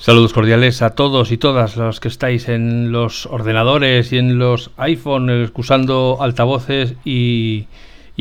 Saludos 0.00 0.32
cordiales 0.32 0.80
a 0.80 0.94
todos 0.94 1.30
y 1.30 1.36
todas 1.36 1.76
los 1.76 2.00
que 2.00 2.08
estáis 2.08 2.48
en 2.48 2.90
los 2.90 3.26
ordenadores 3.26 4.14
y 4.14 4.16
en 4.16 4.38
los 4.38 4.70
iPhone 4.78 5.52
usando 5.54 6.16
altavoces 6.22 6.94
y, 7.04 7.66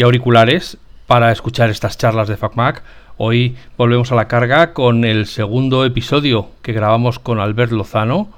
auriculares 0.04 0.78
para 1.08 1.32
escuchar 1.32 1.70
estas 1.70 1.98
charlas 1.98 2.28
de 2.28 2.36
FacMac. 2.36 2.84
Hoy 3.16 3.56
volvemos 3.78 4.12
a 4.12 4.16
la 4.16 4.28
carga 4.28 4.74
con 4.74 5.06
el 5.06 5.26
segundo 5.26 5.86
episodio 5.86 6.50
que 6.64 6.74
grabamos 6.74 7.18
con 7.18 7.40
Albert 7.40 7.72
Lozano 7.72 8.30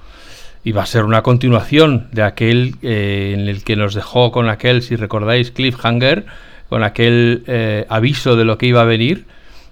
y 0.64 0.72
va 0.72 0.84
a 0.84 0.86
ser 0.86 1.04
una 1.04 1.24
continuación 1.24 2.10
de 2.12 2.22
aquel 2.22 2.76
eh, 2.84 3.32
en 3.34 3.50
el 3.50 3.64
que 3.64 3.76
nos 3.76 3.96
dejó 3.96 4.32
con 4.32 4.50
aquel, 4.50 4.84
si 4.84 4.96
recordáis, 4.96 5.50
Cliffhanger, 5.50 6.28
con 6.70 6.84
aquel 6.84 7.44
eh, 7.48 7.88
aviso 7.90 8.36
de 8.36 8.46
lo 8.46 8.60
que 8.60 8.68
iba 8.68 8.82
a 8.82 8.86
venir 8.86 9.26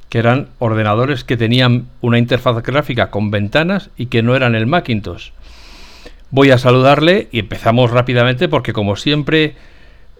que 0.09 0.19
eran 0.19 0.49
ordenadores 0.57 1.23
que 1.23 1.37
tenían 1.37 1.87
una 2.01 2.17
interfaz 2.17 2.61
gráfica 2.63 3.11
con 3.11 3.31
ventanas 3.31 3.91
y 3.95 4.07
que 4.07 4.23
no 4.23 4.35
eran 4.35 4.55
el 4.55 4.67
Macintosh. 4.67 5.29
Voy 6.31 6.51
a 6.51 6.57
saludarle 6.57 7.27
y 7.31 7.39
empezamos 7.39 7.91
rápidamente 7.91 8.49
porque 8.49 8.73
como 8.73 8.95
siempre 8.95 9.55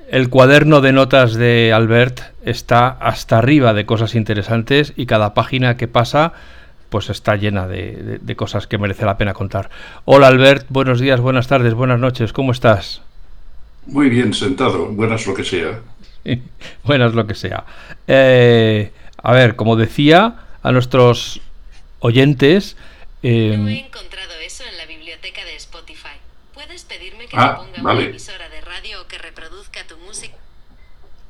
el 0.09 0.29
cuaderno 0.29 0.81
de 0.81 0.91
notas 0.91 1.33
de 1.35 1.71
Albert 1.73 2.21
está 2.43 2.87
hasta 2.87 3.37
arriba 3.37 3.73
de 3.73 3.85
cosas 3.85 4.15
interesantes 4.15 4.93
y 4.95 5.05
cada 5.05 5.33
página 5.33 5.77
que 5.77 5.87
pasa 5.87 6.33
pues 6.89 7.11
está 7.11 7.35
llena 7.35 7.67
de, 7.67 8.19
cosas 8.35 8.65
que 8.65 8.79
merece 8.79 9.05
la 9.05 9.17
pena 9.17 9.33
contar. 9.33 9.69
Hola 10.05 10.27
Albert, 10.27 10.65
buenos 10.69 10.99
días, 10.99 11.19
buenas 11.21 11.47
tardes, 11.47 11.75
buenas 11.75 11.99
noches, 11.99 12.33
¿cómo 12.33 12.51
estás? 12.51 13.01
Muy 13.85 14.09
bien, 14.09 14.33
sentado, 14.33 14.87
buenas 14.87 15.27
lo 15.27 15.35
que 15.35 15.43
sea. 15.43 15.81
buenas 16.83 17.13
lo 17.13 17.27
que 17.27 17.35
sea. 17.35 17.63
Eh, 18.07 18.91
a 19.23 19.31
ver, 19.33 19.55
como 19.55 19.75
decía 19.75 20.35
a 20.63 20.71
nuestros 20.71 21.41
oyentes. 21.99 22.75
Eh... 23.23 23.55
No 23.57 23.67
he 23.67 23.79
encontrado 23.79 24.33
eso 24.45 24.63
en 24.69 24.77
la 24.77 24.85
biblioteca 24.85 25.43
de 25.45 25.55
Spotify. 25.55 26.17
¿Puedes 26.53 26.83
pedirme 26.85 27.25
que 27.27 27.37
ah, 27.37 27.57
ponga 27.57 27.93
una 27.93 28.03
emisora 28.03 28.49
de 28.49 28.61
radio 28.61 29.07
que 29.07 29.17
reproduzca 29.17 29.85
tu 29.87 29.97
música? 29.97 30.35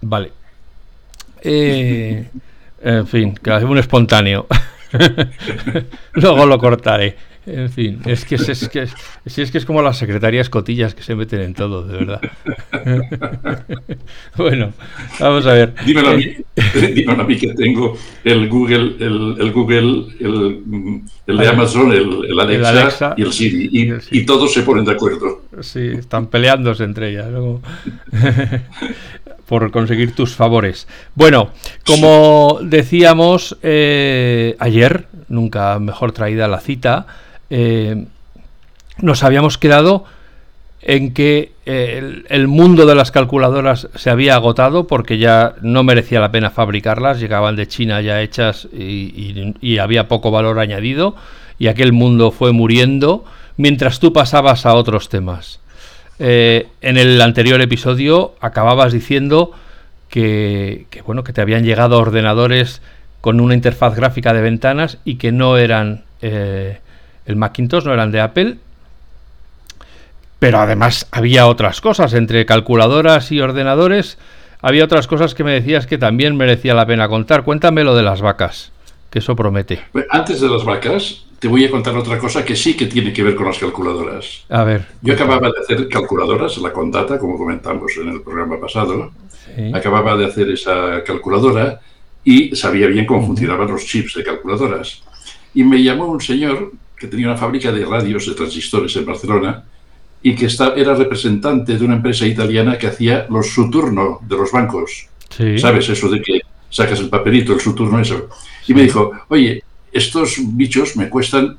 Vale. 0.01 0.31
Eh, 1.41 2.29
en 2.81 3.07
fin, 3.07 3.35
que 3.35 3.51
un 3.51 3.77
espontáneo. 3.77 4.47
Luego 6.13 6.45
lo 6.45 6.57
cortaré. 6.57 7.17
En 7.51 7.69
fin, 7.69 7.99
es 8.05 8.25
que 8.25 8.35
es, 8.35 8.69
que 8.69 8.87
es 9.25 9.51
que 9.51 9.57
es 9.57 9.65
como 9.65 9.81
las 9.81 9.97
secretarias 9.97 10.49
cotillas 10.49 10.93
que 10.93 11.01
se 11.01 11.15
meten 11.15 11.41
en 11.41 11.53
todo, 11.55 11.83
de 11.83 11.97
verdad. 11.97 12.21
bueno, 14.37 14.71
vamos 15.19 15.47
a 15.47 15.53
ver. 15.53 15.73
Dímelo 15.83 16.09
a 16.09 16.13
mí, 16.13 16.35
dímelo 16.93 17.23
a 17.23 17.25
mí 17.25 17.37
que 17.37 17.53
tengo 17.53 17.97
el 18.23 18.47
Google, 18.47 18.95
el, 18.99 19.51
Google, 19.51 20.05
el, 20.19 21.01
el, 21.25 21.37
de 21.37 21.47
Amazon, 21.47 21.91
el, 21.91 22.39
Alexa, 22.39 23.15
y 23.17 23.23
el 23.23 23.33
Siri, 23.33 23.69
y, 24.11 24.25
todos 24.25 24.53
se 24.53 24.61
ponen 24.61 24.85
de 24.85 24.91
acuerdo. 24.91 25.41
Sí, 25.61 25.87
están 25.87 26.27
peleándose 26.27 26.83
entre 26.83 27.09
ellas. 27.09 27.27
por 29.47 29.71
conseguir 29.71 30.13
tus 30.13 30.35
favores. 30.35 30.87
Bueno, 31.15 31.49
como 31.83 32.59
decíamos 32.61 33.57
eh, 33.63 34.55
ayer, 34.59 35.07
nunca 35.27 35.79
mejor 35.79 36.11
traída 36.11 36.47
la 36.47 36.59
cita, 36.59 37.07
eh, 37.49 38.05
nos 39.01 39.23
habíamos 39.23 39.57
quedado 39.57 40.05
en 40.81 41.13
que 41.13 41.51
eh, 41.65 42.23
el, 42.29 42.47
mundo 42.47 42.85
de 42.85 42.95
las 42.95 43.11
calculadoras 43.11 43.89
se 43.95 44.09
había 44.09 44.35
agotado 44.35 44.87
porque 44.87 45.17
ya 45.17 45.55
no 45.61 45.83
merecía 45.83 46.19
la 46.19 46.31
pena 46.31 46.51
fabricarlas, 46.51 47.19
llegaban 47.19 47.55
de 47.55 47.67
China 47.67 48.01
ya 48.01 48.21
hechas 48.21 48.67
y, 48.71 49.77
había 49.77 50.07
poco 50.07 50.31
valor 50.31 50.59
añadido 50.59 51.15
y 51.57 51.67
aquel 51.67 51.91
mundo 51.91 52.31
fue 52.31 52.53
muriendo 52.53 53.25
mientras 53.57 53.99
tú 53.99 54.13
pasabas 54.13 54.65
a 54.65 54.73
otros 54.73 55.09
temas. 55.09 55.59
Eh, 56.17 56.67
en 56.81 56.97
el 56.97 57.21
anterior 57.21 57.61
episodio 57.61 58.35
acababas 58.39 58.93
diciendo 58.93 59.51
que, 60.09 60.85
bueno 61.05 61.23
que 61.23 61.33
te 61.33 61.41
habían 61.41 61.63
llegado 61.63 61.97
ordenadores 61.97 62.81
con 63.21 63.41
una 63.41 63.53
interfaz 63.53 63.95
gráfica 63.95 64.33
de 64.33 64.41
ventanas 64.41 64.97
y 65.03 65.15
que 65.15 65.33
no 65.33 65.57
eran 65.57 66.03
el 67.29 67.35
Macintosh, 67.35 67.85
no 67.85 67.93
eran 67.93 68.11
de 68.11 68.21
Apple. 68.21 68.57
Pero 70.39 70.59
además 70.59 71.07
había 71.11 71.47
otras 71.47 71.79
cosas, 71.81 72.13
entre 72.13 72.45
calculadoras 72.45 73.31
y 73.31 73.39
ordenadores, 73.39 74.17
había 74.61 74.83
otras 74.83 75.07
cosas 75.07 75.35
que 75.35 75.43
me 75.43 75.51
decías 75.51 75.85
que 75.85 75.97
también 75.97 76.35
merecía 76.35 76.73
la 76.73 76.85
pena 76.85 77.07
contar. 77.07 77.43
Cuéntame 77.43 77.83
lo 77.83 77.95
de 77.95 78.03
las 78.03 78.21
vacas, 78.21 78.71
que 79.09 79.19
eso 79.19 79.35
promete. 79.35 79.79
Antes 80.09 80.41
de 80.41 80.49
las 80.49 80.65
vacas, 80.65 81.25
te 81.39 81.47
voy 81.47 81.65
a 81.65 81.71
contar 81.71 81.95
otra 81.95 82.17
cosa 82.17 82.43
que 82.43 82.55
sí 82.55 82.75
que 82.75 82.87
tiene 82.87 83.13
que 83.13 83.21
ver 83.23 83.35
con 83.35 83.45
las 83.45 83.59
calculadoras. 83.59 84.45
A 84.49 84.63
ver. 84.63 84.85
Yo 85.01 85.13
acababa 85.13 85.49
de 85.49 85.59
hacer 85.61 85.87
calculadoras, 85.87 86.57
la 86.57 86.71
Condata, 86.71 87.19
como 87.19 87.37
comentamos 87.37 87.91
en 88.01 88.09
el 88.09 88.21
programa 88.21 88.59
pasado. 88.59 89.11
Acababa 89.73 90.15
de 90.15 90.25
hacer 90.25 90.49
esa 90.49 91.03
calculadora 91.03 91.81
y 92.23 92.55
sabía 92.55 92.87
bien 92.87 93.05
cómo 93.05 93.25
funcionaban 93.25 93.67
los 93.67 93.85
chips 93.85 94.15
de 94.15 94.23
calculadoras. 94.23 95.01
Y 95.53 95.63
me 95.63 95.81
llamó 95.81 96.05
un 96.05 96.21
señor 96.21 96.71
que 96.99 97.07
tenía 97.07 97.27
una 97.27 97.37
fábrica 97.37 97.71
de 97.71 97.85
radios, 97.85 98.27
de 98.27 98.35
transistores 98.35 98.95
en 98.95 99.05
Barcelona, 99.05 99.63
y 100.21 100.35
que 100.35 100.47
era 100.75 100.95
representante 100.95 101.77
de 101.77 101.85
una 101.85 101.95
empresa 101.95 102.25
italiana 102.27 102.77
que 102.77 102.87
hacía 102.87 103.25
los 103.29 103.47
Suturno 103.47 104.19
de 104.27 104.35
los 104.35 104.51
bancos. 104.51 105.07
¿Sabes? 105.57 105.87
Eso 105.87 106.09
de 106.09 106.21
que 106.21 106.41
sacas 106.69 106.99
el 106.99 107.07
papelito, 107.09 107.53
el 107.53 107.61
Suturno, 107.61 107.99
eso. 107.99 108.27
Y 108.67 108.73
me 108.73 108.83
dijo, 108.83 109.11
oye, 109.29 109.63
estos 109.91 110.35
bichos 110.39 110.97
me 110.97 111.07
cuestan, 111.09 111.57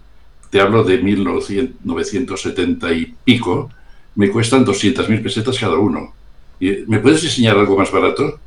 te 0.51 0.61
hablo 0.61 0.84
de 0.84 0.99
1970 0.99 2.93
y 2.93 3.15
pico, 3.25 3.71
me 4.17 4.28
cuestan 4.28 4.67
200.000 4.67 5.22
pesetas 5.22 5.59
cada 5.59 5.78
uno. 5.78 6.12
Y, 6.59 6.84
¿Me 6.87 6.99
puedes 6.99 7.22
diseñar 7.22 7.57
algo 7.57 7.78
más 7.78 7.91
barato? 7.91 8.39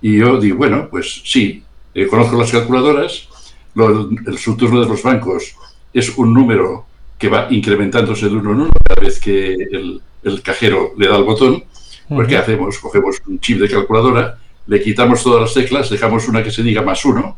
Y 0.00 0.18
yo 0.18 0.38
digo, 0.38 0.58
bueno, 0.58 0.86
pues 0.88 1.22
sí, 1.24 1.64
eh, 1.92 2.06
conozco 2.06 2.38
las 2.38 2.52
calculadoras, 2.52 3.26
el 3.74 4.38
Suturno 4.38 4.80
de 4.80 4.88
los 4.88 5.02
bancos 5.02 5.56
es 5.92 6.16
un 6.16 6.32
número 6.32 6.86
que 7.18 7.28
va 7.28 7.48
incrementándose 7.50 8.28
de 8.28 8.36
uno 8.36 8.52
en 8.52 8.60
uno 8.60 8.70
cada 8.82 9.02
vez 9.02 9.20
que 9.20 9.52
el, 9.54 10.00
cajero 10.42 10.92
le 10.96 11.08
da 11.08 11.16
el 11.16 11.24
botón. 11.24 11.64
Pues, 12.08 12.28
¿qué 12.28 12.36
hacemos? 12.36 12.78
Cogemos 12.78 13.16
un 13.26 13.38
chip 13.40 13.60
de 13.60 13.68
calculadora, 13.68 14.38
le 14.66 14.82
quitamos 14.82 15.22
todas 15.22 15.42
las 15.42 15.54
teclas, 15.54 15.90
dejamos 15.90 16.28
una 16.28 16.42
que 16.42 16.50
se 16.50 16.62
diga 16.62 16.82
más 16.82 17.04
uno 17.04 17.36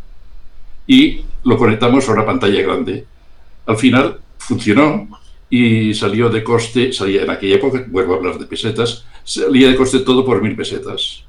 y 0.86 1.24
lo 1.44 1.56
conectamos 1.56 2.08
a 2.08 2.12
una 2.12 2.24
pantalla 2.26 2.62
grande. 2.62 3.04
Al 3.66 3.76
final 3.76 4.18
funcionó 4.38 5.08
y 5.50 5.92
salió 5.94 6.28
de 6.28 6.42
coste, 6.42 6.92
salía 6.92 7.22
en 7.22 7.30
aquella 7.30 7.56
época, 7.56 7.84
vuelvo 7.88 8.14
a 8.14 8.16
hablar 8.16 8.38
de 8.38 8.46
pesetas, 8.46 9.04
salía 9.24 9.68
de 9.68 9.76
coste 9.76 10.00
todo 10.00 10.24
por 10.24 10.40
mil 10.42 10.56
pesetas. 10.56 11.24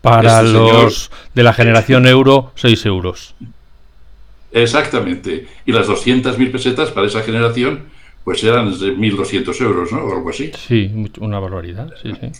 Para 0.00 0.40
este 0.40 0.52
los 0.52 1.10
de 1.34 1.42
la 1.42 1.54
generación 1.54 2.06
euro, 2.06 2.52
seis 2.56 2.84
euros. 2.84 3.34
Exactamente. 4.54 5.46
Y 5.66 5.72
las 5.72 5.88
200.000 5.88 6.52
pesetas 6.52 6.90
para 6.92 7.08
esa 7.08 7.22
generación, 7.22 7.80
pues 8.22 8.42
eran 8.44 8.70
de 8.70 8.96
1.200 8.96 9.60
euros, 9.62 9.92
¿no? 9.92 10.04
O 10.04 10.16
algo 10.16 10.30
así. 10.30 10.52
Sí, 10.56 10.90
una 11.18 11.40
barbaridad, 11.40 11.92
sí, 12.00 12.12
sí. 12.20 12.30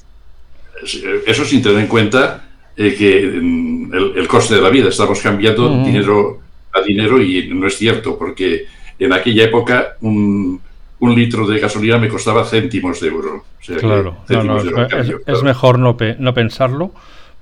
Eso 1.27 1.45
sin 1.45 1.63
tener 1.63 1.81
en 1.81 1.87
cuenta 1.89 2.45
eh, 2.77 2.95
que 2.97 3.19
el, 3.19 4.29
coste 4.29 4.55
de 4.55 4.61
la 4.61 4.71
vida, 4.71 4.89
estamos 4.89 5.21
cambiando 5.21 5.69
dinero 5.85 6.41
a 6.73 6.83
dinero 6.83 7.21
y 7.23 7.49
no 7.49 7.67
es 7.67 7.77
cierto, 7.77 8.19
porque 8.19 8.67
en 8.99 9.13
aquella 9.13 9.45
época 9.45 9.97
un, 10.01 10.61
litro 11.01 11.47
de 11.47 11.59
gasolina 11.59 11.99
me 11.99 12.09
costaba 12.09 12.45
céntimos 12.45 13.01
de 13.01 13.09
euro. 13.09 13.45
claro, 13.79 14.25
es, 14.29 15.43
mejor 15.43 15.79
no, 15.79 15.97
no 16.19 16.35
pensarlo 16.35 16.93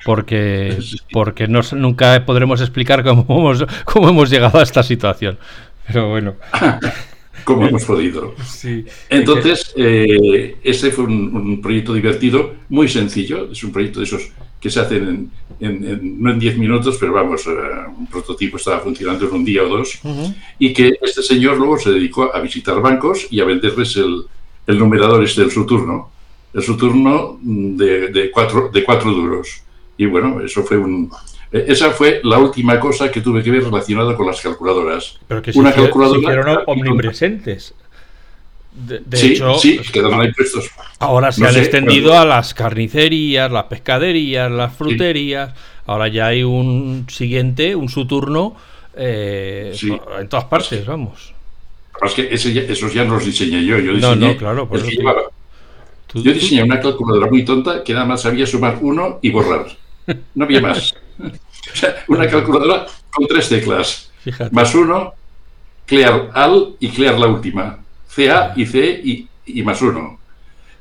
porque, 0.05 0.79
porque 1.13 1.49
no, 1.49 1.61
nunca 1.73 2.25
podremos 2.25 2.61
explicar 2.61 3.03
cómo 3.05 3.25
hemos, 3.29 3.65
cómo 3.85 4.09
hemos 4.09 4.31
llegado 4.31 4.59
a 4.59 4.63
esta 4.63 4.83
situación. 4.83 5.39
Pero 5.87 6.09
bueno. 6.09 6.35
como 7.45 7.67
hemos 7.67 7.85
podido. 7.85 8.35
Entonces, 9.09 9.73
eh, 9.77 10.57
ese 10.63 10.91
fue 10.91 11.05
un, 11.05 11.61
proyecto 11.61 11.95
divertido, 11.95 12.55
muy 12.69 12.89
sencillo. 12.89 13.51
Es 13.51 13.63
un 13.65 13.73
proyecto 13.73 14.01
de 14.01 14.07
esos 14.07 14.31
que 14.61 14.71
se 14.71 14.81
hacen 14.81 15.31
en, 15.59 16.23
no 16.23 16.31
en 16.31 16.39
10 16.39 16.59
minutos, 16.59 16.97
pero 16.99 17.13
vamos, 17.13 17.47
eh, 17.47 17.51
un 17.97 18.07
prototipo 18.07 18.57
estaba 18.59 18.79
funcionando 18.81 19.27
en 19.27 19.35
un 19.35 19.45
día 19.45 19.63
o 19.65 19.69
dos. 19.69 20.01
Y 20.59 20.73
que 20.73 20.93
este 21.03 21.23
señor 21.23 21.57
luego 21.59 21.79
se 21.79 21.91
dedicó 21.91 22.35
a 22.35 22.41
visitar 22.41 22.81
bancos 22.81 23.27
y 23.31 23.41
a 23.41 23.45
venderles 23.45 23.97
el, 23.97 24.23
el 24.67 24.79
numerador 24.79 25.23
este 25.25 25.43
del 25.43 25.51
Saturno. 25.51 26.11
El 26.55 26.63
Saturno 26.63 27.39
de, 27.43 28.09
de, 28.09 28.31
cuatro, 28.31 28.71
de 28.73 28.85
cuatro 28.85 29.11
duros. 29.11 29.63
Y 30.03 30.07
bueno, 30.07 30.41
eso 30.41 30.65
fue 30.65 30.77
un... 30.77 31.11
E, 31.53 31.65
esa 31.69 31.93
fue 31.93 32.21
la 32.25 32.39
última 32.39 32.81
cosa 32.81 33.09
que 33.09 33.21
tuve 33.21 33.41
que 33.41 33.53
ver 33.53 33.63
relacionada 33.63 34.17
con 34.17 34.27
las 34.27 34.41
calculadoras. 34.41 35.17
Pero 35.29 35.41
que 35.41 35.53
Una 35.55 35.73
calculadora, 35.73 36.65
omnipresentes. 36.67 37.73
De, 38.73 39.03
sí, 39.17 39.35
hecho, 39.35 39.55
sí, 39.59 39.79
quedaron 39.93 40.21
ahí 40.21 40.33
puestos. 40.33 40.71
Ahora 40.99 41.31
se 41.31 41.47
han 41.47 41.57
extendido 41.57 42.19
a 42.19 42.25
las 42.25 42.53
carnicerías, 42.53 43.53
las 43.53 43.65
pescaderías, 43.65 44.51
las 44.51 44.75
fruterías. 44.75 45.53
Ahora 45.87 46.09
ya 46.09 46.29
hay 46.29 46.43
un 46.43 47.07
siguiente, 47.09 47.77
un 47.77 47.89
Saturno, 47.89 48.57
eh, 48.97 49.77
en 50.19 50.29
todas 50.29 50.47
partes, 50.47 50.85
vamos. 50.85 51.33
Más 52.01 52.15
que 52.15 52.29
esos 52.33 52.93
ya 52.93 53.05
no 53.05 53.15
los 53.15 53.27
diseñé 53.27 53.65
yo. 53.65 53.79
Yo 53.79 53.93
diseñé 53.93 54.17
no, 54.17 54.33
no, 54.33 54.37
claro, 54.37 54.69
por 54.69 54.81
yo 56.15 56.33
diseñé 56.33 56.63
una 56.63 56.81
calculadora 56.81 57.31
muy 57.31 57.45
tonta 57.45 57.85
que 57.85 57.93
nada 57.93 58.05
más 58.05 58.23
sabía 58.23 58.47
sumar 58.47 58.79
uno 58.81 59.19
y 59.23 59.31
borrar. 59.31 59.82
No 60.35 60.45
había 60.45 60.61
más. 60.61 60.95
o 61.19 61.77
sea, 61.77 62.05
una 62.09 62.29
calculadora 62.29 62.87
con 63.11 63.27
tres 63.27 63.49
teclas. 63.49 64.11
Más 64.51 64.75
uno, 64.75 65.15
clear 65.87 66.31
al 66.35 66.77
y 66.81 66.89
clear 66.89 67.19
la 67.19 67.27
última. 67.27 67.79
CA 68.15 68.53
y 68.57 68.67
C 68.67 69.01
y, 69.05 69.29
y 69.47 69.63
más 69.63 69.81
uno. 69.83 70.19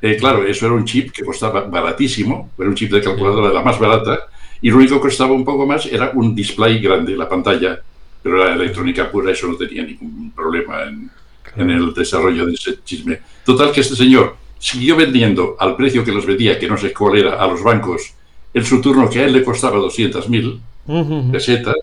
Eh, 0.02 0.18
claro, 0.18 0.46
eso 0.46 0.66
era 0.66 0.74
un 0.74 0.86
chip 0.86 1.12
que 1.12 1.24
costaba 1.24 1.62
baratísimo, 1.62 2.52
era 2.58 2.68
un 2.68 2.76
chip 2.76 2.92
de 2.92 3.02
calculadora 3.02 3.50
de 3.50 3.54
la 3.54 3.62
más 3.62 3.78
barata, 3.80 4.28
y 4.60 4.70
lo 4.70 4.78
único 4.78 4.96
que 4.96 5.02
costaba 5.02 5.32
un 5.32 5.46
poco 5.46 5.66
más 5.68 5.86
era 5.86 6.12
un 6.16 6.34
display 6.34 6.80
grande, 6.80 7.16
la 7.16 7.30
pantalla, 7.30 7.80
pero 8.22 8.38
la 8.38 8.54
electrónica 8.56 9.10
pura 9.12 9.32
eso 9.32 9.48
no 9.48 9.56
tenía 9.56 9.84
ningún 9.84 10.32
problema 10.32 10.84
en, 10.84 11.10
en 11.56 11.70
el 11.70 11.94
desarrollo 11.94 12.48
de 12.48 12.54
ese 12.54 12.80
chisme. 12.84 13.20
Total 13.46 13.72
que 13.72 13.82
este 13.82 13.96
señor 13.96 14.38
siguió 14.58 14.96
vendiendo 14.96 15.56
al 15.60 15.76
precio 15.76 16.04
que 16.04 16.12
los 16.12 16.26
vendía, 16.26 16.58
que 16.58 16.68
no 16.68 16.78
sé 16.78 16.94
cuál 16.94 17.18
era, 17.18 17.42
a 17.42 17.48
los 17.48 17.64
bancos, 17.64 18.14
en 18.54 18.66
su 18.66 18.82
turno 18.82 19.10
que 19.10 19.20
a 19.20 19.26
él 19.26 19.34
le 19.34 19.44
costaba 19.44 19.78
200.000 19.78 21.32
pesetas, 21.32 21.76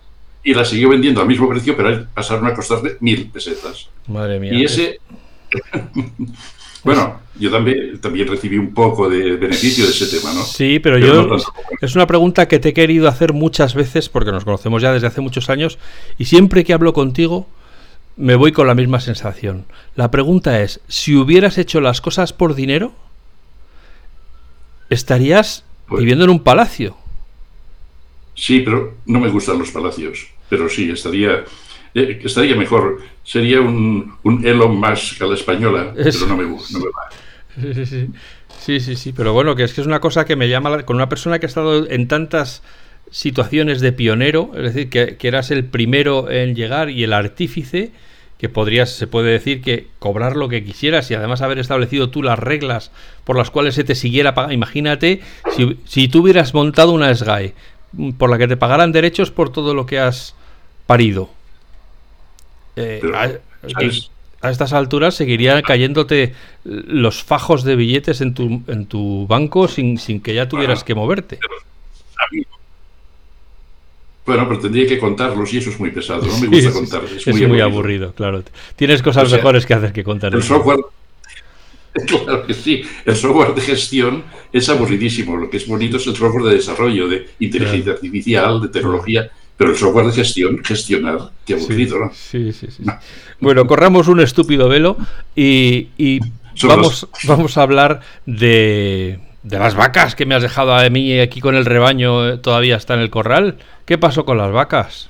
y 0.43 0.53
la 0.53 0.63
siguió 0.65 0.89
vendiendo 0.89 1.21
al 1.21 1.27
mismo 1.27 1.49
precio, 1.49 1.75
pero 1.75 1.89
a 1.89 1.91
él 1.91 2.07
pasaron 2.13 2.47
a 2.47 2.53
costarle 2.53 2.97
1.000 2.99 3.31
pesetas. 3.31 3.89
Madre 4.07 4.39
mía. 4.39 4.53
Y 4.53 4.63
ese... 4.63 4.99
bueno, 6.83 7.19
yo 7.37 7.51
también, 7.51 7.99
también 7.99 8.27
recibí 8.27 8.57
un 8.57 8.73
poco 8.73 9.09
de 9.09 9.35
beneficio 9.35 9.85
de 9.85 9.91
ese 9.91 10.07
tema, 10.07 10.33
¿no? 10.33 10.43
Sí, 10.43 10.79
pero, 10.79 10.97
yo... 10.97 11.37
es 11.81 11.95
una 11.95 12.07
pregunta 12.07 12.47
que 12.47 12.59
te 12.59 12.69
he 12.69 12.73
querido 12.73 13.07
hacer 13.07 13.33
muchas 13.33 13.73
veces, 13.73 14.09
porque 14.09 14.31
nos 14.31 14.45
conocemos 14.45 14.81
ya 14.81 14.93
desde 14.93 15.07
hace 15.07 15.21
muchos 15.21 15.49
años, 15.49 15.77
y 16.17 16.25
siempre 16.25 16.63
que 16.63 16.73
hablo 16.73 16.93
contigo 16.93 17.47
me 18.19 18.35
voy 18.35 18.51
con 18.51 18.67
la 18.67 18.75
misma 18.75 18.99
sensación. 18.99 19.65
La 19.95 20.11
pregunta 20.11 20.61
es, 20.61 20.81
si 20.89 21.15
hubieras 21.15 21.57
hecho 21.57 21.79
las 21.79 22.01
cosas 22.01 22.33
por 22.33 22.53
dinero, 22.53 22.91
estarías 24.89 25.63
pues 25.89 25.99
viviendo 25.99 26.23
en 26.23 26.29
un 26.29 26.43
palacio. 26.43 26.95
Sí, 28.35 28.61
pero 28.61 28.95
no 29.05 29.19
me 29.19 29.29
gustan 29.29 29.59
los 29.59 29.71
palacios. 29.71 30.27
Pero 30.47 30.69
sí, 30.69 30.89
estaría, 30.89 31.43
eh, 31.93 32.21
estaría 32.23 32.55
mejor. 32.55 33.01
Sería 33.23 33.59
un, 33.59 34.13
un, 34.23 34.47
Elon 34.47 34.77
Musk 34.77 35.21
a 35.21 35.25
la 35.25 35.35
española, 35.35 35.93
pero 35.95 36.27
no 36.27 36.37
me, 36.37 36.43
no 36.43 36.55
va. 36.55 37.09
Sí 37.73 37.85
sí, 37.85 38.07
sí, 38.59 38.79
sí, 38.79 38.95
sí, 38.95 39.13
pero 39.13 39.33
bueno, 39.33 39.55
que 39.55 39.63
es 39.63 39.73
que 39.73 39.81
es 39.81 39.87
una 39.87 39.99
cosa 39.99 40.25
que 40.25 40.35
me 40.35 40.47
llama 40.47 40.83
con 40.83 40.95
una 40.95 41.09
persona 41.09 41.39
que 41.39 41.45
ha 41.45 41.49
estado 41.49 41.89
en 41.89 42.07
tantas 42.07 42.63
situaciones 43.11 43.81
de 43.81 43.91
pionero, 43.91 44.51
es 44.55 44.73
decir, 44.73 44.89
que, 44.89 45.17
que 45.17 45.27
eras 45.27 45.51
el 45.51 45.65
primero 45.65 46.29
en 46.29 46.55
llegar 46.55 46.89
y 46.89 47.03
el 47.03 47.11
artífice, 47.11 47.91
que 48.39 48.47
podrías, 48.47 48.91
se 48.91 49.05
puede 49.05 49.31
decir 49.31 49.61
que 49.61 49.87
cobrar 49.99 50.37
lo 50.37 50.47
que 50.47 50.63
quisieras 50.63 51.11
y 51.11 51.13
además 51.13 51.41
haber 51.41 51.59
establecido 51.59 52.09
tú 52.09 52.23
las 52.23 52.39
reglas 52.39 52.89
por 53.25 53.37
las 53.37 53.51
cuales 53.51 53.75
se 53.75 53.83
te 53.83 53.95
siguiera 53.95 54.33
pagando. 54.33 54.53
Imagínate 54.53 55.21
si, 55.55 55.77
si 55.85 56.07
tú 56.07 56.21
hubieras 56.21 56.53
montado 56.53 56.93
una 56.93 57.13
SGAE 57.13 57.53
mm, 57.91 58.11
por 58.13 58.29
la 58.29 58.37
que 58.37 58.47
te 58.47 58.55
pagaran 58.55 58.93
derechos 58.93 59.29
por 59.29 59.51
todo 59.51 59.73
lo 59.73 59.85
que 59.85 59.99
has 59.99 60.35
parido. 60.87 61.29
Eh, 62.77 63.01
a, 63.13 64.49
estas 64.49 64.71
alturas 64.71 65.15
seguirían 65.15 65.61
cayéndote 65.61 66.33
los 66.63 67.21
fajos 67.21 67.65
de 67.65 67.75
billetes 67.75 68.21
en 68.21 68.33
tu, 68.33 68.63
en 68.67 68.85
tu 68.85 69.27
banco 69.27 69.67
sin, 69.67 69.97
sin 69.97 70.21
que 70.21 70.33
ya 70.33 70.47
tuvieras 70.47 70.85
que 70.85 70.95
moverte. 70.95 71.39
Bueno, 74.29 74.47
pero 74.47 74.59
tendría 74.59 74.85
que 74.85 74.99
contarlos 74.99 75.51
y 75.51 75.57
eso 75.57 75.71
es 75.71 75.79
muy 75.79 75.89
pesado. 75.89 76.23
No 76.23 76.37
me 76.37 76.45
gusta 76.45 76.71
contarlos. 76.71 77.25
Es, 77.25 77.47
muy, 77.47 77.59
aburrido. 77.61 78.13
claro. 78.13 78.43
Tienes 78.75 79.01
cosas 79.01 79.31
mejores 79.31 79.65
que 79.65 79.73
hacer 79.73 79.91
que 79.91 80.03
contar. 80.03 80.35
El 80.35 80.43
software, 80.43 80.77
claro 82.05 82.45
que 82.45 82.53
sí. 82.53 82.83
El 83.05 83.15
software 83.15 83.55
de 83.55 83.61
gestión 83.61 84.23
es 84.53 84.69
aburridísimo. 84.69 85.35
Lo 85.35 85.49
que 85.49 85.57
es 85.57 85.67
bonito 85.67 85.97
es 85.97 86.05
el 86.05 86.15
software 86.15 86.43
de 86.43 86.55
desarrollo, 86.57 87.07
de 87.07 87.27
inteligencia 87.39 87.93
artificial, 87.93 88.61
de 88.61 88.67
tecnología. 88.67 89.31
Pero 89.57 89.71
el 89.71 89.77
software 89.77 90.05
de 90.05 90.11
gestión, 90.11 90.63
gestionar, 90.63 91.31
qué 91.43 91.55
aburrido, 91.55 91.97
¿no? 91.97 92.11
Sí, 92.13 92.53
sí, 92.53 92.67
sí. 92.69 92.83
Bueno, 93.39 93.65
corramos 93.65 94.07
un 94.07 94.19
estúpido 94.19 94.69
velo 94.69 94.95
y, 95.35 96.19
vamos, 96.61 97.07
vamos 97.23 97.57
a 97.57 97.63
hablar 97.63 98.01
de, 98.27 99.19
de 99.43 99.59
las 99.59 99.75
vacas 99.75 100.15
que 100.15 100.25
me 100.25 100.35
has 100.35 100.41
dejado 100.41 100.73
a 100.73 100.89
mí 100.89 101.19
aquí 101.19 101.39
con 101.39 101.55
el 101.55 101.65
rebaño 101.65 102.27
eh, 102.27 102.37
todavía 102.37 102.75
está 102.75 102.93
en 102.95 103.01
el 103.01 103.09
corral. 103.09 103.57
¿Qué 103.85 103.97
pasó 103.97 104.25
con 104.25 104.37
las 104.37 104.51
vacas? 104.51 105.09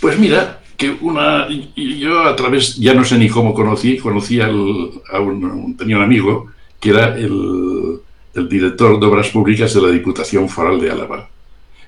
Pues 0.00 0.18
mira, 0.18 0.60
que 0.76 0.96
una 1.00 1.48
yo 1.76 2.20
a 2.22 2.36
través 2.36 2.76
ya 2.76 2.94
no 2.94 3.04
sé 3.04 3.18
ni 3.18 3.28
cómo 3.28 3.52
conocí, 3.52 3.98
conocí 3.98 4.40
a 4.40 4.48
un, 4.48 5.76
tenía 5.76 5.96
un 5.96 6.02
amigo 6.02 6.52
que 6.80 6.90
era 6.90 7.16
el, 7.16 8.00
director 8.48 9.00
de 9.00 9.06
obras 9.06 9.30
públicas 9.30 9.74
de 9.74 9.82
la 9.82 9.88
Diputación 9.88 10.48
Foral 10.48 10.80
de 10.80 10.92
Álava. 10.92 11.28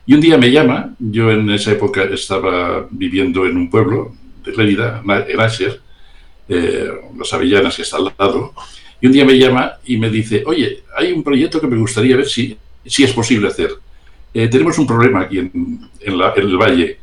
Y 0.04 0.14
un 0.14 0.20
día 0.20 0.36
me 0.36 0.50
llama, 0.50 0.96
yo 0.98 1.30
en 1.30 1.48
esa 1.50 1.70
época 1.70 2.02
estaba 2.02 2.88
viviendo 2.90 3.46
en 3.46 3.56
un 3.56 3.70
pueblo 3.70 4.16
de 4.44 4.52
Lérida, 4.52 5.00
en 5.28 5.40
Aser, 5.40 5.80
eh, 6.48 6.88
las 7.16 7.32
Avellanas 7.32 7.76
que 7.76 7.82
está 7.82 7.98
al 7.98 8.12
lado, 8.18 8.52
y 9.00 9.06
un 9.06 9.12
día 9.12 9.24
me 9.24 9.38
llama 9.38 9.72
y 9.86 9.96
me 9.96 10.10
dice, 10.10 10.42
oye, 10.46 10.82
hay 10.96 11.12
un 11.12 11.22
proyecto 11.22 11.60
que 11.60 11.66
me 11.66 11.78
gustaría 11.78 12.16
ver 12.16 12.26
si, 12.26 12.56
si 12.84 13.04
es 13.04 13.12
posible 13.12 13.48
hacer. 13.48 13.70
Eh, 14.32 14.48
tenemos 14.48 14.78
un 14.78 14.86
problema 14.86 15.22
aquí 15.22 15.38
en, 15.38 15.88
el 16.00 16.56
valle. 16.56 16.98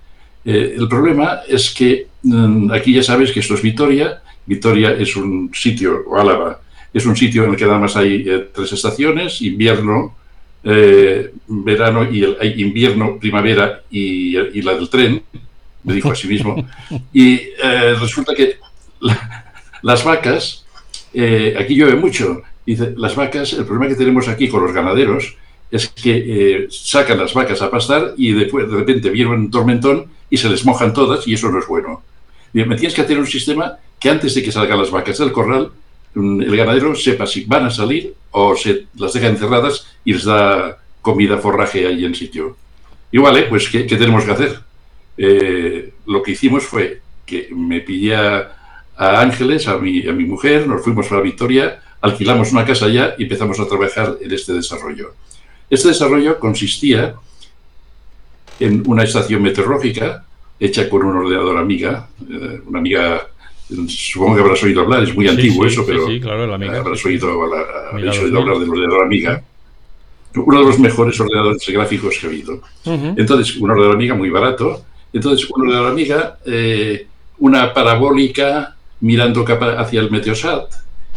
Eh, 0.45 0.75
el 0.77 0.87
problema 0.87 1.41
es 1.47 1.71
que 1.71 2.07
mm, 2.23 2.71
aquí 2.71 2.93
ya 2.93 3.03
sabes 3.03 3.31
que 3.31 3.39
esto 3.39 3.55
es 3.55 3.61
Vitoria. 3.61 4.21
Vitoria 4.45 4.91
es 4.91 5.15
un 5.15 5.51
sitio, 5.53 6.03
o 6.07 6.17
Álava, 6.19 6.61
es 6.93 7.05
un 7.05 7.17
sitio 7.17 7.43
en 7.43 7.51
el 7.51 7.57
que 7.57 7.65
además 7.65 7.97
hay 7.97 8.23
eh, 8.27 8.47
tres 8.53 8.71
estaciones, 8.71 9.41
invierno, 9.41 10.15
verano 11.47 12.11
y 12.11 12.23
el, 12.23 12.37
hay 12.41 12.61
invierno, 12.61 13.17
primavera 13.17 13.83
y, 13.89 14.33
la 14.61 14.73
del 14.73 14.89
tren, 14.89 15.21
me 15.83 15.93
dijo 15.93 16.11
a 16.11 16.15
sí 16.15 16.27
mismo. 16.27 16.67
Y 17.13 17.39
resulta 17.99 18.33
que 18.35 18.57
las 19.81 20.03
vacas, 20.03 20.65
aquí 21.13 21.75
llueve 21.75 21.95
mucho, 21.95 22.43
las 22.65 23.15
vacas, 23.15 23.53
el 23.53 23.65
problema 23.65 23.87
que 23.87 23.95
tenemos 23.95 24.27
aquí 24.27 24.49
con 24.49 24.63
los 24.63 24.73
ganaderos 24.73 25.35
es 25.71 25.89
que 25.89 26.23
eh, 26.27 26.67
sacan 26.69 27.17
las 27.17 27.33
vacas 27.33 27.61
a 27.61 27.71
pastar 27.71 28.13
y 28.17 28.31
de 28.31 28.49
repente 28.49 29.09
viene 29.09 29.31
un 29.31 29.51
tormentón 29.51 30.05
y 30.29 30.37
se 30.37 30.49
les 30.49 30.65
mojan 30.65 30.93
todas 30.93 31.27
y 31.27 31.33
eso 31.33 31.49
no 31.49 31.59
es 31.59 31.67
bueno. 31.67 32.01
me 32.53 32.75
tienes 32.75 32.93
que 32.93 33.01
hacer 33.01 33.19
un 33.19 33.27
sistema 33.27 33.77
que 33.99 34.09
antes 34.09 34.33
de 34.35 34.43
que 34.43 34.51
salgan 34.51 34.79
las 34.79 34.91
vacas 34.91 35.17
del 35.17 35.31
corral, 35.31 35.71
el 36.15 36.57
ganadero 36.57 36.95
sepa 36.95 37.25
si 37.25 37.45
van 37.45 37.65
a 37.65 37.69
salir 37.69 38.13
o 38.31 38.55
se 38.55 38.85
las 38.97 39.13
deja 39.13 39.27
encerradas 39.27 39.87
y 40.03 40.13
les 40.13 40.23
da 40.23 40.77
comida, 41.01 41.37
forraje 41.37 41.85
ahí 41.87 42.05
en 42.05 42.15
sitio. 42.15 42.57
Y 43.11 43.17
vale, 43.17 43.43
pues 43.43 43.69
¿qué, 43.69 43.83
tenemos 43.83 44.25
que 44.25 44.31
hacer? 44.31 44.59
Eh, 45.17 45.93
lo 46.05 46.21
que 46.21 46.31
hicimos 46.31 46.63
fue 46.63 47.01
que 47.25 47.49
me 47.51 47.81
pillé 47.81 48.15
Ángeles, 48.97 49.67
a 49.67 49.77
mi, 49.77 50.07
a 50.07 50.13
mi 50.13 50.25
mujer, 50.25 50.67
nos 50.67 50.83
fuimos 50.83 51.11
a 51.11 51.15
la 51.15 51.21
Victoria, 51.21 51.81
alquilamos 52.01 52.51
una 52.51 52.65
casa 52.65 52.85
allá 52.85 53.15
y 53.17 53.23
empezamos 53.23 53.59
a 53.59 53.67
trabajar 53.67 54.17
en 54.21 54.31
este 54.31 54.53
desarrollo. 54.53 55.13
Este 55.69 55.89
desarrollo 55.89 56.39
consistía 56.39 57.15
en 58.59 58.83
una 58.87 59.03
estación 59.03 59.41
meteorológica 59.41 60.25
hecha 60.59 60.89
con 60.89 61.03
un 61.03 61.15
ordenador 61.17 61.57
amiga, 61.57 62.07
eh, 62.29 62.61
una 62.65 62.79
amiga, 62.79 63.27
supongo 63.87 64.35
que 64.35 64.41
habrás 64.41 64.63
oído 64.63 64.81
hablar, 64.81 65.03
es 65.03 65.13
muy 65.13 65.27
antiguo 65.27 65.65
eso, 65.65 65.85
pero 65.85 66.07
sí, 66.07 66.19
claro, 66.19 66.51
habrás 66.53 67.05
oído, 67.05 67.43
hablar 67.43 68.57
del 68.57 68.69
ordenador 68.69 69.05
amiga. 69.05 69.43
Uno 70.35 70.59
de 70.59 70.65
los 70.65 70.79
mejores 70.79 71.19
ordenadores 71.19 71.67
gráficos 71.67 72.17
que 72.19 72.27
ha 72.27 72.29
habido. 72.29 72.61
Entonces, 72.85 73.55
un 73.57 73.71
ordenador 73.71 73.95
amiga 73.95 74.13
muy 74.13 74.29
barato. 74.29 74.85
Entonces, 75.11 75.49
un 75.49 75.61
ordenador 75.61 75.91
amiga, 75.91 76.37
eh, 76.45 77.07
una 77.39 77.73
parabólica 77.73 78.76
mirando 79.01 79.45
hacia 79.47 79.99
el 79.99 80.11
Meteosat. 80.11 80.71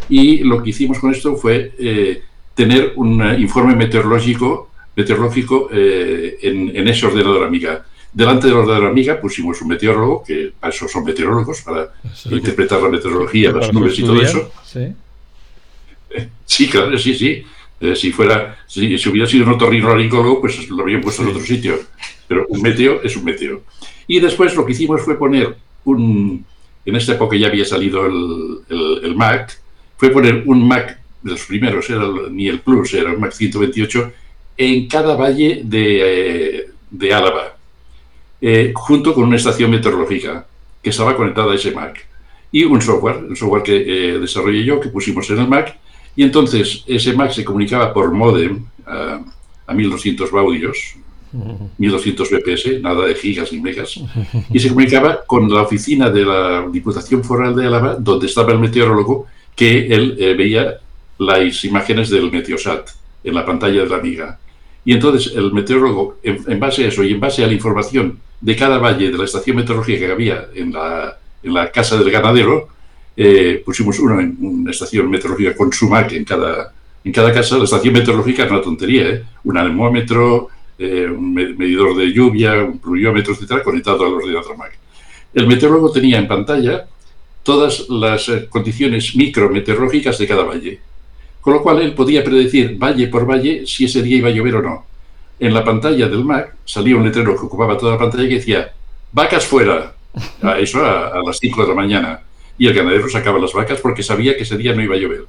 Y 0.09 0.39
lo 0.39 0.63
que 0.63 0.71
hicimos 0.71 0.99
con 0.99 1.13
esto 1.13 1.37
fue 1.37 1.73
eh, 1.79 2.23
tener 2.55 2.93
un 2.97 3.23
eh, 3.23 3.41
informe 3.41 3.75
meteorológico, 3.77 4.71
meteorológico 4.97 5.69
eh, 5.73 6.39
en, 6.43 6.89
ese 6.89 7.07
ordenador 7.07 7.45
amiga. 7.45 7.85
Delante 8.13 8.49
del 8.49 8.57
ordenador 8.57 8.91
amiga 8.91 9.21
pusimos 9.21 9.63
un 9.63 9.69
meteorólogo, 9.69 10.25
que 10.25 10.53
para 10.59 10.75
eso 10.75 10.89
son 10.89 11.05
meteorólogos, 11.05 11.63
para 11.63 11.93
interpretar 12.31 12.83
la 12.83 12.89
meteorología, 12.89 13.53
las 13.53 13.73
nubes 13.73 13.99
y 13.99 14.03
todo 14.03 14.21
eso. 14.21 14.51
¿sí? 14.65 14.81
Eh, 16.11 16.29
sí, 16.45 16.69
claro, 16.69 16.99
sí, 16.99 17.15
sí. 17.15 17.45
si 17.95 18.11
fuera, 18.11 18.59
si, 18.67 18.97
hubiera 19.09 19.29
sido 19.29 19.47
un 19.47 19.53
otorrinolaringólogo, 19.53 20.41
pues 20.41 20.69
lo 20.69 20.83
habrían 20.83 21.01
puesto 21.01 21.23
en 21.23 21.29
otro 21.29 21.43
sitio. 21.43 21.79
Pero 22.27 22.47
un 22.49 22.61
meteo 22.61 23.01
es 23.03 23.17
un 23.17 23.25
meteo. 23.25 23.63
Y 24.09 24.19
después 24.19 24.55
lo 24.57 24.67
que 24.67 24.73
hicimos 24.73 25.03
fue 25.03 25.17
poner 25.17 25.57
un, 25.85 26.45
en 26.85 26.97
esta 26.97 27.13
época 27.13 27.37
ya 27.37 27.49
había 27.49 27.65
salido 27.65 28.07
el, 28.07 29.05
el 29.05 29.15
Mac, 29.15 29.61
fue 29.97 30.11
poner 30.11 30.45
un 30.47 30.67
Mac 30.67 30.99
de 31.23 31.33
los 31.33 31.45
primeros, 31.45 31.89
era 31.91 32.07
ni 32.31 32.49
el 32.49 32.61
Plus, 32.61 32.95
era 32.95 33.11
el 33.11 33.19
Mac 33.19 33.33
128, 33.33 34.13
en 34.57 34.89
cada 34.89 35.17
valle 35.17 35.63
de, 35.65 37.15
Álava, 37.15 37.57
eh, 38.41 38.73
junto 38.75 39.15
con 39.15 39.25
una 39.25 39.37
estación 39.37 39.71
meteorológica 39.71 40.47
que 40.83 40.91
estaba 40.91 41.17
conectada 41.17 41.53
a 41.53 41.55
ese 41.55 41.73
Mac. 41.73 42.07
y 42.53 42.65
un 42.65 42.81
software, 42.81 43.19
un 43.19 43.37
software 43.37 43.63
que 43.63 43.77
eh, 43.77 44.19
desarrollé 44.19 44.65
yo, 44.65 44.81
que 44.81 44.89
pusimos 44.89 45.29
en 45.31 45.39
el 45.39 45.49
Mac, 45.49 45.79
y 46.17 46.23
entonces 46.25 46.83
ese 46.87 47.13
Mac 47.13 47.31
se 47.33 47.45
comunicaba 47.45 47.93
por 47.93 48.11
modem 48.13 48.65
a, 48.87 49.21
a 49.67 49.75
1200 49.75 50.31
baudios, 50.31 50.97
1200 51.79 52.31
bps, 52.31 52.83
nada 52.83 53.07
de 53.07 53.15
gigas 53.15 53.53
ni 53.53 53.61
megas, 53.61 54.01
y 54.53 54.59
se 54.59 54.69
comunicaba 54.69 55.21
con 55.25 55.53
la 55.53 55.63
oficina 55.63 56.11
de 56.11 56.25
la 56.25 56.67
Diputación 56.71 57.23
Foral 57.23 57.55
de 57.55 57.67
Álava, 57.67 57.95
donde 57.95 58.27
estaba 58.27 58.53
el 58.53 58.59
meteorólogo, 58.59 59.27
que 59.55 59.87
él 59.87 60.17
eh, 60.19 60.35
veía 60.35 60.79
las 61.19 61.65
imágenes 61.65 62.11
del 62.11 62.31
Meteosat 62.31 62.89
en 63.23 63.35
la 63.35 63.45
pantalla 63.45 63.83
de 63.83 63.89
la 63.89 63.97
amiga. 63.97 64.39
Y 64.85 64.93
entonces 64.93 65.35
el 65.37 65.53
meteorólogo, 65.53 66.17
en, 66.23 66.59
base 66.59 66.85
a 66.85 66.89
eso 66.89 67.05
y 67.05 67.13
en 67.13 67.21
base 67.21 67.45
a 67.45 67.47
la 67.47 67.53
información 67.53 68.19
de 68.41 68.57
cada 68.57 68.79
valle 68.79 69.11
de 69.11 69.19
la 69.19 69.25
estación 69.25 69.57
meteorológica 69.57 70.07
que 70.07 70.13
había 70.13 70.47
en 70.55 70.73
la, 70.73 71.19
en 71.43 71.53
la 71.53 71.71
casa 71.71 71.99
del 71.99 72.11
ganadero, 72.11 72.69
eh, 73.17 73.63
pusimos 73.65 73.99
en 73.99 74.37
una 74.41 74.71
estación 74.71 75.11
meteorológica 75.11 75.55
con 75.55 75.71
Sumac 75.73 76.13
en 76.13 76.25
cada, 76.25 76.73
en 77.05 77.13
cada 77.13 77.33
casa. 77.33 77.59
La 77.59 77.65
estación 77.65 77.93
meteorológica 77.93 78.45
es 78.45 78.51
una 78.51 78.63
tontería, 78.63 79.09
¿eh? 79.11 79.25
un 79.45 79.59
anemómetro, 79.59 80.49
eh, 80.81 81.07
un 81.11 81.35
medidor 81.35 81.95
de 81.95 82.11
lluvia, 82.11 82.55
un 82.65 82.79
pluviómetro, 82.79 83.35
etcétera, 83.35 83.63
conectado 83.63 84.07
al 84.07 84.15
ordenador 84.15 84.57
Mac. 84.57 84.73
El 85.35 85.47
meteorólogo 85.47 85.93
tenía 85.93 86.19
en 86.19 86.27
pantalla 86.27 86.87
todas 87.43 87.89
las 87.91 88.31
eh, 88.31 88.47
condiciones 88.49 89.15
micrometeorológicas 89.15 90.17
de 90.17 90.27
cada 90.27 90.43
valle, 90.43 90.81
con 91.43 91.53
lo 91.53 91.63
cual 91.63 91.83
él 91.83 91.93
podía 91.93 92.25
predecir 92.25 92.79
valle 92.79 93.09
por 93.09 93.29
valle 93.29 93.67
si 93.67 93.85
ese 93.85 94.03
día 94.03 94.17
iba 94.17 94.29
a 94.29 94.33
llover 94.33 94.57
o 94.57 94.63
no. 94.63 94.87
En 95.39 95.53
la 95.53 95.63
pantalla 95.63 96.09
del 96.09 96.25
Mac 96.25 96.57
salía 96.65 96.97
un 96.97 97.05
letrero 97.05 97.37
que 97.37 97.45
ocupaba 97.45 97.77
toda 97.77 97.93
la 97.93 97.99
pantalla 97.99 98.27
que 98.27 98.37
decía 98.37 98.73
vacas 99.13 99.45
fuera, 99.45 99.95
a 100.41 100.59
eso 100.59 100.83
a, 100.83 101.21
las 101.23 101.39
5 101.39 101.63
de 101.63 101.69
la 101.69 101.75
mañana. 101.75 102.21
Y 102.57 102.67
el 102.67 102.75
ganadero 102.75 103.07
sacaba 103.11 103.39
las 103.39 103.53
vacas 103.53 103.81
porque 103.81 104.03
sabía 104.03 104.35
que 104.35 104.45
ese 104.45 104.57
día 104.57 104.75
no 104.75 104.83
iba 104.83 104.95
a 104.95 104.99
llover. 104.99 105.25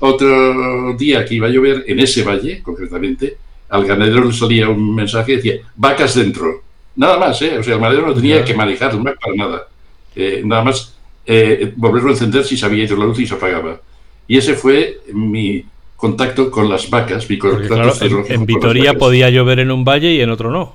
Otro 0.00 0.94
día 0.94 1.26
que 1.26 1.34
iba 1.34 1.46
a 1.46 1.50
llover, 1.50 1.84
en 1.86 2.00
ese 2.00 2.22
valle 2.22 2.62
concretamente, 2.62 3.36
al 3.68 3.84
ganadero 3.84 4.24
le 4.24 4.32
salía 4.32 4.68
un 4.68 4.94
mensaje 4.94 5.26
que 5.26 5.36
decía 5.36 5.54
vacas 5.76 6.14
dentro. 6.14 6.62
Nada 6.96 7.18
más, 7.18 7.40
¿eh? 7.42 7.58
O 7.58 7.62
sea, 7.62 7.74
el 7.74 7.80
ganadero 7.80 8.08
no 8.08 8.14
tenía 8.14 8.44
que 8.44 8.54
manejar 8.54 8.92
el 8.92 9.02
Mac 9.02 9.18
para 9.20 9.34
nada. 9.34 9.68
Eh, 10.16 10.42
nada 10.44 10.64
más 10.64 10.96
eh, 11.24 11.72
volverlo 11.76 12.08
a 12.08 12.12
encender 12.12 12.44
si 12.44 12.56
se 12.56 12.66
había 12.66 12.84
ido 12.84 12.96
la 12.96 13.04
luz 13.04 13.20
y 13.20 13.26
se 13.26 13.34
apagaba. 13.34 13.80
Y 14.26 14.36
ese 14.36 14.54
fue 14.54 15.00
mi 15.12 15.64
contacto 15.96 16.50
con 16.50 16.68
las 16.68 16.88
vacas, 16.88 17.28
mi 17.28 17.38
en, 18.28 18.46
Vitoria 18.46 18.94
podía 18.94 19.30
llover 19.30 19.58
en 19.58 19.72
un 19.72 19.84
valle 19.84 20.12
y 20.12 20.20
en 20.20 20.30
otro 20.30 20.50
no. 20.50 20.74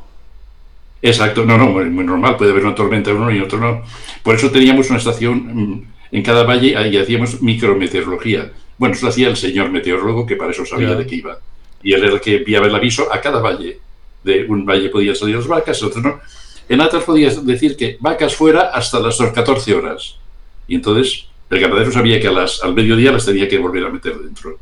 Exacto, 1.01 1.45
no, 1.45 1.57
no, 1.57 1.67
muy, 1.67 1.85
normal, 2.03 2.35
puede 2.35 2.51
haber 2.51 2.65
una 2.65 2.75
tormenta 2.75 3.11
en 3.11 3.17
uno 3.17 3.31
y 3.31 3.37
en 3.37 3.43
otro 3.43 3.57
no. 3.57 3.83
Por 4.21 4.35
eso 4.35 4.51
teníamos 4.51 4.89
una 4.89 4.99
estación 4.99 5.37
mm, 5.37 5.83
en 6.11 6.23
cada 6.23 6.43
valle 6.43 6.75
y 6.89 6.97
hacíamos 6.97 7.41
micrometeorología. 7.41 8.51
Bueno, 8.77 8.95
eso 8.95 9.05
lo 9.05 9.11
hacía 9.11 9.29
el 9.29 9.37
señor 9.37 9.69
meteorólogo 9.69 10.25
que 10.25 10.35
para 10.35 10.51
eso 10.51 10.65
sabía 10.65 10.93
de 10.93 11.07
qué 11.07 11.15
iba. 11.15 11.37
Y 11.83 11.93
él 11.93 12.03
era 12.03 12.13
el 12.13 12.21
que 12.21 12.37
enviaba 12.37 12.67
el 12.67 12.75
aviso 12.75 13.13
a 13.13 13.19
cada 13.19 13.39
valle. 13.39 13.79
De 14.23 14.45
un 14.45 14.65
valle 14.65 14.89
podían 14.89 15.15
salir 15.15 15.35
las 15.35 15.47
vacas, 15.47 15.83
otro 15.83 16.01
no. 16.01 16.21
En 16.69 16.79
otras 16.79 17.03
podías 17.03 17.45
decir 17.45 17.75
que 17.75 17.97
vacas 17.99 18.35
fuera 18.35 18.69
hasta 18.69 18.99
las 18.99 19.17
14 19.17 19.75
horas. 19.75 20.15
Y 20.67 20.75
entonces 20.75 21.25
el 21.49 21.59
ganadero 21.59 21.91
sabía 21.91 22.19
que 22.19 22.27
a 22.27 22.31
las, 22.31 22.63
al 22.63 22.73
mediodía 22.73 23.11
las 23.11 23.25
tenía 23.25 23.47
que 23.47 23.57
volver 23.57 23.85
a 23.85 23.89
meter 23.89 24.17
dentro. 24.17 24.57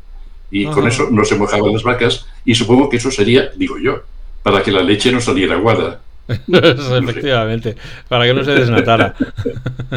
Y 0.50 0.66
con 0.66 0.86
eso 0.86 1.08
no 1.10 1.24
se 1.24 1.36
mojaban 1.36 1.72
las 1.72 1.82
vacas 1.82 2.26
y 2.44 2.54
supongo 2.54 2.90
que 2.90 2.98
eso 2.98 3.10
sería, 3.10 3.50
digo 3.56 3.78
yo, 3.78 4.02
para 4.42 4.62
que 4.62 4.70
la 4.70 4.82
leche 4.82 5.10
no 5.10 5.20
saliera 5.20 5.54
aguada. 5.54 6.00
Efectivamente, 6.28 7.76
para 8.08 8.26
que 8.26 8.34
no 8.34 8.44
se 8.44 8.52
desnatara. 8.52 9.14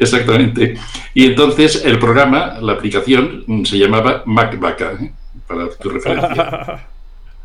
Exactamente. 0.00 0.76
Y 1.12 1.26
entonces 1.26 1.84
el 1.84 1.98
programa, 1.98 2.58
la 2.60 2.72
aplicación, 2.72 3.44
se 3.66 3.78
llamaba 3.78 4.22
MacVaca, 4.26 4.92
¿eh? 4.92 5.12
Para 5.46 5.68
tu 5.70 5.90
referencia. 5.90 6.86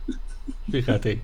Fíjate. 0.71 1.19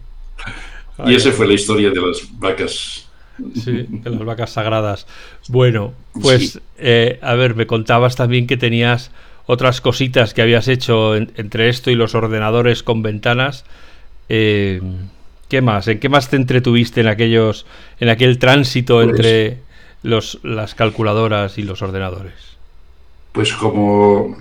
y 1.05 1.15
esa 1.15 1.31
fue 1.31 1.47
la 1.47 1.53
historia 1.53 1.89
de 1.91 2.01
las 2.01 2.27
vacas 2.39 3.05
Sí, 3.53 3.85
de 3.89 4.09
las 4.09 4.23
vacas 4.23 4.51
sagradas. 4.51 5.07
Bueno, 5.49 5.93
pues 6.21 6.61
eh, 6.77 7.19
a 7.21 7.33
ver, 7.35 7.55
me 7.55 7.67
contabas 7.67 8.15
también 8.15 8.47
que 8.47 8.57
tenías 8.57 9.11
otras 9.45 9.81
cositas 9.81 10.33
que 10.33 10.41
habías 10.41 10.67
hecho 10.67 11.15
entre 11.15 11.69
esto 11.69 11.91
y 11.91 11.95
los 11.95 12.15
ordenadores 12.15 12.81
con 12.81 13.01
ventanas. 13.01 13.65
Eh, 14.29 14.81
¿Qué 15.49 15.61
más? 15.61 15.87
¿En 15.87 15.99
qué 15.99 16.09
más 16.09 16.29
te 16.29 16.37
entretuviste 16.37 17.01
en 17.01 17.07
aquellos, 17.07 17.65
en 17.99 18.09
aquel 18.09 18.39
tránsito 18.39 18.95
pues 18.95 19.09
entre 19.09 19.57
los, 20.01 20.39
las 20.43 20.73
calculadoras 20.73 21.57
y 21.57 21.63
los 21.63 21.81
ordenadores? 21.81 22.33
Pues 23.33 23.53
como, 23.53 24.37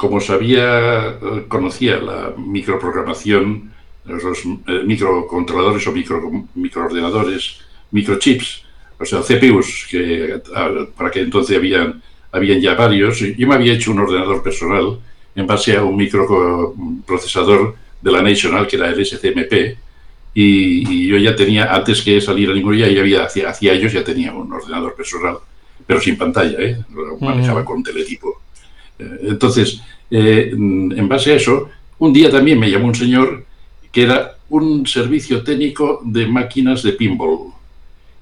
como 0.00 0.18
sabía, 0.18 1.18
conocía 1.46 1.98
la 1.98 2.32
microprogramación, 2.34 3.70
los 4.06 4.38
microcontroladores 4.86 5.86
o 5.86 5.92
micro, 5.92 6.22
microordenadores, 6.54 7.60
microchips, 7.90 8.64
o 8.98 9.04
sea, 9.04 9.20
CPUs, 9.20 9.88
que 9.90 10.40
para 10.96 11.10
que 11.10 11.20
entonces 11.20 11.54
habían, 11.54 12.00
habían 12.32 12.62
ya 12.62 12.74
varios. 12.76 13.18
Yo 13.18 13.46
me 13.46 13.56
había 13.56 13.74
hecho 13.74 13.90
un 13.90 13.98
ordenador 13.98 14.42
personal 14.42 14.98
en 15.34 15.46
base 15.46 15.76
a 15.76 15.84
un 15.84 15.96
microprocesador 15.98 17.76
de 18.00 18.10
la 18.10 18.22
National, 18.22 18.66
que 18.66 18.76
era 18.76 18.88
el 18.88 19.04
SCMP, 19.04 19.76
y, 20.32 21.08
yo 21.08 21.18
ya 21.18 21.36
tenía, 21.36 21.74
antes 21.74 22.00
que 22.00 22.22
saliera 22.22 22.54
ningún 22.54 22.74
día, 22.74 22.88
ya 22.88 23.02
había, 23.02 23.24
hacia, 23.24 23.50
hacia, 23.50 23.74
ellos 23.74 23.92
ya 23.92 24.02
tenía 24.02 24.32
un 24.32 24.50
ordenador 24.50 24.94
personal, 24.94 25.40
pero 25.86 26.00
sin 26.00 26.16
pantalla, 26.16 26.56
¿eh? 26.58 26.78
lo 26.90 27.18
manejaba 27.18 27.66
con 27.66 27.82
teletipo. 27.82 28.40
Entonces, 29.22 29.82
eh, 30.10 30.50
en 30.52 31.08
base 31.08 31.32
a 31.32 31.36
eso, 31.36 31.68
un 31.98 32.12
día 32.12 32.30
también 32.30 32.58
me 32.58 32.70
llamó 32.70 32.86
un 32.86 32.94
señor 32.94 33.44
que 33.92 34.02
era 34.02 34.36
un 34.48 34.86
servicio 34.86 35.42
técnico 35.42 36.00
de 36.04 36.26
máquinas 36.26 36.82
de 36.82 36.92
pinball 36.92 37.52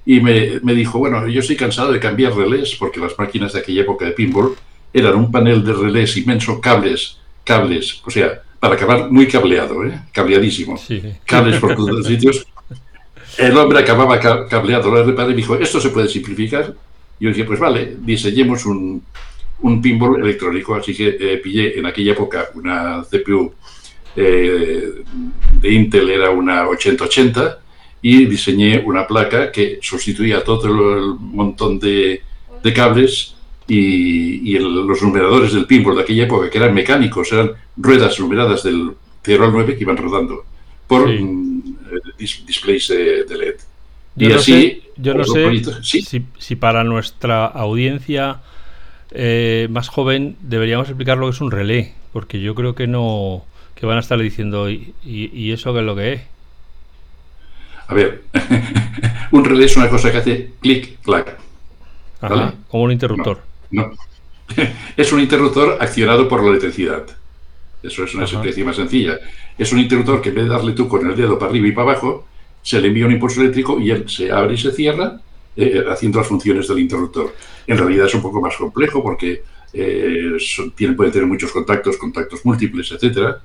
y 0.05 0.19
me, 0.19 0.59
me, 0.63 0.73
dijo, 0.73 0.99
bueno, 0.99 1.27
yo 1.27 1.39
estoy 1.39 1.55
cansado 1.55 1.91
de 1.91 1.99
cambiar 1.99 2.35
relés, 2.35 2.75
porque 2.75 2.99
las 2.99 3.17
máquinas 3.17 3.53
de 3.53 3.59
aquella 3.59 3.81
época 3.81 4.05
de 4.05 4.11
pinball 4.11 4.55
eran 4.93 5.15
un 5.15 5.31
panel 5.31 5.63
de 5.63 5.73
relés 5.73 6.17
inmenso, 6.17 6.59
cables, 6.59 7.17
cables, 7.43 8.01
o 8.05 8.09
sea, 8.09 8.41
para 8.59 8.75
acabar 8.75 9.11
muy 9.11 9.27
cableado, 9.27 9.85
¿eh? 9.85 9.99
cableadísimo, 10.11 10.79
cables 11.25 11.59
por 11.59 11.75
todos 11.77 11.91
los 11.91 12.07
sitios. 12.07 12.45
El 13.37 13.55
hombre 13.57 13.79
acababa 13.79 14.19
cableado, 14.19 14.91
lo 14.91 15.03
reparé 15.03 15.29
y 15.29 15.31
me 15.31 15.37
dijo, 15.37 15.55
¿esto 15.55 15.79
se 15.79 15.89
puede 15.89 16.09
simplificar? 16.09 16.73
Y 17.19 17.25
yo 17.25 17.29
dije, 17.29 17.45
pues 17.45 17.59
vale, 17.59 17.97
diseñemos 18.01 18.65
un, 18.65 19.03
un 19.61 19.81
pinball 19.81 20.21
electrónico, 20.21 20.75
así 20.75 20.95
que 20.95 21.17
eh, 21.19 21.37
pillé 21.37 21.77
en 21.77 21.85
aquella 21.85 22.13
época 22.13 22.49
una 22.55 23.03
CPU 23.03 23.53
eh, 24.15 25.03
de 25.61 25.71
Intel, 25.71 26.09
era 26.09 26.29
una 26.29 26.67
8080, 26.67 27.59
y 28.01 28.25
diseñé 28.25 28.81
una 28.85 29.05
placa 29.05 29.51
que 29.51 29.79
sustituía 29.81 30.43
todo 30.43 30.67
el 30.67 31.19
montón 31.19 31.79
de, 31.79 32.21
de 32.63 32.73
cables 32.73 33.35
y, 33.67 34.55
y 34.55 34.59
los 34.59 35.01
numeradores 35.01 35.53
del 35.53 35.65
pinball 35.65 35.97
de 35.97 36.03
aquella 36.03 36.23
época, 36.23 36.49
que 36.49 36.57
eran 36.57 36.73
mecánicos, 36.73 37.31
eran 37.31 37.51
ruedas 37.77 38.19
numeradas 38.19 38.63
del 38.63 38.93
0 39.23 39.45
al 39.45 39.51
9 39.51 39.75
que 39.75 39.83
iban 39.83 39.97
rodando 39.97 40.45
por 40.87 41.07
mm, 41.07 41.61
displays 42.17 42.87
de, 42.87 43.25
LED. 43.29 43.55
Yo 44.15 44.27
y 44.27 44.33
no 44.33 44.39
así, 44.39 44.51
sé, 44.51 44.81
yo 44.97 45.13
no 45.13 45.23
sé 45.23 45.63
si, 45.83 46.25
si, 46.37 46.55
para 46.55 46.83
nuestra 46.83 47.45
audiencia 47.45 48.41
eh, 49.11 49.67
más 49.69 49.89
joven 49.89 50.37
deberíamos 50.41 50.87
explicar 50.87 51.17
lo 51.17 51.27
que 51.27 51.35
es 51.35 51.41
un 51.41 51.51
relé, 51.51 51.93
porque 52.13 52.39
yo 52.39 52.55
creo 52.55 52.75
que 52.75 52.87
no 52.87 53.45
que 53.75 53.85
van 53.85 53.97
a 53.97 54.01
estar 54.01 54.19
diciendo 54.19 54.69
y, 54.69 54.93
y 55.03 55.51
eso 55.51 55.73
qué 55.73 55.79
es 55.79 55.85
lo 55.85 55.95
que 55.95 56.13
es. 56.13 56.21
A 57.87 57.93
ver, 57.93 58.23
un 59.31 59.43
relé 59.45 59.65
es 59.65 59.75
una 59.77 59.89
cosa 59.89 60.11
que 60.11 60.17
hace 60.17 60.51
clic, 60.61 60.99
clac. 61.01 61.37
como 62.67 62.83
un 62.83 62.91
interruptor. 62.91 63.41
No, 63.71 63.91
es 64.97 65.11
un 65.11 65.19
interruptor 65.19 65.77
accionado 65.79 66.27
por 66.27 66.43
la 66.43 66.49
electricidad. 66.49 67.05
Eso 67.81 68.03
es 68.03 68.13
una 68.13 68.25
especie 68.25 68.63
más 68.63 68.75
sencilla. 68.75 69.17
Es 69.57 69.71
un 69.71 69.79
interruptor 69.79 70.21
que 70.21 70.29
en 70.29 70.35
vez 70.35 70.43
de 70.43 70.49
darle 70.49 70.73
tú 70.73 70.87
con 70.87 71.09
el 71.09 71.15
dedo 71.15 71.39
para 71.39 71.49
arriba 71.49 71.67
y 71.67 71.71
para 71.71 71.91
abajo, 71.91 72.27
se 72.61 72.79
le 72.81 72.89
envía 72.89 73.05
un 73.05 73.13
impulso 73.13 73.41
eléctrico 73.41 73.79
y 73.79 73.89
él 73.89 74.09
se 74.09 74.31
abre 74.31 74.53
y 74.53 74.57
se 74.57 74.71
cierra 74.71 75.19
eh, 75.55 75.83
haciendo 75.89 76.19
las 76.19 76.27
funciones 76.27 76.67
del 76.67 76.79
interruptor. 76.79 77.33
En 77.67 77.77
realidad 77.77 78.07
es 78.07 78.15
un 78.15 78.21
poco 78.21 78.41
más 78.41 78.55
complejo 78.55 79.01
porque 79.03 79.43
eh, 79.73 80.37
tiene, 80.75 80.93
puede 80.95 81.11
tener 81.11 81.27
muchos 81.27 81.51
contactos, 81.51 81.97
contactos 81.97 82.45
múltiples, 82.45 82.91
etcétera. 82.91 83.41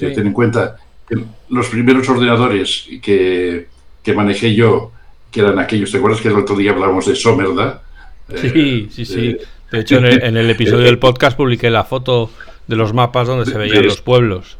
Eh, 0.00 0.12
ten 0.14 0.26
en 0.26 0.32
cuenta 0.32 0.76
que 1.08 1.16
los 1.50 1.68
primeros 1.68 2.08
ordenadores 2.08 2.88
que, 3.02 3.66
que 4.02 4.12
manejé 4.14 4.54
yo, 4.54 4.92
que 5.30 5.40
eran 5.40 5.58
aquellos, 5.58 5.90
¿te 5.90 5.98
acuerdas 5.98 6.20
que 6.20 6.28
el 6.28 6.36
otro 6.36 6.56
día 6.56 6.70
hablábamos 6.70 7.06
de 7.06 7.16
Somerda? 7.16 7.82
Sí, 8.28 8.46
eh, 8.54 8.88
sí, 8.90 9.04
sí. 9.04 9.26
Eh, 9.30 9.40
de 9.70 9.80
hecho, 9.80 9.98
en 9.98 10.36
el, 10.36 10.50
episodio 10.50 10.84
del 10.84 10.98
podcast 10.98 11.36
publiqué 11.36 11.70
la 11.70 11.84
foto 11.84 12.30
de 12.66 12.76
los 12.76 12.94
mapas 12.94 13.26
donde 13.26 13.44
se 13.50 13.58
veían 13.58 13.84
los 13.84 14.00
pueblos. 14.00 14.56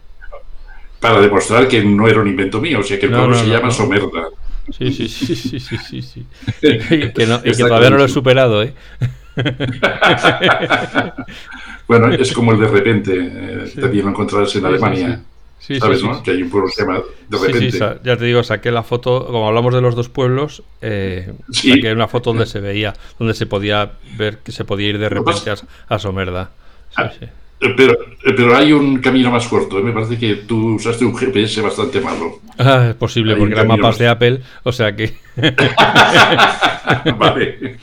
Para 1.00 1.20
demostrar 1.20 1.68
que 1.68 1.84
no 1.84 2.08
era 2.08 2.20
un 2.20 2.28
invento 2.28 2.60
mío, 2.60 2.80
o 2.80 2.82
sea, 2.82 2.98
que 2.98 3.06
el 3.06 3.12
pueblo 3.12 3.36
se 3.36 3.46
llama 3.46 3.70
Somerda. 3.70 4.28
Sí, 4.70 4.92
sí, 4.92 5.08
sí, 5.08 5.36
sí, 5.36 5.60
sí, 5.60 6.02
sí, 6.02 6.26
Y 6.62 6.78
que, 7.12 7.24
todavía 7.58 7.90
no 7.90 7.98
lo 7.98 8.04
he 8.04 8.08
superado, 8.08 8.62
¿eh? 8.62 8.72
bueno, 11.88 12.12
es 12.12 12.32
como 12.32 12.52
el 12.52 12.60
de 12.60 12.68
repente, 12.68 13.12
eh, 13.14 13.72
también 13.80 14.04
lo 14.04 14.10
encontrarás 14.12 14.54
en 14.56 14.64
Alemania. 14.64 15.22
Sí, 15.58 15.80
¿Sabes, 15.80 16.02
no? 16.02 16.22
Que 16.22 16.32
hay 16.32 16.42
un 16.42 16.50
pueblo 16.50 16.68
que 16.68 16.74
se 16.74 16.82
llama 16.82 17.00
De 17.28 17.38
repente. 17.38 17.78
ya 18.04 18.16
te 18.16 18.24
digo, 18.24 18.42
saqué 18.42 18.70
la 18.70 18.82
foto, 18.82 19.26
como 19.26 19.48
hablamos 19.48 19.72
de 19.72 19.80
los 19.80 19.94
dos 19.94 20.10
pueblos, 20.10 20.62
eh, 20.82 21.32
saqué 21.50 21.92
una 21.92 22.06
foto 22.06 22.30
donde 22.30 22.46
se 22.46 22.60
veía, 22.60 22.92
donde 23.18 23.34
se 23.34 23.46
podía 23.46 23.92
ver 24.16 24.38
que 24.38 24.52
se 24.52 24.64
podía 24.64 24.88
ir 24.88 24.98
de 24.98 25.08
repente 25.08 25.52
a, 25.88 25.98
Somerda. 25.98 26.50
Ah, 26.96 27.10
pero, 27.76 27.96
pero 28.22 28.56
hay 28.56 28.72
un 28.72 28.98
camino 28.98 29.30
más 29.30 29.46
corto. 29.46 29.78
¿eh? 29.78 29.82
Me 29.82 29.92
parece 29.92 30.18
que 30.18 30.36
tú 30.36 30.74
usaste 30.74 31.04
un 31.04 31.16
GPS 31.16 31.60
bastante 31.60 32.00
malo. 32.00 32.40
Ah, 32.58 32.88
es 32.90 32.94
posible, 32.94 33.36
porque 33.36 33.54
eran 33.54 33.68
mapas 33.68 33.98
de 33.98 34.08
Apple, 34.08 34.40
o 34.62 34.72
sea 34.72 34.94
que. 34.94 35.14
vale. 37.18 37.78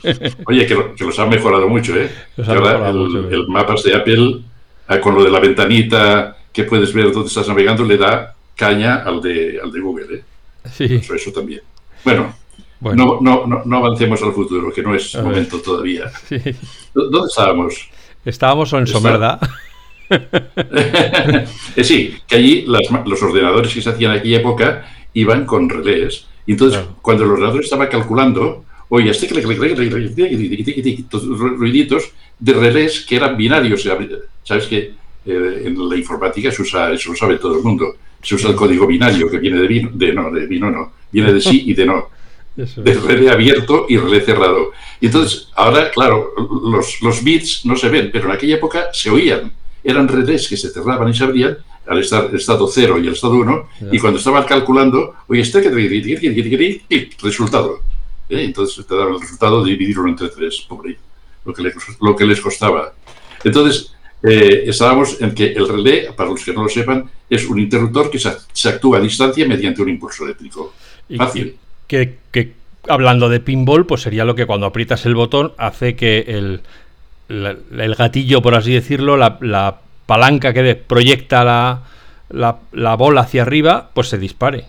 Oye, 0.46 0.66
que, 0.66 1.04
los 1.04 1.18
han 1.18 1.28
mejorado 1.28 1.68
mucho, 1.68 1.96
¿eh? 1.96 2.10
el, 2.36 3.46
mapas 3.48 3.82
de 3.82 3.94
Apple, 3.94 4.40
ah, 4.88 5.00
con 5.00 5.14
lo 5.14 5.24
de 5.24 5.30
la 5.30 5.40
ventanita 5.40 6.36
que 6.52 6.64
puedes 6.64 6.92
ver 6.92 7.12
dónde 7.12 7.28
estás 7.28 7.48
navegando, 7.48 7.84
le 7.84 7.96
da 7.96 8.34
caña 8.54 9.02
al 9.02 9.20
de, 9.20 9.58
al 9.62 9.72
de 9.72 9.80
Google. 9.80 10.14
¿eh? 10.14 10.22
Sí. 10.70 10.84
Eso, 11.14 11.32
también. 11.32 11.62
Bueno, 12.04 12.34
No, 12.80 13.18
no, 13.20 13.62
no, 13.64 13.76
avancemos 13.76 14.22
al 14.22 14.32
futuro, 14.32 14.72
que 14.72 14.82
no 14.82 14.94
es 14.94 15.14
momento 15.16 15.60
todavía. 15.60 16.10
¿Dónde 16.94 17.28
estábamos? 17.28 17.88
Estábamos 18.24 18.72
en 18.72 18.86
Somerda. 18.86 19.38
Eh, 19.42 19.46
sí, 21.82 22.14
que 22.26 22.36
allí 22.36 22.64
los 22.66 23.22
ordenadores 23.22 23.72
que 23.74 23.82
se 23.82 23.90
hacían 23.90 24.12
en 24.12 24.18
aquella 24.18 24.38
época 24.38 24.86
iban 25.14 25.44
con 25.46 25.68
relés. 25.68 26.26
Y 26.46 26.52
entonces, 26.52 26.80
cuando 27.00 27.24
el 27.24 27.30
ordenador 27.30 27.62
estaba 27.62 27.88
calculando, 27.88 28.64
oye, 28.88 29.10
este 29.10 29.28
ruiditos 31.56 32.10
de 32.38 32.52
relés 32.52 33.00
que 33.06 33.16
eran 33.16 33.36
binarios. 33.36 33.88
Sabes 34.42 34.66
que 34.66 34.92
eh, 35.24 35.62
en 35.64 35.88
la 35.88 35.96
informática 35.96 36.50
se 36.50 36.62
usa, 36.62 36.92
eso 36.92 37.10
lo 37.10 37.16
sabe 37.16 37.36
todo 37.36 37.56
el 37.56 37.62
mundo, 37.62 37.94
se 38.20 38.34
usa 38.34 38.50
el 38.50 38.56
código 38.56 38.86
binario 38.86 39.30
que 39.30 39.38
viene 39.38 39.60
de 39.60 39.68
vino, 39.68 39.90
de 39.92 40.12
no, 40.12 40.30
de 40.30 40.46
vino 40.46 40.70
no, 40.70 40.92
viene 41.10 41.32
de 41.32 41.40
sí 41.40 41.62
y 41.66 41.74
de 41.74 41.86
no. 41.86 42.10
De 42.54 42.92
relé 42.92 43.30
abierto 43.30 43.86
y 43.88 43.96
relé 43.96 44.20
cerrado. 44.20 44.72
Y 45.00 45.06
entonces, 45.06 45.48
ahora, 45.54 45.90
claro, 45.90 46.34
los, 46.70 47.00
los 47.00 47.24
bits 47.24 47.64
no 47.64 47.76
se 47.76 47.88
ven, 47.88 48.10
pero 48.12 48.26
en 48.26 48.32
aquella 48.32 48.56
época 48.56 48.90
se 48.92 49.08
oían. 49.08 49.50
Eran 49.84 50.08
relés 50.08 50.48
que 50.48 50.56
se 50.56 50.70
cerraban 50.70 51.08
y 51.08 51.14
se 51.14 51.24
abrían 51.24 51.58
al 51.86 51.98
estar 51.98 52.26
el 52.26 52.36
estado 52.36 52.68
0 52.68 52.98
y 52.98 53.06
el 53.08 53.12
estado 53.14 53.34
1, 53.34 53.68
y 53.90 53.98
cuando 53.98 54.18
estaban 54.18 54.44
calculando, 54.44 55.16
oye, 55.26 55.40
este 55.40 55.60
que 55.60 57.14
resultado. 57.22 57.80
¿Eh? 58.28 58.44
Entonces 58.44 58.86
te 58.86 58.94
daba 58.94 59.10
el 59.10 59.20
resultado 59.20 59.64
de 59.64 59.72
dividirlo 59.72 60.08
entre 60.08 60.28
tres, 60.28 60.64
pobre, 60.68 60.96
lo 61.44 61.52
que, 61.52 61.62
les, 61.62 61.74
lo 62.00 62.14
que 62.14 62.24
les 62.24 62.40
costaba. 62.40 62.92
Entonces, 63.42 63.92
eh, 64.22 64.64
estábamos 64.66 65.20
en 65.20 65.34
que 65.34 65.52
el 65.52 65.68
relé, 65.68 66.12
para 66.16 66.30
los 66.30 66.44
que 66.44 66.52
no 66.52 66.62
lo 66.62 66.68
sepan, 66.68 67.10
es 67.28 67.44
un 67.46 67.58
interruptor 67.58 68.10
que 68.10 68.18
se, 68.18 68.68
actúa 68.68 68.98
a 68.98 69.00
distancia 69.00 69.46
mediante 69.46 69.82
un 69.82 69.88
impulso 69.88 70.24
eléctrico. 70.24 70.72
Fácil. 71.16 71.56
Que, 71.88 72.52
hablando 72.88 73.28
de 73.28 73.40
pinball, 73.40 73.84
pues 73.84 74.02
sería 74.02 74.24
lo 74.24 74.34
que 74.34 74.46
cuando 74.46 74.66
aprietas 74.66 75.04
el 75.06 75.14
botón 75.14 75.52
hace 75.58 75.96
que 75.96 76.24
el, 76.28 76.62
el 77.28 77.94
gatillo, 77.96 78.42
por 78.42 78.54
así 78.54 78.72
decirlo, 78.72 79.16
la, 79.16 79.78
palanca 80.06 80.52
que 80.52 80.74
proyecta 80.74 81.44
la, 81.44 81.82
la, 82.72 82.94
bola 82.96 83.22
hacia 83.22 83.42
arriba, 83.42 83.90
pues 83.94 84.08
se 84.08 84.18
dispare, 84.18 84.64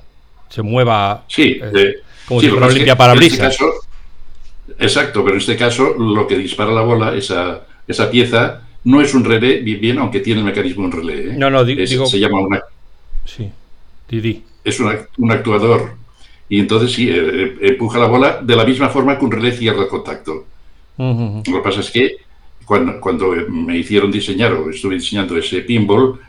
se 0.50 0.62
mueva 0.62 1.24
sí, 1.28 1.60
eh, 1.62 1.96
como 2.28 2.40
si 2.40 2.50
fuera 2.50 2.70
limpia 2.70 2.96
parabrisas. 2.96 3.54
Este 3.60 4.86
exacto, 4.86 5.24
pero 5.24 5.36
en 5.36 5.42
este 5.42 5.58
caso 5.58 5.96
lo 5.98 6.28
que 6.28 6.38
dispara 6.38 6.72
la 6.72 6.82
bola, 6.82 7.16
esa, 7.16 7.62
esa 7.88 8.10
pieza, 8.10 8.62
no 8.86 9.02
es 9.02 9.14
un 9.14 9.24
relé, 9.26 9.60
bien, 9.60 9.82
bien 9.82 10.00
aunque 10.00 10.20
tiene 10.20 10.42
el 10.42 10.46
mecanismo 10.46 10.86
un 10.86 10.92
relé. 10.92 11.32
¿eh? 11.32 11.36
No, 11.36 11.50
no, 11.50 11.64
digo... 11.64 12.06
Se 12.06 12.20
llama 12.20 12.40
una... 12.40 12.62
Sí, 13.26 13.50
Didi. 14.10 14.44
Es 14.64 14.80
un 14.80 15.32
actuador. 15.32 15.96
Y 16.50 16.60
entonces 16.60 16.92
sí, 16.92 17.10
eh, 17.10 17.16
eh, 17.16 17.58
empuja 17.62 18.00
la 18.00 18.08
bola 18.08 18.40
de 18.42 18.56
la 18.56 18.66
misma 18.66 18.90
forma 18.90 19.18
que 19.18 19.26
un 19.26 19.32
relé 19.32 19.52
cierra 19.54 19.84
el 19.84 19.88
contacto. 19.88 20.46
Lo 20.98 21.42
que 21.44 21.62
pasa 21.64 21.80
es 21.80 21.90
que 21.90 22.18
cuando, 22.66 23.00
cuando 23.00 23.34
me 23.50 23.78
hicieron 23.78 24.12
diseñar 24.12 24.54
o 24.54 24.70
estuve 24.70 24.96
diseñando 24.96 25.38
ese 25.38 25.62
pinball, 25.62 26.20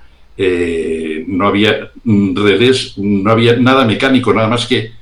no 1.27 1.47
había 1.47 1.91
relés, 2.05 2.95
no 2.99 3.31
había 3.31 3.57
nada 3.57 3.85
mecánico, 3.85 4.35
nada 4.35 4.49
más 4.49 4.67
que, 4.67 4.93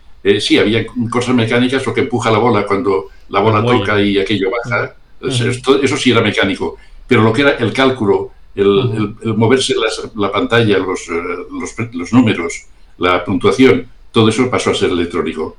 sí, 0.41 0.59
había 0.59 0.87
cosas 1.11 1.35
mecánicas, 1.35 1.87
lo 1.87 1.95
que 1.95 2.03
empuja 2.03 2.31
la 2.31 2.39
bola 2.39 2.67
cuando 2.67 3.09
la 3.31 3.41
bola 3.41 3.65
toca 3.65 4.01
y 4.01 4.19
aquello 4.19 4.51
baja. 4.51 4.95
eso, 5.23 5.97
sí 5.97 6.11
era 6.11 6.21
mecánico 6.21 6.77
pero 7.13 7.25
lo 7.25 7.33
que 7.35 7.43
era 7.43 7.51
el 7.57 7.75
cálculo, 7.75 8.31
el, 8.55 9.15
moverse 9.37 9.75
la 10.17 10.33
pantalla, 10.33 10.79
los, 10.79 11.01
eh, 11.11 11.91
los, 11.93 12.11
números, 12.11 12.65
la 12.97 13.23
puntuación, 13.23 13.87
todo 14.11 14.31
eso 14.31 14.51
pasó 14.51 14.71
a 14.71 14.75
ser 14.75 14.89
electrónico. 14.93 15.59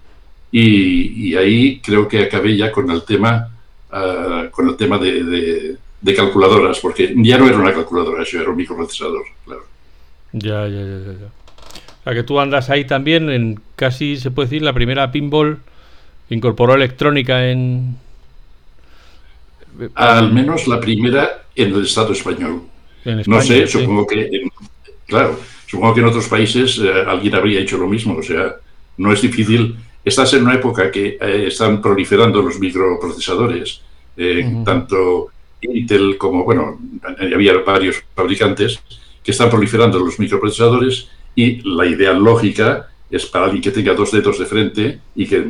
Y, 0.51 1.36
ahí 1.36 1.79
creo 1.79 2.07
que 2.07 2.23
acabé 2.23 2.57
ya 2.57 2.71
con 2.71 2.89
el 2.89 3.03
tema, 3.03 3.52
con 4.51 4.69
el 4.69 4.75
tema 4.75 4.97
de, 4.97 5.77
calculadoras, 6.15 6.79
porque 6.79 7.13
ya 7.17 7.38
no 7.38 7.47
era 7.47 7.58
una 7.58 7.73
calculadora, 7.73 8.23
eso 8.23 8.39
era 8.39 8.49
un 8.49 8.58
microprocesador, 8.58 9.23
claro. 9.45 9.63
Ya, 10.34 10.67
ya, 10.67 10.82
ya, 10.82 10.97
ya. 11.06 11.27
O 11.27 12.03
sea 12.03 12.13
que 12.13 12.23
tú 12.23 12.39
andas 12.39 12.69
ahí 12.69 12.86
también 12.86 13.29
en 13.29 13.60
casi, 13.75 14.17
se 14.17 14.32
puede 14.32 14.49
decir, 14.49 14.62
la 14.62 14.73
primera 14.73 15.12
pinball 15.12 15.60
incorporó 16.29 16.73
electrónica 16.73 17.49
en, 17.49 17.97
al 19.95 20.34
menos 20.34 20.67
la 20.67 20.79
primera 20.79 21.43
en 21.56 21.73
el 21.73 21.84
Estado 21.84 22.13
español. 22.13 22.63
no 23.06 23.41
sé, 23.41 23.67
supongo 23.67 24.08
que, 24.08 24.43
claro, 25.08 25.39
supongo 25.65 25.93
que 25.93 26.01
en 26.01 26.08
otros 26.08 26.27
países 26.27 26.79
eh, 26.79 27.03
alguien 27.08 27.36
habría 27.36 27.60
hecho 27.60 27.77
lo 27.77 27.88
mismo. 27.88 28.17
O 28.17 28.23
sea, 28.23 28.56
no 28.97 29.12
es 29.12 29.21
difícil. 29.21 29.75
Estás 30.03 30.33
en 30.33 30.43
una 30.43 30.55
época 30.55 30.91
que 30.91 31.17
eh, 31.19 31.45
están 31.47 31.81
proliferando 31.81 32.41
los 32.41 32.59
microprocesadores, 32.59 33.81
eh, 34.17 34.61
tanto 34.65 35.29
Intel 35.61 36.17
como, 36.17 36.43
bueno, 36.43 36.77
había 37.33 37.57
varios 37.59 38.03
fabricantes 38.13 38.81
que 39.23 39.31
están 39.31 39.49
proliferando 39.49 39.99
los 39.99 40.19
microprocesadores 40.19 41.07
y 41.35 41.61
la 41.61 41.85
idea 41.85 42.11
lógica 42.13 42.89
es 43.09 43.25
para 43.27 43.45
alguien 43.45 43.61
que 43.61 43.71
tenga 43.71 43.93
dos 43.93 44.11
dedos 44.11 44.39
de 44.39 44.45
frente 44.45 44.99
y 45.15 45.27
que 45.27 45.45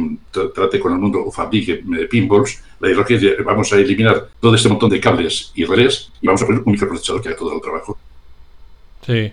trate 0.54 0.80
con 0.80 0.94
el 0.94 1.00
mundo 1.00 1.26
o 1.26 1.32
fabrique 1.32 1.82
eh, 1.98 2.06
pinballs, 2.10 2.62
la 2.80 2.92
idea 2.92 3.06
es 3.08 3.46
vamos 3.46 3.72
a 3.72 3.78
eliminar 3.78 4.28
todo 4.40 4.54
este 4.54 4.70
montón 4.70 4.90
de 4.90 5.00
cables 5.00 5.52
y 5.56 5.64
relés 5.64 6.12
y 6.22 6.28
vamos 6.28 6.42
a 6.42 6.46
poner 6.46 6.62
un 6.64 6.74
microprocesador 6.74 7.22
que 7.22 7.30
haga 7.30 7.38
todo 7.38 7.56
el 7.56 7.62
trabajo. 7.62 7.98
Sí. 9.06 9.32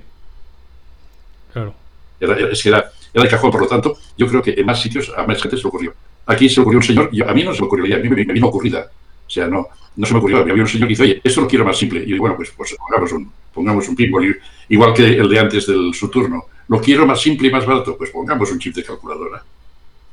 Claro. 1.53 1.75
es 2.21 2.63
que 2.63 2.69
era, 2.69 2.93
era, 3.13 3.25
el 3.25 3.31
cajón, 3.31 3.51
por 3.51 3.61
lo 3.61 3.67
tanto, 3.67 3.97
yo 4.17 4.27
creo 4.27 4.43
que 4.43 4.55
en 4.57 4.67
más 4.67 4.81
sitios 4.81 5.13
a 5.17 5.27
más 5.27 5.41
gente 5.41 5.57
se 5.57 5.63
le 5.63 5.69
ocurrió. 5.69 5.95
Aquí 6.27 6.49
se 6.49 6.57
le 6.57 6.63
ocurrió 6.63 6.79
un 6.79 6.85
señor, 6.85 7.09
y 7.13 7.23
a 7.23 7.33
mí 7.33 7.43
no 7.43 7.53
se 7.53 7.61
me 7.61 7.67
ocurrió, 7.67 7.97
a 7.97 7.99
mí 7.99 8.09
me, 8.09 8.25
vino 8.25 8.47
ocurrida. 8.47 8.91
O 9.27 9.31
sea, 9.31 9.47
no, 9.47 9.69
no 9.97 10.07
se 10.07 10.13
me 10.13 10.19
ocurrió. 10.19 10.39
Había 10.39 10.55
un 10.55 10.67
señor 10.67 10.89
que 10.89 10.93
dice, 10.93 11.03
oye, 11.03 11.21
esto 11.23 11.41
lo 11.41 11.49
quiero 11.49 11.65
más 11.65 11.77
simple. 11.79 12.03
Y 12.05 12.11
yo 12.11 12.19
bueno, 12.19 12.37
pues, 12.37 12.51
pues 12.57 12.77
pongamos 12.77 13.13
un, 13.13 13.33
pongamos 13.53 13.89
un 13.89 13.97
pinball, 13.97 14.41
igual 14.69 14.95
que 14.95 15.07
el 15.07 15.29
de 15.29 15.39
antes 15.39 15.67
del 15.67 15.93
Saturno 15.95 16.45
lo 16.69 16.81
quiero 16.81 17.05
más 17.05 17.21
simple 17.21 17.49
y 17.49 17.51
más 17.51 17.67
barato, 17.67 17.97
pues 17.97 18.11
pongamos 18.11 18.51
un 18.53 18.59
chip 18.61 18.75
de 18.75 18.85
calculadora. 18.85 19.43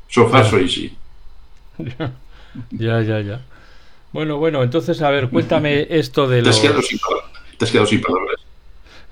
So 0.08 0.28
far, 0.28 0.46
so 0.46 0.58
easy. 0.58 0.96
ya, 2.72 3.02
ya, 3.02 3.22
ya. 3.22 3.42
Bueno, 4.12 4.38
bueno, 4.38 4.64
entonces, 4.64 5.02
a 5.04 5.12
ver, 5.12 5.30
cuéntame 5.30 5.86
esto 5.90 6.28
de 6.28 6.42
los... 6.42 6.60
Te 6.60 6.68
has 6.68 7.72
quedado 7.72 7.86
sin, 7.86 8.02
palabras. 8.02 8.37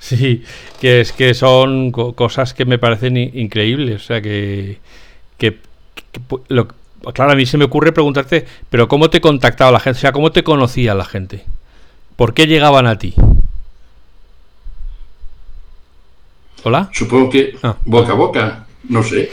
Sí, 0.09 0.43
que 0.79 1.01
es 1.01 1.11
que 1.13 1.33
son 1.33 1.91
cosas 1.91 2.53
que 2.53 2.65
me 2.65 2.77
parecen 2.77 3.17
increíbles. 3.17 4.03
O 4.03 4.05
sea, 4.05 4.21
que, 4.21 4.77
que, 5.39 5.57
claro, 7.13 7.31
a 7.31 7.35
mí 7.35 7.45
se 7.47 7.57
me 7.57 7.65
ocurre 7.65 7.91
preguntarte, 7.91 8.45
pero 8.69 8.87
¿cómo 8.87 9.09
te 9.09 9.19
contactaba 9.19 9.71
la 9.71 9.79
gente? 9.79 9.97
O 9.97 10.01
sea, 10.01 10.11
¿cómo 10.11 10.31
te 10.31 10.43
conocía 10.43 10.93
la 10.93 11.05
gente? 11.05 11.43
¿Por 12.15 12.35
qué 12.35 12.45
llegaban 12.45 12.85
a 12.85 12.99
ti? 12.99 13.15
¿Hola? 16.63 16.89
Supongo 16.93 17.31
que 17.31 17.55
ah. 17.63 17.75
boca 17.83 18.11
a 18.11 18.15
boca, 18.15 18.67
no 18.87 19.01
sé. 19.01 19.31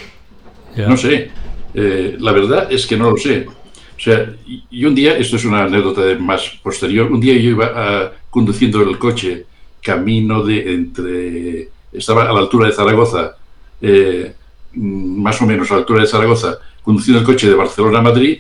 No 0.74 0.96
sé. 0.96 1.30
Eh, 1.74 2.16
la 2.18 2.32
verdad 2.32 2.72
es 2.72 2.86
que 2.86 2.96
no 2.96 3.10
lo 3.10 3.18
sé. 3.18 3.46
O 3.46 4.00
sea, 4.00 4.34
y 4.46 4.84
un 4.86 4.94
día, 4.94 5.18
esto 5.18 5.36
es 5.36 5.44
una 5.44 5.64
anécdota 5.64 6.02
más 6.18 6.48
posterior, 6.62 7.12
un 7.12 7.20
día 7.20 7.34
yo 7.34 7.50
iba 7.50 7.72
ah, 7.74 8.12
conduciendo 8.30 8.80
el 8.80 8.98
coche 8.98 9.51
camino 9.82 10.42
de 10.42 10.74
entre... 10.74 11.68
Estaba 11.92 12.22
a 12.28 12.32
la 12.32 12.40
altura 12.40 12.68
de 12.68 12.72
Zaragoza, 12.72 13.36
eh, 13.80 14.32
más 14.74 15.40
o 15.42 15.46
menos 15.46 15.70
a 15.70 15.74
la 15.74 15.80
altura 15.80 16.00
de 16.00 16.06
Zaragoza, 16.06 16.58
conduciendo 16.82 17.20
el 17.20 17.26
coche 17.26 17.48
de 17.48 17.54
Barcelona 17.54 17.98
a 17.98 18.02
Madrid 18.02 18.38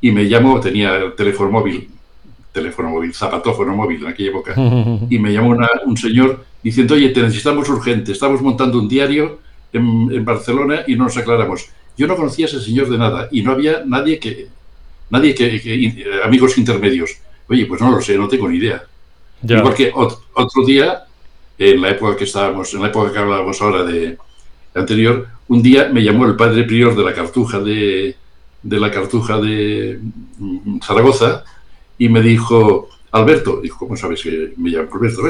y 0.00 0.10
me 0.10 0.28
llamó, 0.28 0.60
tenía 0.60 1.14
teléfono 1.16 1.50
móvil, 1.50 1.88
teléfono 2.52 2.90
móvil, 2.90 3.14
zapatófono 3.14 3.74
móvil 3.74 4.02
en 4.02 4.08
aquella 4.08 4.30
época, 4.30 4.54
y 5.10 5.18
me 5.18 5.32
llamó 5.32 5.56
un 5.86 5.96
señor 5.96 6.44
diciendo, 6.62 6.94
oye, 6.94 7.10
te 7.10 7.22
necesitamos 7.22 7.68
urgente, 7.68 8.12
estamos 8.12 8.40
montando 8.42 8.78
un 8.78 8.88
diario 8.88 9.38
en, 9.72 10.24
Barcelona 10.24 10.82
y 10.86 10.94
no 10.96 11.04
nos 11.04 11.16
aclaramos. 11.16 11.68
Yo 11.96 12.06
no 12.06 12.16
conocía 12.16 12.46
a 12.46 12.48
ese 12.48 12.60
señor 12.60 12.88
de 12.88 12.98
nada 12.98 13.28
y 13.30 13.42
no 13.42 13.52
había 13.52 13.82
nadie 13.86 14.18
que, 14.18 14.48
nadie 15.10 15.34
que, 15.34 16.20
amigos 16.24 16.56
intermedios. 16.58 17.10
Oye, 17.48 17.66
pues 17.66 17.80
no 17.80 17.90
lo 17.90 18.00
sé, 18.00 18.16
no 18.16 18.28
tengo 18.28 18.48
ni 18.48 18.58
idea. 18.58 18.84
Igual 19.46 19.74
que 19.74 19.92
otro 19.94 20.64
día, 20.64 21.04
en 21.58 21.82
la 21.82 21.90
época 21.90 22.16
que 22.16 22.24
estábamos, 22.24 22.72
en 22.74 22.82
la 22.82 22.88
época 22.88 23.12
que 23.12 23.18
hablábamos 23.18 23.60
ahora 23.60 23.84
de 23.84 24.16
anterior, 24.74 25.28
un 25.48 25.62
día 25.62 25.90
me 25.92 26.02
llamó 26.02 26.26
el 26.26 26.36
padre 26.36 26.64
prior 26.64 26.96
de 26.96 27.04
la 27.04 27.14
Cartuja 27.14 27.60
de, 27.60 28.16
de 28.62 28.80
la 28.80 28.90
Cartuja 28.90 29.38
de 29.40 30.00
mm, 30.38 30.80
Zaragoza 30.80 31.44
y 31.98 32.08
me 32.08 32.22
dijo, 32.22 32.88
Alberto, 33.12 33.60
dijo, 33.60 33.78
¿cómo 33.78 33.96
sabes 33.96 34.22
que 34.22 34.54
me 34.56 34.70
llamo 34.70 34.88
Alberto? 34.92 35.22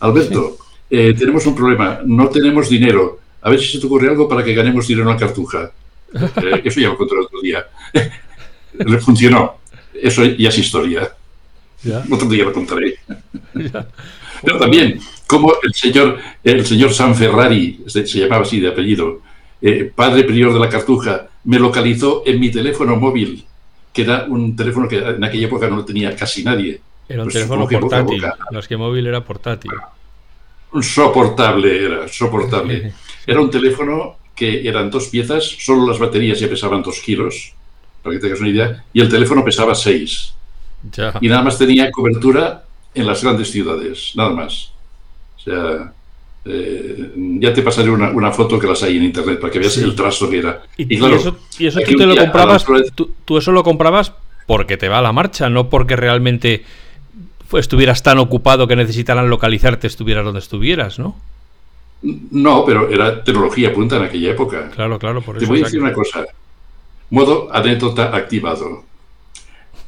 Alberto, 0.00 0.56
eh, 0.88 1.14
tenemos 1.18 1.46
un 1.46 1.54
problema, 1.54 2.00
no 2.04 2.28
tenemos 2.28 2.68
dinero, 2.68 3.18
a 3.42 3.50
ver 3.50 3.60
si 3.60 3.72
se 3.72 3.80
te 3.80 3.86
ocurre 3.86 4.08
algo 4.08 4.28
para 4.28 4.44
que 4.44 4.54
ganemos 4.54 4.86
dinero 4.86 5.08
en 5.08 5.14
la 5.14 5.20
Cartuja. 5.20 5.70
Eh, 6.16 6.62
eso 6.64 6.80
ya 6.80 6.88
lo 6.88 6.96
conté 6.96 7.14
el 7.14 7.20
otro 7.22 7.40
día. 7.42 7.66
Le 8.72 8.98
funcionó. 9.00 9.56
Eso 9.92 10.24
ya 10.24 10.48
es 10.48 10.58
historia. 10.58 11.12
Otro 12.10 12.28
día 12.28 12.44
lo 12.44 12.52
contaré. 12.52 12.96
Pero 14.42 14.58
también, 14.58 15.00
como 15.26 15.52
el 15.62 15.74
señor, 15.74 16.18
el 16.42 16.66
señor 16.66 16.92
San 16.92 17.14
Ferrari, 17.14 17.80
se, 17.86 18.04
llamaba 18.04 18.42
así 18.42 18.60
de 18.60 18.68
apellido, 18.68 19.20
eh, 19.60 19.90
padre 19.94 20.24
prior 20.24 20.52
de 20.52 20.60
la 20.60 20.68
Cartuja, 20.68 21.28
me 21.44 21.58
localizó 21.58 22.22
en 22.26 22.40
mi 22.40 22.50
teléfono 22.50 22.96
móvil, 22.96 23.44
que 23.92 24.02
era 24.02 24.24
un 24.28 24.54
teléfono 24.54 24.88
que 24.88 24.98
en 24.98 25.24
aquella 25.24 25.46
época 25.46 25.68
no 25.68 25.84
tenía 25.84 26.14
casi 26.14 26.44
nadie. 26.44 26.80
Era 27.08 27.22
un 27.22 27.26
pues 27.26 27.34
teléfono 27.34 27.68
portátil. 27.68 28.22
Los 28.50 28.68
que 28.68 28.76
móvil 28.76 29.06
era 29.06 29.24
portátil. 29.24 29.70
Soportable 30.80 31.84
era, 31.84 32.08
soportable. 32.08 32.92
Era 33.26 33.40
un 33.40 33.50
teléfono 33.50 34.18
que 34.36 34.68
eran 34.68 34.88
dos 34.88 35.08
piezas, 35.08 35.42
solo 35.44 35.84
las 35.88 35.98
baterías 35.98 36.38
ya 36.38 36.48
pesaban 36.48 36.80
dos 36.80 37.00
kilos, 37.00 37.54
para 38.00 38.14
que 38.14 38.20
tengas 38.20 38.38
una 38.38 38.50
idea, 38.50 38.84
y 38.92 39.00
el 39.00 39.08
teléfono 39.08 39.44
pesaba 39.44 39.74
seis. 39.74 40.32
Y 41.20 41.28
nada 41.28 41.42
más 41.42 41.58
tenía 41.58 41.90
cobertura 41.90 42.64
en 42.94 43.06
las 43.06 43.22
grandes 43.22 43.50
ciudades, 43.50 44.12
nada 44.14 44.30
más. 44.30 44.72
O 45.36 45.40
sea, 45.40 45.92
eh, 46.44 47.12
ya 47.40 47.52
te 47.52 47.62
pasaré 47.62 47.90
una, 47.90 48.32
foto 48.32 48.58
que 48.58 48.66
las 48.66 48.82
hay 48.82 48.96
en 48.96 49.04
internet 49.04 49.40
para 49.40 49.52
que 49.52 49.58
veas 49.58 49.76
el 49.78 49.94
trazo 49.94 50.30
que 50.30 50.38
era. 50.38 50.62
Y, 50.76 50.94
eso, 50.94 51.36
tú 51.84 51.96
te 51.96 52.06
lo 52.06 52.16
comprabas, 52.16 52.64
tú, 52.94 53.38
eso 53.38 53.52
lo 53.52 53.62
comprabas 53.64 54.12
porque 54.46 54.76
te 54.76 54.88
va 54.88 54.98
a 54.98 55.02
la 55.02 55.12
marcha, 55.12 55.50
no 55.50 55.68
porque 55.68 55.96
realmente 55.96 56.64
estuvieras 57.52 58.02
tan 58.02 58.18
ocupado 58.18 58.68
que 58.68 58.76
necesitaran 58.76 59.28
localizarte, 59.28 59.86
estuvieras 59.86 60.24
donde 60.24 60.40
estuvieras, 60.40 60.98
¿no? 60.98 61.16
No, 62.02 62.64
pero 62.64 62.88
era 62.90 63.24
tecnología 63.24 63.72
punta 63.72 63.96
en 63.96 64.04
aquella 64.04 64.30
época. 64.30 64.70
Claro, 64.70 64.98
claro, 64.98 65.22
por 65.22 65.36
eso. 65.36 65.46
Te 65.46 65.50
voy 65.50 65.60
a 65.60 65.64
decir 65.64 65.80
una 65.80 65.92
cosa. 65.92 66.26
Modo 67.10 67.48
anécdota 67.52 68.14
activado. 68.14 68.84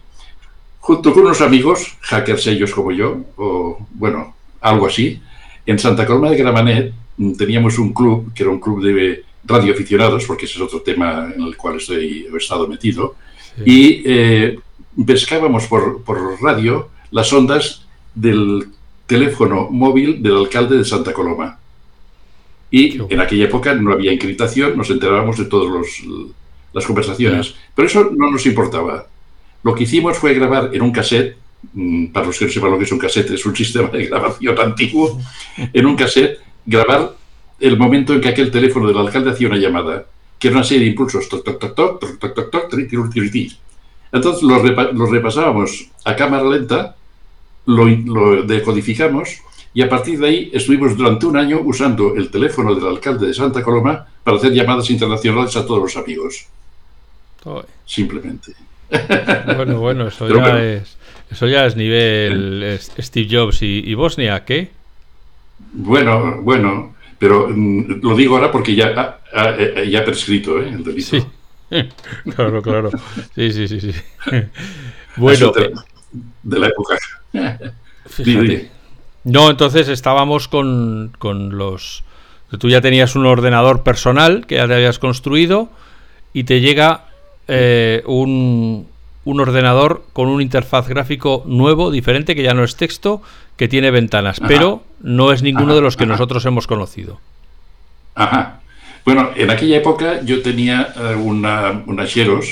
junto 0.79 1.13
con 1.13 1.25
unos 1.25 1.41
amigos, 1.41 1.97
hackers 2.03 2.47
ellos 2.47 2.73
como 2.73 2.93
yo, 2.93 3.25
o 3.37 3.85
bueno, 3.95 4.37
algo 4.61 4.87
así, 4.87 5.21
en 5.67 5.79
Santa 5.79 6.07
Coloma 6.07 6.31
de 6.31 6.37
Gramanet 6.37 6.93
mm, 7.17 7.33
teníamos 7.33 7.79
un 7.79 7.93
club, 7.93 8.33
que 8.35 8.43
era 8.43 8.53
un 8.53 8.61
club 8.61 8.85
de 8.85 9.25
radioaficionados, 9.45 10.25
porque 10.25 10.47
ese 10.47 10.57
es 10.57 10.61
otro 10.61 10.83
tema 10.83 11.33
en 11.35 11.43
el 11.43 11.57
cual 11.57 11.77
estoy, 11.77 12.27
he 12.33 12.37
estado 12.37 12.67
metido, 12.67 13.17
y 13.65 14.03
eh, 14.05 14.59
pescábamos 15.07 15.67
por, 15.67 16.03
por 16.03 16.41
radio 16.43 16.89
las 17.11 17.33
ondas 17.33 17.87
del 18.15 18.69
teléfono 19.07 19.69
móvil 19.71 20.23
del 20.23 20.37
alcalde 20.37 20.79
de 20.79 20.85
Santa 20.85 21.13
Coloma. 21.13 21.59
Y 22.71 22.99
en 23.13 23.21
aquella 23.21 23.45
época 23.45 23.75
no 23.75 23.93
había 23.93 24.13
encriptación, 24.13 24.77
nos 24.79 24.89
enterábamos 24.89 25.37
de 25.37 25.45
todas 25.45 25.87
las 26.73 26.87
conversaciones. 26.87 27.55
Pero 27.75 27.87
eso 27.87 28.11
no 28.17 28.31
nos 28.31 28.47
importaba. 28.47 29.07
Lo 29.63 29.75
que 29.75 29.85
hicimos 29.85 30.17
fue 30.17 30.33
grabar 30.33 30.71
en 30.73 30.81
un 30.81 30.91
cassette, 30.91 31.37
mm, 31.75 32.07
para 32.07 32.27
los 32.27 32.39
que 32.39 32.47
no 32.47 32.51
sepan 32.51 32.71
lo 32.71 32.79
que 32.79 32.85
es 32.85 32.93
un 32.93 32.99
cassette, 32.99 33.31
es 33.33 33.45
un 33.45 33.55
sistema 33.63 33.89
de 33.89 34.07
grabación 34.07 34.59
antiguo, 34.59 35.21
en 35.57 35.87
un 35.87 35.97
cassette, 35.97 36.39
grabar 36.65 37.15
el 37.63 37.79
momento 37.79 38.13
en 38.13 38.21
que 38.21 38.29
aquel 38.29 38.51
teléfono 38.51 38.89
del 38.89 38.99
alcalde 38.99 39.31
hacía 39.31 39.49
una 39.49 39.57
llamada, 39.57 40.05
que 40.39 40.49
era 40.49 40.57
una 40.57 40.65
serie 40.65 40.85
de 40.85 40.91
impulsos, 40.91 41.29
toc, 41.29 41.45
toc, 41.45 41.61
toc, 41.61 41.75
toc, 41.77 42.01
toc, 42.01 42.35
toc, 42.35 42.51
toc, 42.51 42.71
toc, 42.71 43.23
Entonces 44.13 44.43
los, 44.43 45.11
repasábamos 45.11 45.89
a 46.05 46.17
cámara 46.17 46.45
lenta, 46.45 46.97
lo, 47.67 48.43
decodificamos 48.43 49.41
y 49.73 49.83
a 49.83 49.89
partir 49.89 50.19
de 50.19 50.27
ahí 50.27 50.51
estuvimos 50.53 50.97
durante 50.97 51.25
un 51.27 51.37
año 51.37 51.61
usando 51.65 52.17
el 52.17 52.31
teléfono 52.31 52.75
del 52.75 52.87
alcalde 52.87 53.29
de 53.29 53.35
Santa 53.35 53.63
Coloma 53.63 54.07
para 54.25 54.37
hacer 54.37 54.53
llamadas 54.53 54.91
internacionales 54.91 55.57
a 55.57 55.65
todos 55.65 55.83
los 55.83 55.97
amigos. 55.97 56.47
Simplemente. 57.87 58.53
Bueno, 59.57 59.81
bueno, 59.81 60.09
eso, 60.09 60.29
ya, 60.29 60.63
es, 60.63 60.97
eso 61.31 61.47
ya 61.47 61.67
es 61.67 61.77
nivel 61.77 62.79
Steve 62.99 63.29
Jobs 63.31 63.63
y, 63.63 63.95
Bosnia, 63.95 64.45
¿qué? 64.45 64.71
Bueno, 65.73 66.43
bueno, 66.43 66.92
pero 67.23 67.47
mm, 67.49 68.01
lo 68.03 68.17
digo 68.17 68.35
ahora 68.35 68.51
porque 68.51 68.75
ya 68.75 69.21
ha, 69.33 69.57
ya 69.85 70.05
prescrito 70.05 70.61
¿eh? 70.61 70.71
el 70.71 70.83
delito. 70.83 71.19
Sí. 71.19 71.25
Claro, 72.35 72.61
claro. 72.61 72.91
Sí, 73.35 73.53
sí, 73.53 73.69
sí, 73.69 73.81
sí. 73.81 73.93
Bueno. 75.17 75.53
De, 76.43 76.59
la 76.59 76.67
época. 76.67 76.99
No, 79.25 79.51
entonces 79.51 79.87
estábamos 79.87 80.49
con, 80.49 81.13
con 81.17 81.57
los... 81.57 82.03
Tú 82.59 82.69
ya 82.69 82.81
tenías 82.81 83.15
un 83.15 83.25
ordenador 83.25 83.85
personal 83.85 84.45
que 84.49 84.57
ya 84.57 84.67
te 84.67 84.75
habías 84.75 84.99
construido 84.99 85.69
y 86.33 86.43
te 86.43 86.61
llega 86.61 87.05
eh, 87.47 88.03
un, 88.05 88.89
un, 89.25 89.41
ordenador 89.41 90.05
con 90.13 90.27
un 90.27 90.43
interfaz 90.43 90.89
gráfico 90.89 91.45
nuevo, 91.47 91.93
diferente, 91.93 92.35
que 92.35 92.43
ya 92.43 92.53
no 92.53 92.65
es 92.65 92.75
texto, 92.75 93.23
que 93.57 93.69
tiene 93.69 93.93
ventanas, 93.93 94.41
pero 94.41 94.83
no 95.03 95.33
es 95.33 95.43
ninguno 95.43 95.75
de 95.75 95.81
los 95.81 95.97
que 95.97 96.07
nosotros 96.07 96.45
hemos 96.47 96.67
conocido. 96.67 97.21
Ajá. 98.15 98.61
Bueno, 99.05 99.31
en 99.35 99.51
aquella 99.51 99.79
época 99.79 100.21
yo 100.25 100.43
tenía 100.43 100.95
eh, 100.97 101.17
una, 101.17 101.83
una 101.87 102.07
Xerox, 102.07 102.47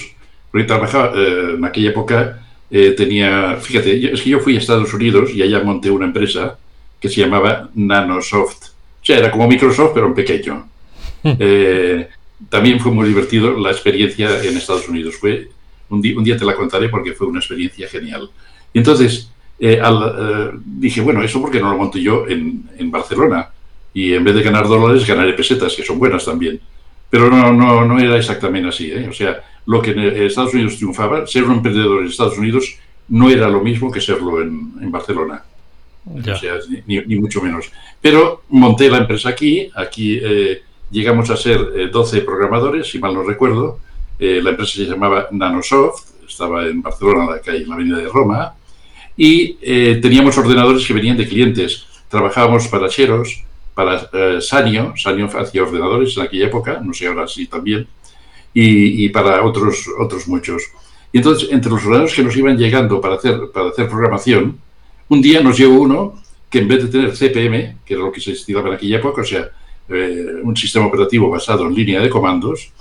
porque 0.51 0.67
trabajaba, 0.67 1.13
eh, 1.15 1.55
en 1.57 1.65
aquella 1.65 1.91
época 1.91 2.41
tenía, 2.71 3.57
fíjate, 3.61 4.13
es 4.13 4.23
que 4.23 4.31
yo 4.31 4.39
fui 4.39 4.55
a 4.55 4.59
Estados 4.59 4.95
Unidos 4.95 5.31
y 5.35 5.43
allá 5.43 5.61
monté 5.61 5.91
una 5.91 6.07
empresa 6.07 6.57
que 7.01 7.09
se 7.09 7.21
llamaba 7.21 7.69
Nanosoft. 7.75 8.67
O 9.03 9.05
sea, 9.05 9.19
era 9.19 9.31
como 9.33 9.49
Microsoft, 9.49 9.91
pero 9.93 10.07
en 10.07 10.15
pequeño. 10.15 10.69
también 12.49 12.79
fue 12.79 12.93
muy 12.93 13.09
divertido 13.09 13.59
la 13.59 13.73
experiencia 13.73 14.41
en 14.43 14.57
Estados 14.57 14.89
Unidos. 14.89 15.17
Fue, 15.17 15.49
un, 15.89 16.01
día, 16.01 16.17
un 16.17 16.23
día 16.23 16.37
te 16.37 16.45
la 16.45 16.55
contaré 16.55 16.89
porque 16.89 17.13
fue 17.13 17.27
una 17.27 17.41
experiencia 17.41 17.89
genial. 17.89 18.31
Entonces 18.73 19.31
eh, 19.61 19.81
eh, 19.83 20.51
dije, 20.65 21.01
bueno, 21.01 21.23
eso 21.23 21.41
porque 21.41 21.61
no 21.61 21.71
lo 21.71 21.79
monto 21.79 21.99
yo 21.99 22.27
en, 22.29 22.69
en, 22.79 22.91
Barcelona. 22.91 23.51
Y 23.93 24.15
en 24.15 24.25
vez 24.25 24.35
de 24.35 24.43
ganar 24.43 24.67
dólares, 24.69 25.07
ganaré 25.07 25.33
pesetas, 25.35 25.75
que 25.75 25.85
son 25.85 25.99
buenas 25.99 26.25
también. 26.25 26.61
Pero 27.09 27.29
no, 27.29 27.53
no, 27.53 27.85
no 27.85 27.99
era 27.99 28.17
exactamente 28.17 28.69
así. 28.69 28.91
¿eh? 28.91 29.09
O 29.09 29.13
sea, 29.13 29.43
lo 29.67 29.83
que 29.83 29.91
en 29.91 29.99
Estados 29.99 30.55
Unidos 30.55 30.77
triunfaba, 30.77 31.27
ser 31.27 31.45
un 31.45 31.57
emprendedor 31.57 32.01
en 32.01 32.09
Estados 32.09 32.39
Unidos 32.39 32.77
no 33.09 33.29
era 33.29 33.49
lo 33.49 33.61
mismo 33.61 33.91
que 33.91 34.01
serlo 34.01 34.41
en, 34.41 34.73
en 34.81 34.91
Barcelona. 34.91 35.43
O 36.07 36.23
sea, 36.23 36.55
ni, 36.87 37.01
ni, 37.01 37.17
mucho 37.17 37.43
menos. 37.43 37.71
Pero 38.01 38.43
monté 38.49 38.89
la 38.89 38.99
empresa 38.99 39.29
aquí, 39.29 39.71
aquí 39.75 40.21
llegamos 40.91 41.31
a 41.31 41.37
ser 41.37 41.91
12 41.91 42.19
eh, 42.19 42.21
programadores, 42.23 42.91
si 42.91 42.99
mal 42.99 43.15
no 43.15 43.23
recuerdo. 43.23 43.79
Eh, 44.19 44.41
la 44.43 44.51
empresa 44.51 44.75
se 44.75 44.85
llamaba 44.85 45.29
Nanosoft, 45.31 46.27
estaba 46.29 46.67
en 46.67 46.83
Barcelona, 46.83 47.31
la 47.31 47.41
calle, 47.41 47.63
en 47.63 47.69
la 47.69 47.75
avenida 47.75 47.99
de 47.99 48.09
Roma, 48.09 48.55
y 49.23 49.59
eh, 49.61 49.99
teníamos 50.01 50.39
ordenadores 50.39 50.87
que 50.87 50.95
venían 50.95 51.19
de 51.19 51.29
clientes. 51.29 51.85
Trabajábamos 52.09 52.69
para 52.69 52.89
Cheros, 52.89 53.45
para 53.75 54.09
Sanio, 54.41 54.95
Sanio 54.97 55.29
hacía 55.39 55.63
ordenadores 55.63 56.17
en 56.17 56.23
aquella 56.23 56.47
época, 56.47 56.81
no 56.83 56.95
sé 56.95 57.07
ahora 57.07 57.29
sí 57.29 57.47
también, 57.47 57.87
y, 58.55 59.11
para 59.11 59.45
otros, 59.45 59.85
otros 59.99 60.27
muchos. 60.27 60.63
Y 61.13 61.19
entonces, 61.19 61.51
entre 61.53 61.71
los 61.71 61.83
ordenadores 61.83 62.15
que 62.15 62.23
nos 62.23 62.35
iban 62.35 62.57
llegando 62.57 62.99
para 62.99 63.17
hacer, 63.17 63.39
para 63.53 63.69
hacer 63.69 63.91
programación, 63.91 64.59
un 65.11 65.21
día 65.21 65.43
nos 65.43 65.59
llegó 65.59 65.75
uno 65.75 66.15
que 66.49 66.61
en 66.61 66.69
vez 66.69 66.85
de 66.85 66.89
tener 66.89 67.15
CPM, 67.15 67.77
que 67.85 67.93
era 67.93 68.03
lo 68.03 68.11
que 68.11 68.23
se 68.23 68.33
estilaba 68.33 68.69
en 68.69 68.75
aquella 68.77 68.97
época, 68.97 69.21
o 69.21 69.25
sea, 69.25 69.51
eh, 69.91 70.41
un 70.43 70.57
sistema 70.57 70.87
operativo 70.87 71.29
basado 71.29 71.67
en 71.67 71.75
línea 71.75 72.01
de 72.01 72.09
comandos, 72.09 72.73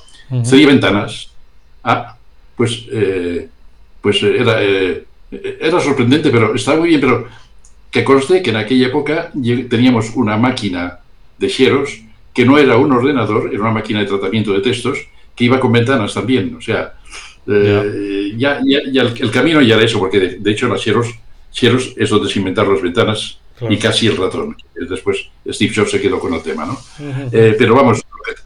sería 0.43 0.67
ventanas. 0.67 1.31
Ah, 1.83 2.15
pues, 2.55 2.85
eh, 2.93 3.49
pues 4.01 4.23
era, 4.23 4.63
eh, 4.63 5.03
era 5.31 5.79
sorprendente, 5.79 6.29
pero 6.29 6.55
estaba 6.55 6.79
muy 6.79 6.89
bien, 6.89 7.01
pero 7.01 7.27
que 7.91 8.03
conste 8.03 8.41
que 8.41 8.49
en 8.49 8.57
aquella 8.57 8.87
época 8.87 9.31
teníamos 9.69 10.11
una 10.15 10.37
máquina 10.37 10.99
de 11.37 11.49
Xerox 11.49 12.01
que 12.33 12.45
no 12.45 12.57
era 12.57 12.77
un 12.77 12.91
ordenador, 12.91 13.49
era 13.51 13.61
una 13.61 13.71
máquina 13.71 13.99
de 13.99 14.05
tratamiento 14.05 14.53
de 14.53 14.61
textos 14.61 14.99
que 15.35 15.45
iba 15.45 15.59
con 15.59 15.71
ventanas 15.71 16.13
también. 16.13 16.55
O 16.55 16.61
sea, 16.61 16.93
Eh, 17.51 18.33
ya, 18.37 18.61
ya, 18.63 19.01
el, 19.01 19.31
camino 19.31 19.61
ya 19.61 19.75
era 19.75 19.83
eso, 19.83 19.97
porque 19.97 20.37
de, 20.39 20.51
hecho 20.51 20.67
las 20.67 20.83
Xerox, 20.83 21.09
Xerox 21.51 21.93
es 21.97 22.09
donde 22.09 22.29
se 22.29 22.37
inventaron 22.37 22.73
las 22.73 22.83
ventanas 22.83 23.39
y 23.67 23.77
casi 23.77 24.07
el 24.07 24.17
ratón. 24.17 24.55
Después 24.75 25.29
Steve 25.47 25.73
Jobs 25.75 25.91
se 25.91 25.99
quedó 25.99 26.19
con 26.19 26.33
el 26.33 26.43
tema, 26.43 26.65
¿no? 26.65 26.77
Eh, 27.31 27.55
pero 27.57 27.75
vamos, 27.75 28.03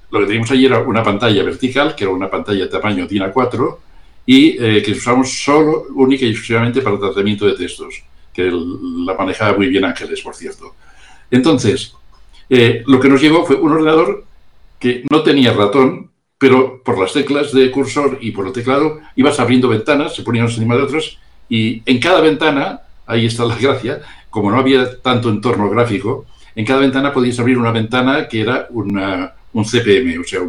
lo 0.09 0.19
que, 0.19 0.25
teníamos 0.25 0.51
allí 0.51 0.65
era 0.65 0.79
una 0.79 1.03
pantalla 1.03 1.43
vertical, 1.43 1.95
que 1.95 2.05
era 2.05 2.13
una 2.13 2.29
pantalla 2.29 2.63
de 2.63 2.69
tamaño 2.69 3.05
DIN 3.05 3.23
A4, 3.23 3.77
y 4.25 4.57
eh, 4.63 4.81
que 4.81 4.91
usamos 4.91 5.43
solo, 5.43 5.87
única 5.95 6.25
y 6.25 6.29
exclusivamente 6.29 6.81
para 6.81 6.95
el 6.95 7.01
tratamiento 7.01 7.45
de 7.45 7.53
textos, 7.53 8.03
que 8.33 8.49
la 8.51 9.13
manejaba 9.15 9.57
muy 9.57 9.67
bien 9.67 9.85
Ángeles, 9.85 10.21
por 10.21 10.35
cierto. 10.35 10.75
Entonces, 11.29 11.93
eh, 12.49 12.83
lo 12.87 12.99
que 12.99 13.09
nos 13.09 13.21
llegó 13.21 13.45
fue 13.45 13.55
un 13.55 13.71
ordenador 13.71 14.25
que 14.79 15.03
no 15.09 15.23
tenía 15.23 15.53
ratón, 15.53 16.09
pero 16.37 16.81
por 16.83 16.99
las 16.99 17.13
teclas 17.13 17.53
de 17.53 17.71
cursor 17.71 18.17
y 18.21 18.31
por 18.31 18.47
el 18.47 18.53
teclado 18.53 18.99
ibas 19.15 19.39
abriendo 19.39 19.69
ventanas, 19.69 20.15
se 20.15 20.23
ponían 20.23 20.45
encima 20.45 20.75
de 20.75 20.83
otras, 20.83 21.17
y 21.49 21.81
en 21.85 21.99
cada 21.99 22.21
ventana, 22.21 22.81
ahí 23.05 23.25
está 23.25 23.45
la 23.45 23.55
gracia, 23.55 24.01
como 24.29 24.51
no 24.51 24.57
había 24.57 25.01
tanto 25.01 25.29
entorno 25.29 25.69
gráfico, 25.69 26.25
en 26.55 26.65
cada 26.65 26.79
ventana 26.79 27.13
podías 27.13 27.39
abrir 27.39 27.57
una 27.57 27.71
ventana 27.71 28.27
que 28.27 28.41
era 28.41 28.67
una, 28.71 29.33
un 29.53 29.65
CPM, 29.65 30.19
o 30.19 30.23
sea, 30.23 30.41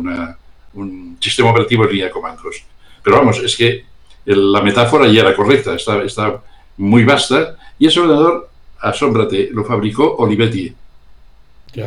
un 0.74 1.16
sistema 1.20 1.50
operativo 1.50 1.84
en 1.84 1.90
línea 1.90 2.06
de 2.06 2.10
comandos. 2.10 2.64
Pero 3.04 3.18
vamos, 3.18 3.38
es 3.38 3.54
que 3.56 3.84
la 4.24 4.62
metáfora 4.62 5.06
ya 5.06 5.20
era 5.20 5.36
correcta, 5.36 5.74
está, 5.74 6.02
está 6.02 6.42
muy 6.78 7.04
vasta, 7.04 7.56
y 7.78 7.86
ese 7.86 8.00
ordenador, 8.00 8.48
asómbrate, 8.80 9.50
lo 9.52 9.64
fabricó 9.64 10.16
Olivetti. 10.16 10.74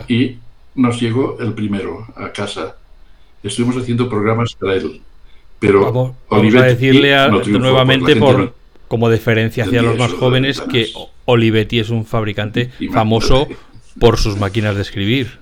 Y 0.08 0.38
nos 0.76 1.02
llegó 1.02 1.38
el 1.40 1.54
primero 1.54 2.06
a 2.16 2.32
casa. 2.32 2.76
Estuvimos 3.42 3.78
haciendo 3.78 4.10
programas 4.10 4.54
para 4.54 4.76
él. 4.76 5.02
Pero 5.60 5.92
vamos, 6.30 6.56
a 6.56 6.62
decirle 6.64 7.16
nuevamente 7.58 8.16
por, 8.16 8.54
como 8.88 9.10
deferencia 9.10 9.64
hacia 9.64 9.82
los 9.82 9.98
más 9.98 10.14
jóvenes 10.14 10.62
que 10.62 10.92
Olivetti 11.26 11.80
es 11.80 11.90
un 11.90 12.06
fabricante 12.06 12.70
famoso 12.92 13.48
por 14.00 14.18
sus 14.18 14.38
máquinas 14.38 14.76
de 14.76 14.84
escribir. 14.84 15.40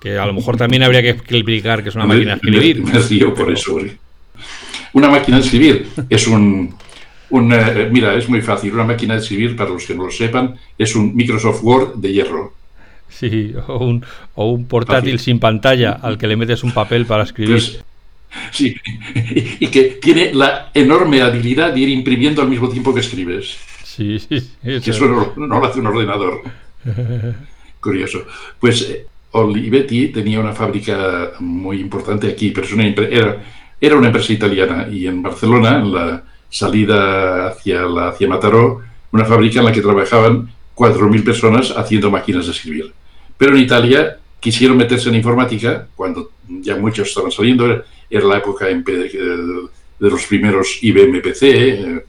Que 0.00 0.18
a 0.18 0.26
lo 0.26 0.32
mejor 0.32 0.56
también 0.56 0.82
habría 0.82 1.02
que 1.02 1.10
explicar 1.10 1.82
que 1.82 1.90
es 1.90 1.94
una 1.94 2.06
máquina 2.06 2.32
de 2.32 2.36
escribir. 2.36 2.82
Me, 2.82 3.30
por 3.30 3.52
eso. 3.52 3.78
Una 4.96 5.10
máquina 5.10 5.36
de 5.36 5.42
escribir 5.42 5.88
es 6.08 6.26
un, 6.26 6.74
eh, 7.30 7.88
mira, 7.92 8.14
es 8.14 8.30
muy 8.30 8.40
fácil. 8.40 8.72
Una 8.72 8.84
máquina 8.84 9.12
de 9.12 9.20
escribir, 9.20 9.54
para 9.54 9.68
los 9.68 9.84
que 9.84 9.94
no 9.94 10.06
lo 10.06 10.10
sepan, 10.10 10.54
es 10.78 10.96
un 10.96 11.14
Microsoft 11.14 11.62
Word 11.62 11.96
de 11.96 12.14
hierro. 12.14 12.54
Sí, 13.10 13.52
o 13.68 13.76
un, 13.76 14.02
o 14.34 14.50
un 14.50 14.64
portátil 14.66 15.18
sin 15.18 15.38
pantalla 15.38 15.92
al 15.92 16.16
que 16.16 16.26
le 16.26 16.38
metes 16.38 16.64
un 16.64 16.72
papel 16.72 17.04
para 17.04 17.24
escribir. 17.24 17.56
Pues, 17.56 17.84
sí, 18.50 18.74
y, 19.60 19.66
que 19.66 19.98
tiene 20.00 20.32
la 20.32 20.70
enorme 20.72 21.20
habilidad 21.20 21.74
de 21.74 21.80
ir 21.80 21.90
imprimiendo 21.90 22.40
al 22.40 22.48
mismo 22.48 22.70
tiempo 22.70 22.94
que 22.94 23.00
escribes. 23.00 23.58
Sí, 23.84 24.18
sí. 24.18 24.50
Eso, 24.62 24.90
eso 24.92 25.34
no, 25.36 25.46
lo 25.46 25.66
hace 25.66 25.78
un 25.78 25.88
ordenador. 25.88 26.40
Curioso. 27.82 28.24
Pues 28.58 28.80
eh, 28.88 29.06
Olivetti 29.32 30.08
tenía 30.08 30.40
una 30.40 30.54
fábrica 30.54 31.32
muy 31.40 31.80
importante 31.80 32.28
aquí, 32.28 32.50
pero 32.50 32.66
era, 33.02 33.42
era 33.80 33.96
una 33.96 34.08
empresa 34.08 34.32
italiana 34.32 34.88
y 34.90 35.06
en 35.06 35.22
Barcelona, 35.22 35.78
en 35.78 35.92
la 35.92 36.24
salida 36.48 37.48
hacia, 37.48 37.82
la, 37.82 38.08
hacia 38.08 38.28
Mataró, 38.28 38.82
una 39.12 39.24
fábrica 39.24 39.60
en 39.60 39.66
la 39.66 39.72
que 39.72 39.82
trabajaban 39.82 40.50
4.000 40.74 41.24
personas 41.24 41.70
haciendo 41.76 42.10
máquinas 42.10 42.46
de 42.46 42.52
escribir. 42.52 42.92
Pero 43.36 43.56
en 43.56 43.62
Italia 43.62 44.18
quisieron 44.40 44.76
meterse 44.76 45.08
en 45.08 45.16
informática, 45.16 45.88
cuando 45.94 46.30
ya 46.48 46.76
muchos 46.76 47.08
estaban 47.08 47.30
saliendo, 47.30 47.82
era 48.08 48.24
la 48.24 48.38
época 48.38 48.66
de, 48.66 48.74
de 49.98 50.10
los 50.10 50.26
primeros 50.26 50.78
IBM 50.82 51.20
PC, 51.20 51.68
eh, 51.68 52.04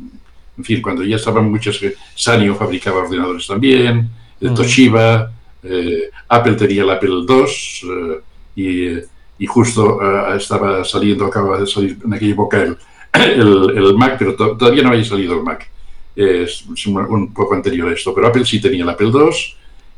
en 0.57 0.63
fin, 0.63 0.81
cuando 0.81 1.03
ya 1.03 1.17
estaban 1.17 1.49
muchos, 1.49 1.79
Sanyo 2.15 2.55
fabricaba 2.55 3.03
ordenadores 3.03 3.45
también, 3.47 4.09
eh, 4.41 4.49
Toshiba, 4.55 5.31
eh, 5.63 6.09
Apple 6.27 6.55
tenía 6.55 6.83
el 6.83 6.89
Apple 6.89 7.25
II 7.27 8.17
y, 8.55 9.16
y, 9.39 9.45
justo 9.45 9.99
estaba 10.35 10.83
saliendo, 10.83 11.25
acaba 11.25 11.59
de 11.59 11.67
salir 11.67 11.97
en 12.03 12.13
aquella 12.13 12.33
época 12.33 12.61
el, 12.61 12.77
el, 13.77 13.95
Mac, 13.95 14.15
pero 14.17 14.35
todavía 14.35 14.83
no 14.83 14.89
había 14.89 15.03
salido 15.03 15.35
el 15.35 15.43
Mac. 15.43 15.69
Es 16.15 16.65
un, 16.87 17.33
poco 17.33 17.53
anterior 17.53 17.89
a 17.89 17.93
esto, 17.93 18.13
pero 18.13 18.27
Apple 18.27 18.45
sí 18.45 18.59
tenía 18.59 18.83
el 18.83 18.89
Apple 18.89 19.11
II 19.13 19.29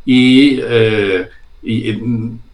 y, 0.05 0.59
eh, 0.61 1.29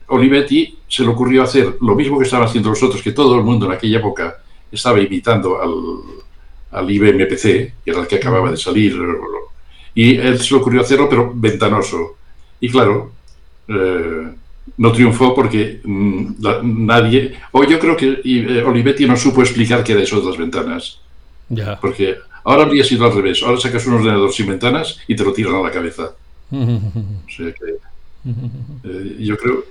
Olivetti 0.08 0.78
se 0.88 1.02
le 1.02 1.10
ocurrió 1.10 1.42
hacer 1.42 1.78
lo 1.82 1.96
mismo 1.96 2.20
que 2.20 2.26
estaban 2.26 2.48
haciendo 2.48 2.70
los 2.70 2.84
otros, 2.84 3.02
que 3.02 3.12
todo 3.12 3.36
el 3.36 3.44
mundo 3.44 3.66
en 3.66 3.72
aquella 3.72 3.98
época 3.98 4.38
estaba 4.72 5.00
imitando 5.00 5.60
al, 5.60 6.80
al 6.80 6.92
IBM 6.92 7.26
PC, 7.28 7.74
que 7.84 7.92
era 7.92 8.02
el 8.02 8.08
que 8.08 8.18
acababa 8.18 8.52
de 8.52 8.58
salir, 8.58 8.96
y 9.96 10.18
él 10.18 10.40
se 10.40 10.54
le 10.54 10.60
ocurrió 10.60 10.82
hacerlo, 10.82 11.08
pero 11.10 11.32
ventanoso. 11.34 12.18
Y 12.60 12.70
claro, 12.70 13.12
eh, 13.68 14.28
no 14.78 14.92
triunfó 14.92 15.34
porque 15.34 15.80
mm, 15.84 16.34
nadie, 16.64 17.36
o 17.52 17.64
yo 17.64 17.80
creo 17.80 17.96
que 17.96 18.22
eh, 18.24 18.64
Olivetti 18.64 19.06
no 19.06 19.16
supo 19.16 19.42
explicar 19.42 19.84
qué 19.84 19.94
era 19.94 20.02
eso 20.02 20.20
de 20.20 20.28
las 20.28 20.38
ventanas. 20.38 21.00
Ya. 21.50 21.80
Porque 21.80 22.16
ahora 22.44 22.64
habría 22.64 22.84
sido 22.84 23.06
al 23.06 23.14
revés. 23.14 23.42
Ahora 23.44 23.60
sacas 23.60 23.86
un 23.88 23.96
ordenador 23.96 24.32
sin 24.34 24.48
ventanas 24.48 25.00
y 25.08 25.16
te 25.16 25.24
lo 25.24 25.34
tiran 25.34 25.56
a 25.56 25.62
la 25.62 25.72
cabeza. 25.72 26.12
o 26.52 27.30
sea 27.30 27.54
que, 27.54 27.76
eh, 28.84 29.16
yo 29.20 29.38
creo, 29.38 29.66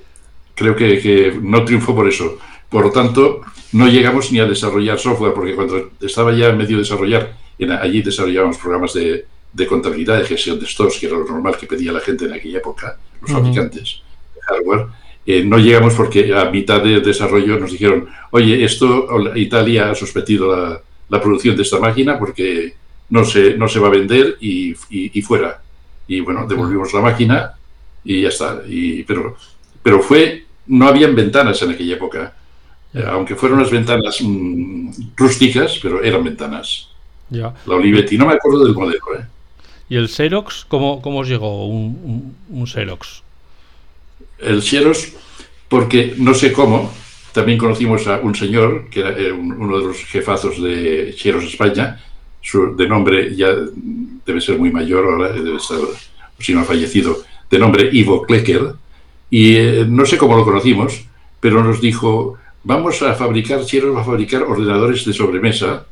creo 0.54 0.76
que, 0.76 1.38
no 1.42 1.64
triunfó 1.64 1.94
por 1.94 2.08
eso. 2.08 2.38
Por 2.68 2.84
lo 2.84 2.90
tanto, 2.90 3.42
no 3.72 3.86
llegamos 3.88 4.32
ni 4.32 4.38
a 4.38 4.46
desarrollar 4.46 4.98
software, 4.98 5.34
porque 5.34 5.54
cuando 5.54 5.90
estaba 6.00 6.32
ya 6.32 6.48
en 6.48 6.58
medio 6.58 6.76
de 6.76 6.82
desarrollar, 6.82 7.36
allí 7.80 8.02
desarrollábamos 8.02 8.58
programas 8.58 8.94
de, 8.94 9.26
de, 9.52 9.66
contabilidad, 9.66 10.18
de 10.18 10.24
gestión 10.24 10.58
de 10.58 10.66
stocks, 10.66 10.98
que 10.98 11.06
era 11.06 11.16
lo 11.16 11.24
normal 11.24 11.56
que 11.56 11.66
pedía 11.66 11.92
la 11.92 12.00
gente 12.00 12.24
en 12.24 12.32
aquella 12.32 12.58
época, 12.58 12.96
los 13.20 13.30
fabricantes 13.30 14.03
hardware. 14.46 14.86
Eh, 15.26 15.42
no 15.44 15.58
llegamos 15.58 15.94
porque 15.94 16.34
a 16.34 16.50
mitad 16.50 16.82
de 16.82 17.00
desarrollo 17.00 17.58
nos 17.58 17.72
dijeron, 17.72 18.08
oye, 18.30 18.64
esto 18.64 19.08
Italia 19.36 19.90
ha 19.90 19.94
suspendido 19.94 20.54
la, 20.54 20.80
la 21.08 21.20
producción 21.20 21.56
de 21.56 21.62
esta 21.62 21.78
máquina 21.78 22.18
porque 22.18 22.74
no 23.10 23.24
se, 23.24 23.56
no 23.56 23.68
se 23.68 23.78
va 23.78 23.88
a 23.88 23.90
vender 23.90 24.36
y, 24.40 24.74
y, 24.90 25.22
fuera. 25.22 25.60
Y 26.06 26.20
bueno, 26.20 26.46
devolvimos 26.46 26.92
la 26.92 27.00
máquina 27.00 27.52
y 28.04 28.22
ya 28.22 28.28
está. 28.28 28.62
Y, 28.66 29.02
pero, 29.04 29.36
pero 29.82 30.00
fue, 30.00 30.44
no 30.66 30.86
habían 30.86 31.14
ventanas 31.14 31.60
en 31.62 31.70
aquella 31.70 31.94
época. 31.94 32.34
Eh, 32.92 33.04
aunque 33.06 33.34
fueron 33.34 33.58
unas 33.58 33.70
ventanas 33.70 34.18
mm, 34.20 34.90
rústicas, 35.16 35.78
pero 35.82 36.02
eran 36.02 36.22
ventanas. 36.22 36.90
Ya. 37.30 37.52
La 37.66 37.74
Olivetti, 37.74 38.16
no 38.16 38.26
me 38.26 38.34
acuerdo 38.34 38.64
del 38.64 38.74
modelo. 38.74 39.00
¿eh? 39.18 39.24
¿Y 39.88 39.96
el 39.96 40.08
Xerox? 40.08 40.64
¿Cómo, 40.68 41.02
cómo 41.02 41.20
os 41.20 41.28
llegó 41.28 41.66
un, 41.66 42.36
un, 42.48 42.60
un 42.60 42.66
Xerox? 42.66 43.23
El 44.38 44.62
Xerox, 44.62 45.12
porque 45.68 46.14
no 46.18 46.34
sé 46.34 46.52
cómo, 46.52 46.92
también 47.32 47.58
conocimos 47.58 48.06
a 48.06 48.20
un 48.20 48.34
señor, 48.34 48.88
que 48.90 49.00
era 49.00 49.10
eh, 49.10 49.32
uno 49.32 49.78
de 49.78 49.84
los 49.86 49.96
jefazos 50.04 50.62
de 50.62 51.14
Xerox 51.16 51.46
España, 51.46 52.00
su, 52.40 52.76
de 52.76 52.86
nombre 52.86 53.34
ya 53.34 53.48
debe 54.24 54.40
ser 54.40 54.58
muy 54.58 54.70
mayor 54.70 55.04
ahora, 55.04 55.32
debe 55.32 55.56
estar, 55.56 55.78
si 56.38 56.54
no 56.54 56.60
ha 56.60 56.64
fallecido, 56.64 57.22
de 57.50 57.58
nombre 57.58 57.88
Ivo 57.92 58.22
Klecker, 58.22 58.74
y 59.30 59.56
eh, 59.56 59.86
no 59.88 60.06
sé 60.06 60.16
cómo 60.16 60.36
lo 60.36 60.44
conocimos, 60.44 61.04
pero 61.40 61.64
nos 61.64 61.80
dijo, 61.80 62.38
vamos 62.62 63.02
a 63.02 63.14
fabricar, 63.14 63.64
Xerox 63.64 63.96
va 63.96 64.02
a 64.02 64.04
fabricar 64.04 64.42
ordenadores 64.42 65.04
de 65.04 65.12
sobremesa, 65.12 65.86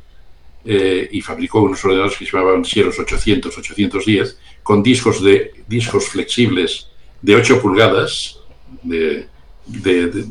eh, 0.64 1.08
y 1.10 1.20
fabricó 1.20 1.60
unos 1.60 1.84
ordenadores 1.84 2.16
que 2.16 2.24
se 2.24 2.36
llamaban 2.36 2.64
Xerox 2.64 3.00
800, 3.00 3.58
810, 3.58 4.38
con 4.62 4.80
discos, 4.80 5.20
de, 5.20 5.52
discos 5.66 6.08
flexibles 6.08 6.91
de 7.22 7.36
8 7.36 7.62
pulgadas, 7.62 8.38
de, 8.82 9.26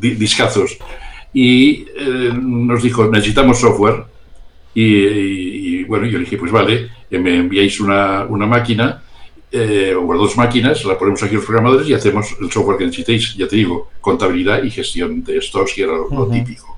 discazos, 0.02 0.78
y 1.34 1.86
eh, 1.98 2.32
nos 2.34 2.84
dijo, 2.84 3.08
necesitamos 3.08 3.60
software. 3.60 4.04
Y, 4.74 5.84
bueno, 5.84 6.06
yo 6.06 6.18
le 6.18 6.26
dije, 6.26 6.38
pues 6.38 6.52
vale, 6.52 6.90
eh, 7.10 7.20
me 7.20 7.38
enviáis 7.38 7.80
una, 7.82 8.26
una 8.26 8.46
máquina 8.46 9.04
eh, 9.52 9.94
o 9.94 10.18
dos 10.18 10.38
máquinas, 10.38 10.86
la 10.86 10.98
ponemos 10.98 11.22
aquí 11.24 11.36
los 11.36 11.44
programadores 11.44 11.90
y 11.90 11.94
hacemos 11.94 12.34
el 12.40 12.50
software 12.50 12.78
que 12.78 12.86
necesitéis, 12.86 13.36
ya 13.36 13.48
te 13.48 13.58
digo, 13.58 13.90
contabilidad 14.00 14.64
y 14.64 14.72
gestión 14.72 15.24
de 15.24 15.42
stocks, 15.42 15.74
que 15.74 15.84
era 15.84 15.94
lo, 15.94 16.28
típico. 16.28 16.78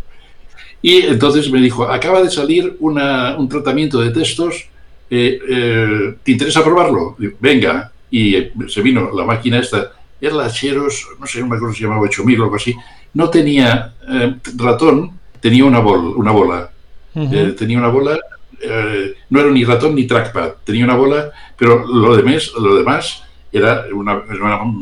Y 0.82 1.02
entonces 1.02 1.52
me 1.52 1.62
dijo, 1.62 1.88
acaba 1.88 2.22
de 2.24 2.32
salir 2.32 2.78
una, 2.80 3.38
un 3.38 3.48
tratamiento 3.48 4.02
de 4.02 4.10
textos, 4.10 4.68
¿te 5.08 6.18
interesa 6.26 6.64
probarlo? 6.64 7.16
Venga, 7.40 7.92
y 8.10 8.36
se 8.68 8.82
vino 8.82 9.12
la 9.16 9.24
máquina 9.24 9.60
esta 9.60 9.92
era 10.26 10.36
la 10.36 10.50
Xerox, 10.50 11.08
no 11.20 11.28
sé, 11.28 11.40
no 11.40 11.48
me 11.48 11.56
acuerdo 11.56 11.74
si 11.74 11.80
se 11.80 11.86
llamaba 11.86 12.04
8000 12.04 12.40
o 12.40 12.44
algo 12.44 12.56
así, 12.56 12.76
no 13.14 13.30
tenía 13.30 13.94
eh, 14.10 14.36
ratón, 14.56 15.20
tenía 15.40 15.66
una, 15.66 15.80
bol, 15.80 16.14
una 16.16 16.32
bola. 16.32 16.70
Eh, 17.16 17.54
tenía 17.58 17.78
una 17.78 17.90
bola, 17.90 18.18
eh, 18.60 19.14
no 19.30 19.40
era 19.40 19.52
ni 19.52 19.64
ratón 19.66 19.94
ni 19.94 20.08
trackpad, 20.08 20.54
tenía 20.64 20.86
una 20.86 20.96
bola, 20.96 21.32
pero 21.56 21.86
lo 21.86 22.16
demás, 22.16 22.52
lo 22.60 22.76
demás 22.76 23.24
era 23.52 23.86
una, 23.94 24.24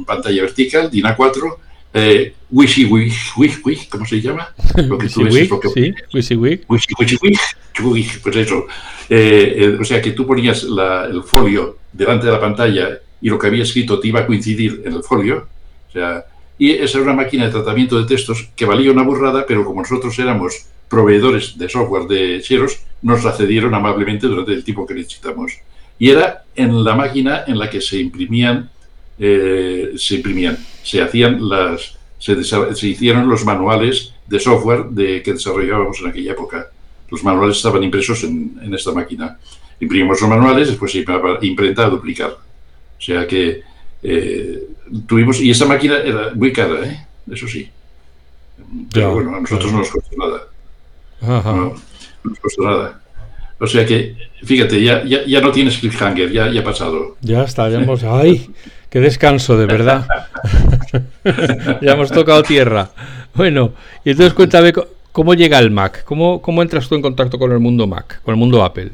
pantalla 0.06 0.44
vertical, 0.44 0.90
DIN 0.90 1.06
A4, 1.06 1.56
eh, 1.94 2.34
WYSIWYG, 2.52 3.90
¿cómo 3.90 4.06
se 4.06 4.22
llama? 4.22 4.54
Lo 4.76 4.98
que 4.98 5.10
tú 5.10 5.24
ves 5.24 5.50
lo 5.50 5.60
que... 5.60 5.70
Sí, 5.70 5.94
WYSIWYG. 6.14 8.22
pues 8.22 8.36
eso. 8.36 8.68
Eh, 9.10 9.56
eh, 9.58 9.78
o 9.80 9.84
sea, 9.84 10.02
que 10.02 10.12
tú 10.12 10.26
ponías 10.26 10.64
el 10.64 11.24
folio 11.24 11.80
delante 11.92 12.28
de 12.28 12.32
la 12.32 12.40
pantalla 12.40 13.00
y 13.22 13.30
lo 13.30 13.38
que 13.38 13.48
había 13.48 13.64
escrito 13.64 14.00
te 14.00 14.08
iba 14.08 14.22
a 14.22 14.28
coincidir 14.28 14.82
en 14.86 14.94
el 14.94 15.04
folio. 15.04 15.48
O 15.90 15.92
sea, 15.92 16.26
y 16.58 16.72
esa 16.72 17.00
era 17.00 17.12
una 17.12 17.24
máquina 17.24 17.46
de 17.46 17.52
tratamiento 17.52 17.98
de 17.98 18.06
textos 18.06 18.50
que 18.56 18.66
valía 18.66 18.92
una 18.92 19.04
burrada, 19.04 19.46
pero 19.48 19.66
como 19.66 19.82
nosotros 19.82 20.18
éramos 20.20 20.66
proveedores 20.90 21.58
de 21.58 21.70
software 21.70 22.08
de 22.08 22.42
Xerox, 22.42 22.84
nos 23.02 23.24
la 23.24 23.32
cedieron 23.32 23.74
amablemente 23.74 24.28
durante 24.28 24.54
el 24.54 24.64
tiempo 24.64 24.86
que 24.86 24.94
necesitamos. 24.94 25.54
Y 25.98 26.10
era 26.10 26.44
en 26.56 26.84
la 26.84 26.96
máquina 26.96 27.46
en 27.48 27.58
la 27.58 27.70
que 27.70 27.82
se 27.82 27.98
imprimían, 27.98 28.70
eh, 29.18 29.94
se 29.96 30.16
imprimían, 30.16 30.58
se 30.84 31.02
hacían 31.02 31.48
las, 31.48 31.98
se, 32.20 32.44
se, 32.44 32.88
hicieron 32.88 33.28
los 33.30 33.46
manuales 33.46 34.14
de 34.28 34.40
software 34.40 34.86
de, 34.86 35.24
que 35.24 35.34
desarrollábamos 35.34 36.00
en 36.02 36.08
aquella 36.08 36.34
época. 36.34 36.68
Los 37.10 37.24
manuales 37.24 37.58
estaban 37.58 37.84
impresos 37.84 38.24
en, 38.24 38.60
en 38.62 38.74
esta 38.74 38.92
máquina. 38.92 39.38
Imprimimos 39.80 40.22
los 40.22 40.30
manuales, 40.30 40.68
después 40.68 40.92
se 40.92 41.04
imprenta 41.42 41.86
a 41.86 41.90
duplicar. 41.90 42.38
O 43.02 43.04
sea 43.04 43.26
que 43.26 43.64
eh, 44.04 44.64
tuvimos, 45.08 45.42
y 45.42 45.50
esa 45.50 45.66
máquina 45.66 45.98
era 45.98 46.36
muy 46.36 46.54
cara, 46.54 46.86
¿eh? 46.86 47.04
eso 47.32 47.48
sí. 47.48 47.68
Pero 48.94 49.16
bueno, 49.16 49.36
a 49.38 49.40
nosotros 49.40 49.72
no 49.72 49.80
nos 49.80 49.90
costó 49.90 50.16
nada. 50.18 50.42
No, 51.20 51.74
nos 52.24 52.40
costó 52.40 52.62
nada. 52.62 53.02
O 53.60 53.66
sea 53.66 53.88
que, 53.88 54.16
fíjate, 54.44 54.84
ya, 54.84 55.04
ya, 55.04 55.26
ya 55.26 55.42
no 55.42 55.52
tienes 55.52 55.80
cliffhanger, 55.80 56.32
ya, 56.32 56.52
ya 56.52 56.62
ha 56.62 56.64
pasado. 56.64 57.18
Ya 57.22 57.42
está, 57.42 57.70
ya 57.70 57.80
hemos. 57.80 58.04
¡Ay! 58.04 58.52
¡Qué 58.92 59.00
descanso, 59.00 59.58
de 59.58 59.66
verdad! 59.66 60.06
ya 61.82 61.94
hemos 61.94 62.12
tocado 62.12 62.44
tierra. 62.44 62.92
Bueno, 63.34 63.74
y 64.06 64.12
entonces 64.12 64.36
cuéntame 64.36 64.74
cómo 65.12 65.34
llega 65.34 65.58
el 65.58 65.72
Mac, 65.72 66.04
cómo, 66.04 66.40
cómo 66.40 66.62
entras 66.62 66.88
tú 66.88 66.94
en 66.94 67.02
contacto 67.02 67.40
con 67.40 67.52
el 67.52 67.60
mundo 67.60 67.88
Mac, 67.88 68.22
con 68.22 68.36
el 68.36 68.40
mundo 68.40 68.64
Apple. 68.64 68.92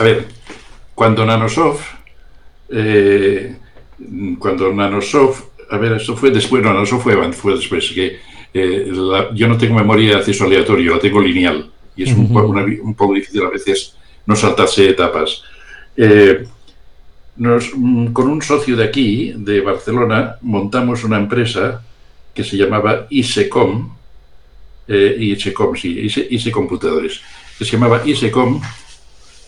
A 0.00 0.04
ver, 0.04 0.26
cuando 0.94 1.24
Nanosoft 1.24 1.97
eh, 2.70 3.56
cuando 4.38 4.72
Nanosoft, 4.72 5.44
a 5.70 5.78
ver, 5.78 5.92
eso 5.92 6.16
fue 6.16 6.30
después, 6.30 6.62
no, 6.62 6.72
Nanosoft 6.72 7.02
fue, 7.02 7.32
fue 7.32 7.54
después, 7.54 7.90
que 7.90 8.18
eh, 8.52 8.92
yo 9.34 9.48
no 9.48 9.58
tengo 9.58 9.74
memoria 9.74 10.10
de 10.10 10.16
acceso 10.16 10.44
aleatorio, 10.44 10.94
la 10.94 11.00
tengo 11.00 11.20
lineal, 11.20 11.70
y 11.96 12.04
es 12.04 12.12
un, 12.12 12.32
poco 12.94 13.14
difícil 13.14 13.42
a 13.44 13.50
veces 13.50 13.96
no 14.26 14.36
saltarse 14.36 14.88
etapas. 14.88 15.42
Eh, 15.96 16.46
mm, 17.36 18.08
con 18.08 18.28
un 18.28 18.42
socio 18.42 18.76
de 18.76 18.84
aquí, 18.84 19.32
de 19.36 19.60
Barcelona, 19.60 20.36
montamos 20.42 21.04
una 21.04 21.18
empresa 21.18 21.82
que 22.34 22.44
se 22.44 22.56
llamaba 22.56 23.06
ISECOM, 23.10 23.96
ISECOM, 24.88 25.76
sí, 25.76 26.08
ISE, 26.30 26.50
Computadores, 26.50 27.20
que 27.58 27.64
se 27.64 27.72
llamaba 27.72 28.02
ISECOM, 28.06 28.60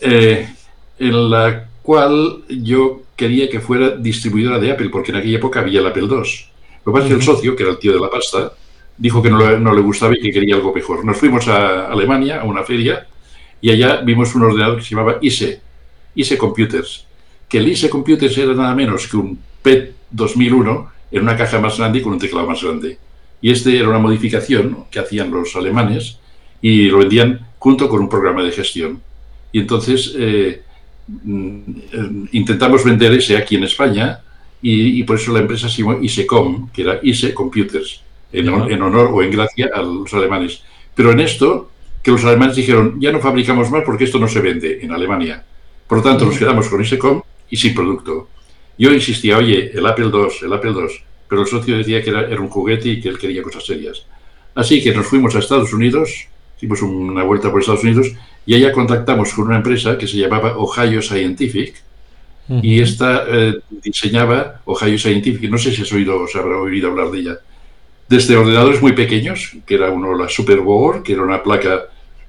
en 0.00 1.30
la 1.30 1.66
cual 1.83 2.42
yo 2.48 3.02
quería 3.20 3.50
que 3.50 3.61
fuera 3.61 3.90
distribuidora 3.90 4.59
de 4.59 4.72
Apple, 4.72 4.88
porque 4.88 5.11
en 5.11 5.18
aquella 5.18 5.37
época 5.37 5.61
había 5.61 5.80
el 5.80 5.87
Apple 5.87 6.04
II. 6.04 6.09
Lo 6.09 6.92
que 6.92 6.96
pasa 6.96 7.04
es 7.04 7.09
que 7.09 7.14
el 7.14 7.22
socio, 7.22 7.54
que 7.54 7.64
era 7.64 7.72
el 7.72 7.78
tío 7.78 7.92
de 7.92 8.00
la 8.00 8.09
pasta, 8.09 8.54
dijo 8.96 9.22
que 9.22 9.28
no 9.28 9.38
le, 9.74 9.80
gustaba 9.83 10.14
y 10.16 10.22
que 10.22 10.33
quería 10.33 10.54
algo 10.54 10.72
mejor. 10.72 11.04
Nos 11.04 11.18
fuimos 11.18 11.46
a 11.46 11.88
Alemania, 11.88 12.40
a 12.40 12.44
una 12.44 12.62
feria, 12.62 13.06
y 13.61 13.70
allá 13.70 14.00
vimos 14.00 14.35
un 14.35 14.44
ordenador 14.44 14.78
que 14.78 14.85
se 14.85 14.94
llamaba 14.94 15.18
ISE, 15.20 15.61
ISE 16.14 16.38
Computers, 16.38 17.04
que 17.46 17.59
el 17.59 17.68
ISE 17.68 17.90
Computers 17.90 18.38
era 18.38 18.54
nada 18.54 18.74
menos 18.74 19.06
que 19.06 19.18
un 19.18 19.38
PET 19.62 19.94
2001 20.11 20.90
en 21.11 21.22
una 21.22 21.37
caja 21.37 21.61
más 21.61 21.76
grande 21.76 21.98
y 21.98 22.02
con 22.02 22.14
un 22.14 22.18
teclado 22.18 22.46
más 22.46 22.62
grande. 22.62 22.96
Y 23.42 23.50
este 23.50 23.78
era 23.78 23.90
una 23.90 23.98
modificación 23.98 24.85
que 24.90 24.98
hacían 24.98 25.30
los 25.30 25.54
alemanes 25.56 26.18
y 26.62 26.85
lo 26.85 26.98
vendían 26.98 27.48
junto 27.59 27.87
con 27.87 28.00
un 28.00 28.09
programa 28.09 28.42
de 28.42 28.52
gestión. 28.52 29.02
Y 29.52 29.61
entonces 29.61 30.14
eh, 30.16 30.62
intentamos 32.32 32.84
vender 32.84 33.12
ese 33.12 33.36
aquí 33.36 33.56
en 33.56 33.64
España 33.64 34.20
y, 34.62 35.02
por 35.04 35.16
eso 35.16 35.32
la 35.32 35.40
empresa 35.40 35.68
se 35.68 35.82
llamó 35.82 36.02
ISECOM, 36.02 36.70
que 36.70 36.82
era 36.82 37.00
ISE 37.02 37.32
Computers, 37.32 38.02
en, 38.32 38.48
honor 38.48 39.10
o 39.12 39.22
en 39.22 39.30
gracia 39.30 39.70
a 39.72 39.82
los 39.82 40.12
alemanes. 40.12 40.62
Pero 40.94 41.12
en 41.12 41.20
esto, 41.20 41.70
que 42.02 42.10
los 42.10 42.24
alemanes 42.24 42.56
dijeron, 42.56 43.00
ya 43.00 43.10
no 43.10 43.20
fabricamos 43.20 43.70
más 43.70 43.82
porque 43.84 44.04
esto 44.04 44.18
no 44.18 44.28
se 44.28 44.40
vende 44.40 44.80
en 44.82 44.92
Alemania. 44.92 45.42
Por 45.86 45.98
lo 45.98 46.04
tanto, 46.04 46.26
nos 46.26 46.38
quedamos 46.38 46.68
con 46.68 46.82
ISECOM 46.82 47.22
y 47.48 47.56
sin 47.56 47.74
producto. 47.74 48.28
Yo 48.78 48.92
insistía, 48.92 49.38
oye, 49.38 49.70
el 49.72 49.86
Apple 49.86 50.10
II, 50.12 50.46
el 50.46 50.52
Apple 50.52 50.72
II, 50.72 50.86
pero 51.28 51.42
el 51.42 51.48
socio 51.48 51.76
decía 51.76 52.02
que 52.02 52.10
era, 52.10 52.26
era 52.26 52.40
un 52.40 52.48
juguete 52.48 52.88
y 52.88 53.00
que 53.00 53.08
él 53.08 53.18
quería 53.18 53.42
cosas 53.42 53.64
serias. 53.64 54.04
Así 54.54 54.82
que 54.82 54.94
nos 54.94 55.06
fuimos 55.06 55.34
a 55.34 55.38
Estados 55.38 55.72
Unidos, 55.72 56.26
hicimos 56.56 56.82
una 56.82 57.22
vuelta 57.22 57.50
por 57.50 57.60
Estados 57.60 57.84
Unidos 57.84 58.12
y 58.50 58.54
allá 58.56 58.72
contactamos 58.72 59.32
con 59.32 59.46
una 59.46 59.58
empresa 59.58 59.96
que 59.96 60.08
se 60.08 60.16
llamaba 60.16 60.56
Ohio 60.56 61.00
Scientific 61.00 61.72
y 62.60 62.80
esta 62.80 63.22
eh, 63.28 63.60
diseñaba 63.70 64.60
Ohio 64.64 64.98
Scientific, 64.98 65.48
no 65.48 65.56
sé 65.56 65.70
si 65.70 65.82
has 65.82 65.92
oído, 65.92 66.20
os 66.22 66.34
habrá 66.34 66.56
oído 66.56 66.90
hablar 66.90 67.12
de 67.12 67.18
ella, 67.20 67.38
desde 68.08 68.36
ordenadores 68.36 68.82
muy 68.82 68.90
pequeños, 68.90 69.52
que 69.64 69.76
era 69.76 69.92
uno 69.92 70.16
la 70.16 70.28
Superboard, 70.28 71.04
que 71.04 71.12
era 71.12 71.22
una 71.22 71.40
placa, 71.40 71.82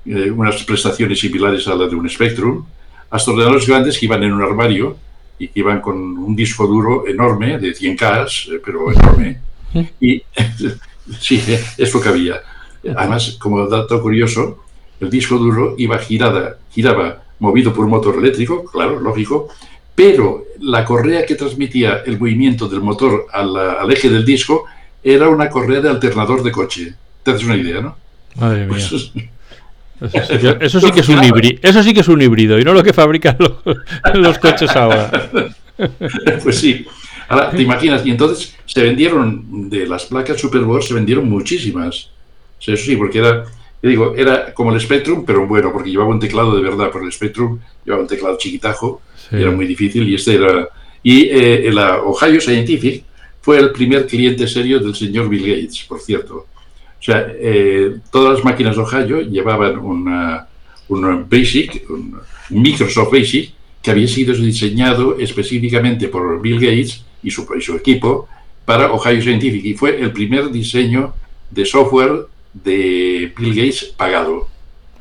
eh, 0.05 0.29
unas 0.29 0.63
prestaciones 0.63 1.19
similares 1.19 1.67
a 1.67 1.73
la 1.73 1.87
de 1.87 1.95
un 1.95 2.07
Spectrum, 2.07 2.67
hasta 3.09 3.31
ordenadores 3.31 3.65
grandes 3.65 3.97
que 3.97 4.05
iban 4.05 4.21
en 4.21 4.33
un 4.33 4.43
armario 4.43 4.97
y 5.39 5.47
que 5.47 5.61
iban 5.61 5.81
con 5.81 5.95
un 5.97 6.35
disco 6.35 6.67
duro 6.67 7.07
enorme, 7.07 7.57
de 7.57 7.73
100K, 7.73 8.53
eh, 8.53 8.61
pero 8.63 8.91
enorme. 8.91 9.39
Y 9.99 10.21
sí, 11.19 11.41
es 11.79 11.91
lo 11.91 11.99
que 11.99 12.09
había. 12.09 12.43
Además, 12.95 13.37
como 13.39 13.65
dato 13.65 13.99
curioso, 13.99 14.65
el 15.01 15.09
disco 15.09 15.37
duro 15.37 15.75
iba 15.77 15.97
girada, 15.97 16.57
giraba 16.71 17.23
movido 17.39 17.73
por 17.73 17.85
un 17.85 17.91
motor 17.91 18.17
eléctrico, 18.17 18.63
claro, 18.63 18.99
lógico, 18.99 19.49
pero 19.95 20.45
la 20.61 20.85
correa 20.85 21.25
que 21.25 21.35
transmitía 21.35 22.03
el 22.05 22.19
movimiento 22.19 22.67
del 22.67 22.81
motor 22.81 23.25
al, 23.33 23.91
eje 23.91 24.09
del 24.09 24.23
disco 24.23 24.65
era 25.03 25.27
una 25.27 25.49
correa 25.49 25.81
de 25.81 25.89
alternador 25.89 26.43
de 26.43 26.51
coche. 26.51 26.93
Te 27.23 27.31
haces 27.31 27.43
una 27.43 27.57
idea, 27.57 27.81
¿no? 27.81 27.97
Madre 28.35 28.67
mía. 28.67 28.69
Pues, 28.69 28.85
eso, 28.91 28.99
sí 30.79 30.91
que, 30.91 30.99
es 31.01 31.09
un 31.09 31.23
híbrido, 31.23 31.59
eso 31.61 31.83
sí 31.83 31.93
que 31.93 31.99
es 31.99 32.07
un 32.07 32.21
híbrido 32.21 32.59
y 32.59 32.63
no 32.63 32.73
lo 32.73 32.83
que 32.83 32.93
fabrican 32.93 33.37
los, 33.39 34.37
coches 34.39 34.69
ahora. 34.75 35.29
Pues 36.43 36.59
sí. 36.59 36.85
Ahora, 37.27 37.49
te 37.49 37.63
imaginas, 37.63 38.05
y 38.05 38.11
entonces 38.11 38.55
se 38.65 38.83
vendieron 38.83 39.67
de 39.67 39.87
las 39.87 40.05
placas 40.05 40.39
Superboard, 40.39 40.83
se 40.83 40.93
vendieron 40.93 41.27
muchísimas. 41.27 42.11
Eso 42.59 42.77
sí, 42.77 42.95
porque 42.95 43.17
era 43.17 43.45
digo, 43.89 44.13
era 44.15 44.53
como 44.53 44.73
el 44.73 44.79
Spectrum, 44.79 45.25
pero 45.25 45.47
bueno, 45.47 45.71
porque 45.71 45.89
llevaba 45.89 46.09
un 46.09 46.19
teclado 46.19 46.55
de 46.55 46.61
verdad, 46.61 46.89
porque 46.91 47.07
el 47.07 47.13
Spectrum 47.13 47.59
llevaba 47.83 48.03
un 48.03 48.07
teclado 48.07 48.37
chiquitajo, 48.37 49.01
era 49.31 49.51
muy 49.51 49.65
difícil, 49.65 50.07
y 50.07 50.15
este 50.15 50.35
era... 50.35 50.67
Y 51.03 51.29
eh, 51.31 51.71
la 51.73 52.01
Ohio 52.03 52.39
Scientific 52.39 53.03
fue 53.41 53.57
el 53.57 53.71
primer 53.71 54.05
cliente 54.05 54.47
serio 54.47 54.79
del 54.79 54.93
señor 54.93 55.29
Bill 55.29 55.47
Gates, 55.47 55.85
por 55.87 55.99
cierto. 55.99 56.35
O 56.35 57.03
sea, 57.03 57.25
eh, 57.27 57.95
todas 58.11 58.35
las 58.35 58.45
máquinas 58.45 58.75
de 58.75 58.81
Ohio 58.83 59.21
llevaban 59.21 59.79
una, 59.79 60.47
un 60.89 61.27
Basic, 61.27 61.89
un 61.89 62.19
Microsoft 62.51 63.11
Basic, 63.11 63.51
que 63.81 63.89
había 63.89 64.07
sido 64.07 64.35
diseñado 64.35 65.17
específicamente 65.17 66.07
por 66.07 66.39
Bill 66.39 66.59
Gates 66.59 67.03
y 67.23 67.31
su, 67.31 67.47
y 67.57 67.61
su 67.61 67.75
equipo 67.75 68.27
para 68.63 68.91
Ohio 68.91 69.21
Scientific, 69.21 69.65
y 69.65 69.73
fue 69.73 69.99
el 69.99 70.11
primer 70.11 70.51
diseño 70.51 71.15
de 71.49 71.65
software 71.65 72.27
de 72.53 73.33
Bill 73.37 73.55
Gates 73.55 73.93
pagado. 73.97 74.47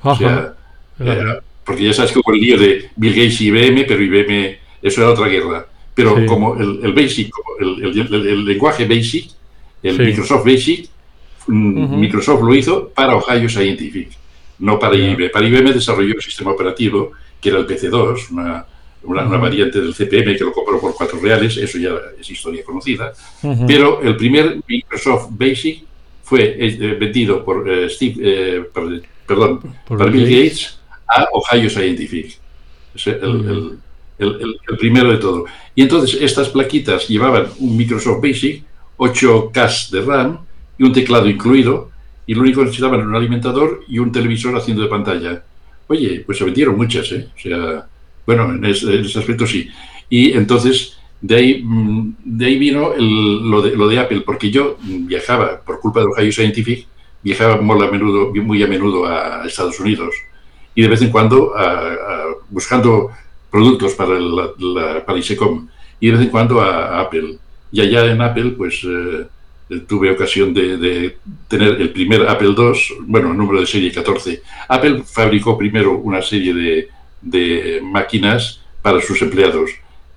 O 0.02 0.16
sea, 0.16 0.54
eh, 1.00 1.40
porque 1.64 1.84
ya 1.84 1.92
sabes 1.92 2.12
que 2.12 2.18
hubo 2.18 2.32
el 2.32 2.40
lío 2.40 2.58
de 2.58 2.90
Bill 2.96 3.14
Gates 3.14 3.40
y 3.40 3.48
IBM, 3.48 3.84
pero 3.86 4.02
IBM, 4.02 4.58
eso 4.82 5.02
era 5.02 5.10
otra 5.10 5.28
guerra. 5.28 5.66
Pero 5.94 6.24
como 6.26 6.56
el, 6.56 6.92
Basic, 6.92 7.30
el, 7.60 8.44
lenguaje 8.44 8.86
Basic, 8.86 9.30
el 9.82 9.98
Microsoft 9.98 10.46
Basic, 10.46 10.88
mm, 11.46 11.98
Microsoft 11.98 12.42
lo 12.42 12.54
hizo 12.54 12.88
para 12.88 13.16
Ohio 13.16 13.48
Scientific, 13.48 14.10
no 14.60 14.78
para 14.78 14.96
IBM. 14.96 15.30
Para 15.30 15.46
IBM 15.46 15.72
desarrolló 15.72 16.14
el 16.14 16.22
sistema 16.22 16.52
operativo, 16.52 17.12
que 17.40 17.50
era 17.50 17.58
el 17.58 17.66
PC2, 17.66 18.30
una, 18.30 18.64
una, 19.02 19.24
variante 19.24 19.80
del 19.80 19.94
CPM 19.94 20.36
que 20.36 20.44
lo 20.44 20.52
compró 20.52 20.80
por 20.80 20.94
cuatro 20.94 21.18
reales, 21.20 21.56
eso 21.56 21.78
ya 21.78 21.90
es 22.18 22.30
historia 22.30 22.64
conocida. 22.64 23.12
Pero 23.66 24.00
el 24.00 24.16
primer 24.16 24.60
Microsoft 24.66 25.28
Basic 25.30 25.84
fue 26.30 26.54
eh, 26.60 26.94
vendido 26.94 27.44
por 27.44 27.68
eh, 27.68 27.90
Steve, 27.90 28.14
eh, 28.22 28.62
perdón, 29.26 29.60
por, 29.84 30.12
Bill 30.12 30.24
Gates 30.26 30.78
a 31.08 31.26
Ohio 31.32 31.68
Scientific. 31.68 32.38
el, 33.04 33.80
el, 34.16 34.78
primero 34.78 35.10
de 35.10 35.16
todo. 35.16 35.46
Y 35.74 35.82
entonces 35.82 36.22
estas 36.22 36.50
plaquitas 36.50 37.08
llevaban 37.08 37.48
un 37.58 37.76
Microsoft 37.76 38.22
Basic, 38.22 38.62
8K 38.96 39.90
de 39.90 40.02
RAM 40.02 40.38
y 40.78 40.84
un 40.84 40.92
teclado 40.92 41.28
incluido, 41.28 41.90
y 42.28 42.34
lo 42.34 42.42
único 42.42 42.60
que 42.60 42.66
necesitaban 42.66 43.00
era 43.00 43.08
un 43.08 43.16
alimentador 43.16 43.82
y 43.88 43.98
un 43.98 44.12
televisor 44.12 44.56
haciendo 44.56 44.84
de 44.84 44.88
pantalla. 44.88 45.42
Oye, 45.88 46.22
pues 46.24 46.38
se 46.38 46.44
vendieron 46.44 46.76
muchas, 46.76 47.10
¿eh? 47.10 47.26
O 47.36 47.40
sea, 47.40 47.88
bueno, 48.24 48.54
en 48.54 48.64
ese, 48.66 49.00
aspecto 49.18 49.48
sí. 49.48 49.68
Y 50.08 50.34
entonces 50.34 50.96
de 51.20 51.36
ahí, 51.36 51.62
mm, 51.62 52.14
de 52.24 52.46
ahí 52.46 52.58
vino 52.58 52.94
lo, 52.96 53.62
de, 53.62 53.76
lo 53.76 53.88
de 53.88 53.98
Apple, 53.98 54.22
porque 54.22 54.50
yo 54.50 54.76
viajaba, 54.82 55.60
por 55.60 55.80
culpa 55.80 56.00
de 56.00 56.06
Ohio 56.06 56.32
Scientific, 56.32 56.86
viajaba 57.22 57.60
muy 57.60 57.84
a 57.84 57.90
menudo, 57.90 58.32
muy 58.34 58.62
a, 58.62 58.66
menudo 58.66 59.06
a 59.06 59.44
Estados 59.46 59.78
Unidos 59.78 60.14
y 60.74 60.82
de 60.82 60.88
vez 60.88 61.02
en 61.02 61.10
cuando 61.10 61.52
buscando 62.48 63.10
productos 63.50 63.94
para 63.94 64.18
la, 64.18 65.04
para 65.04 65.18
ISECOM 65.18 65.68
y 65.98 66.06
de 66.06 66.12
vez 66.12 66.22
en 66.22 66.30
cuando 66.30 66.60
a, 66.60 67.00
Apple. 67.00 67.38
Y 67.72 67.80
allá 67.80 68.10
en 68.10 68.20
Apple, 68.20 68.52
pues 68.56 68.82
eh, 68.84 69.26
tuve 69.86 70.10
ocasión 70.10 70.54
de, 70.54 71.16
tener 71.46 71.80
el 71.80 71.90
primer 71.90 72.28
Apple 72.28 72.54
II, 72.56 72.72
bueno, 73.02 73.30
el 73.30 73.36
número 73.36 73.60
de 73.60 73.66
serie 73.66 73.92
14. 73.92 74.42
Apple 74.68 75.02
fabricó 75.04 75.58
primero 75.58 75.98
una 75.98 76.22
serie 76.22 76.54
de, 76.54 76.88
de 77.20 77.80
máquinas 77.82 78.60
para 78.82 79.00
sus 79.00 79.20
empleados 79.22 79.70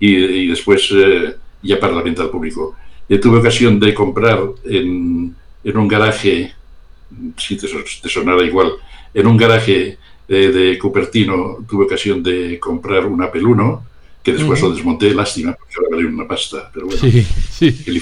y, 0.08 0.48
después 0.48 0.90
eh, 0.94 1.36
ya 1.62 1.80
para 1.80 1.94
la 1.94 2.02
venta 2.02 2.24
al 2.24 2.30
público. 2.30 2.76
Y 3.08 3.18
tuve 3.20 3.40
ocasión 3.40 3.80
de 3.80 3.94
comprar 3.94 4.40
en, 4.66 5.36
en 5.64 5.78
un 5.78 5.88
garaje, 5.88 6.54
si 7.38 7.58
te, 7.58 7.68
te 7.68 8.10
sonara 8.10 8.44
igual, 8.44 8.74
en 9.14 9.28
un 9.28 9.38
garaje 9.38 9.98
de, 10.28 10.78
Cupertino 10.80 11.60
tuve 11.70 11.86
ocasión 11.86 12.24
de 12.24 12.60
comprar 12.60 13.06
un 13.06 13.22
Apple 13.22 13.44
1, 13.44 13.86
que 14.24 14.34
después 14.34 14.62
lo 14.62 14.72
desmonté, 14.72 15.14
lástima, 15.14 15.54
porque 15.54 15.76
ahora 15.78 15.90
vale 15.92 16.08
una 16.08 16.28
pasta, 16.28 16.70
pero 16.74 16.88
bueno. 16.88 17.02
Sí, 17.02 17.22
sí. 17.22 18.02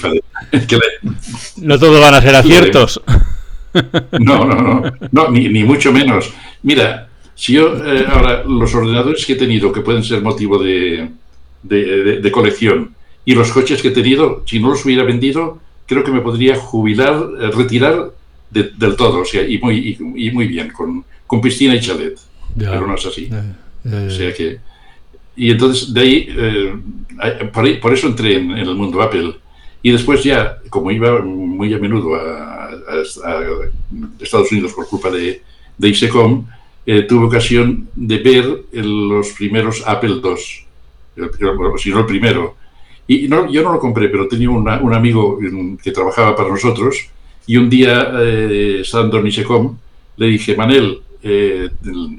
No 1.58 1.78
todos 1.78 2.00
van 2.00 2.14
a 2.14 2.22
ser 2.22 2.34
aciertos. 2.34 3.00
No, 4.20 4.44
no, 4.44 4.54
no, 4.54 4.92
no 5.10 5.30
ni, 5.30 5.48
ni, 5.48 5.64
mucho 5.64 5.94
menos. 5.94 6.30
Mira, 6.62 7.08
si 7.34 7.54
yo 7.54 7.74
eh, 7.82 8.04
ahora 8.06 8.44
los 8.44 8.74
ordenadores 8.74 9.24
que 9.24 9.32
he 9.32 9.36
tenido 9.36 9.72
que 9.72 9.80
pueden 9.80 10.04
ser 10.04 10.20
motivo 10.20 10.62
de, 10.62 11.08
de, 11.62 12.30
colección 12.32 12.94
y 13.24 13.34
los 13.34 13.52
coches 13.52 13.80
que 13.82 13.88
he 13.88 13.92
tenido, 13.92 14.42
si 14.46 14.58
no 14.58 14.70
los 14.70 14.84
hubiera 14.84 15.04
vendido, 15.04 15.60
creo 15.86 16.02
que 16.04 16.10
me 16.10 16.20
podría 16.20 16.56
jubilar, 16.56 17.28
eh, 17.40 17.50
retirar 17.50 18.10
del 18.50 18.96
todo, 18.96 19.20
o 19.20 19.24
sea, 19.24 19.46
y 19.48 19.58
muy, 19.58 19.96
y 20.16 20.30
muy 20.30 20.46
bien, 20.46 20.70
con, 20.70 21.04
con 21.26 21.40
piscina 21.40 21.74
y 21.74 21.80
chalet. 21.80 22.18
Pero 22.58 22.86
no 22.86 22.94
es 22.94 23.06
así. 23.06 23.30
o 23.84 24.10
sea 24.10 24.32
que. 24.34 24.58
Y 25.34 25.50
entonces 25.50 25.94
de 25.94 26.00
ahí, 26.00 26.28
eh, 26.28 26.74
por, 27.80 27.94
eso 27.94 28.06
entré 28.06 28.36
en, 28.36 28.50
el 28.50 28.74
mundo 28.74 29.00
Apple. 29.00 29.36
Y 29.82 29.90
después 29.90 30.22
ya, 30.22 30.58
como 30.68 30.90
iba 30.90 31.22
muy 31.22 31.72
a 31.72 31.78
menudo 31.78 32.14
a, 32.14 32.70
Estados 34.20 34.52
Unidos 34.52 34.72
por 34.74 34.86
culpa 34.86 35.10
de, 35.10 35.42
de 35.78 35.88
ISECOM, 35.88 36.46
eh, 36.84 37.02
tuve 37.02 37.26
ocasión 37.26 37.88
de 37.94 38.18
ver 38.18 38.64
los 38.72 39.30
primeros 39.30 39.82
Apple 39.86 40.20
II, 40.22 40.61
si 41.78 41.90
no 41.90 42.00
el 42.00 42.06
primero. 42.06 42.56
Y 43.06 43.28
no, 43.28 43.50
yo 43.50 43.62
no 43.62 43.72
lo 43.72 43.78
compré, 43.78 44.08
pero 44.08 44.28
tenía 44.28 44.50
un 44.50 44.94
amigo 44.94 45.38
que 45.82 45.90
trabajaba 45.90 46.36
para 46.36 46.48
nosotros 46.48 47.08
y 47.46 47.56
un 47.56 47.68
día, 47.68 48.12
eh, 48.20 48.78
estando 48.82 49.18
en 49.18 49.26
ISECOM, 49.26 49.76
le 50.16 50.26
dije, 50.26 50.56
Manel, 50.56 51.00
eh, 51.22 51.68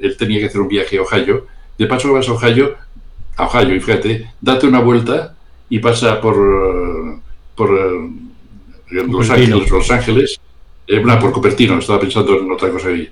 él 0.02 0.18
tenía 0.18 0.40
que 0.40 0.46
hacer 0.48 0.62
un 0.62 0.68
viaje 0.68 0.98
a 0.98 1.02
Ohio. 1.02 1.48
De 1.78 1.88
paso 1.88 2.14
vas 2.14 2.28
a 2.28 2.34
Ohio, 2.34 2.76
a 3.38 3.46
Ohio, 3.46 3.76
y 3.76 3.80
fíjate, 3.80 4.32
date 4.42 4.68
una 4.68 4.80
vuelta 4.80 5.36
y 5.70 5.80
pasa 5.80 6.20
por, 6.20 7.22
por 7.56 7.70
eh, 8.92 9.04
Los 9.08 9.30
Ángeles, 9.30 9.70
Los 9.70 9.92
Ángeles, 9.92 10.40
eh, 10.88 11.00
por 11.00 11.32
Cupertino, 11.32 11.80
estaba 11.80 12.00
pensando 12.00 12.38
en 12.38 12.52
otra 12.52 12.70
cosa 12.70 12.90
ahí. 12.90 13.10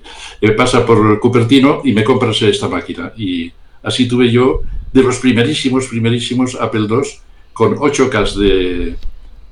pasa 0.56 0.84
por 0.84 1.18
Cupertino 1.18 1.80
y 1.84 1.92
me 1.92 2.04
compras 2.04 2.40
esta 2.42 2.68
máquina. 2.68 3.12
Y 3.16 3.50
así 3.82 4.06
tuve 4.06 4.30
yo 4.30 4.62
de 4.92 5.02
los 5.02 5.18
primerísimos, 5.18 5.86
primerísimos 5.86 6.54
Apple 6.60 6.86
II 6.88 7.08
con 7.52 7.76
8K 7.76 8.34
de, 8.34 8.96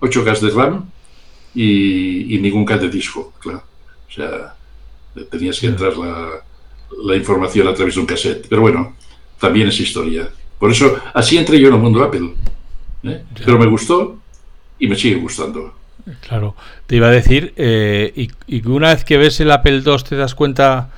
8K 0.00 0.40
de 0.40 0.50
RAM 0.50 0.90
y, 1.54 2.34
y 2.34 2.38
ningún 2.38 2.64
K 2.64 2.78
de 2.78 2.88
disco, 2.88 3.32
claro. 3.40 3.62
O 4.08 4.12
sea, 4.12 4.54
tenías 5.30 5.58
que 5.58 5.66
entrar 5.66 5.92
la, 5.96 7.16
información 7.16 7.68
a 7.68 7.74
través 7.74 7.94
de 7.94 8.00
un 8.00 8.06
cassette. 8.06 8.46
Pero 8.48 8.62
bueno, 8.62 8.96
también 9.38 9.68
es 9.68 9.78
historia. 9.80 10.28
Por 10.58 10.70
eso, 10.70 10.98
así 11.14 11.38
entré 11.38 11.60
yo 11.60 11.68
en 11.68 11.74
el 11.74 11.80
mundo 11.80 12.02
Apple. 12.02 12.34
¿eh? 13.04 13.22
Pero 13.44 13.58
me 13.58 13.66
gustó 13.66 14.18
y 14.78 14.88
me 14.88 14.96
sigue 14.96 15.16
gustando. 15.16 15.74
Claro, 16.26 16.56
te 16.86 16.96
iba 16.96 17.08
a 17.08 17.12
decir, 17.12 17.52
eh, 17.56 18.12
y, 18.16 18.30
y, 18.46 18.66
una 18.66 18.88
vez 18.88 19.04
que 19.04 19.16
ves 19.16 19.38
el 19.40 19.50
Apple 19.50 19.82
II 19.84 19.96
te 20.08 20.16
das 20.16 20.34
cuenta 20.34 20.90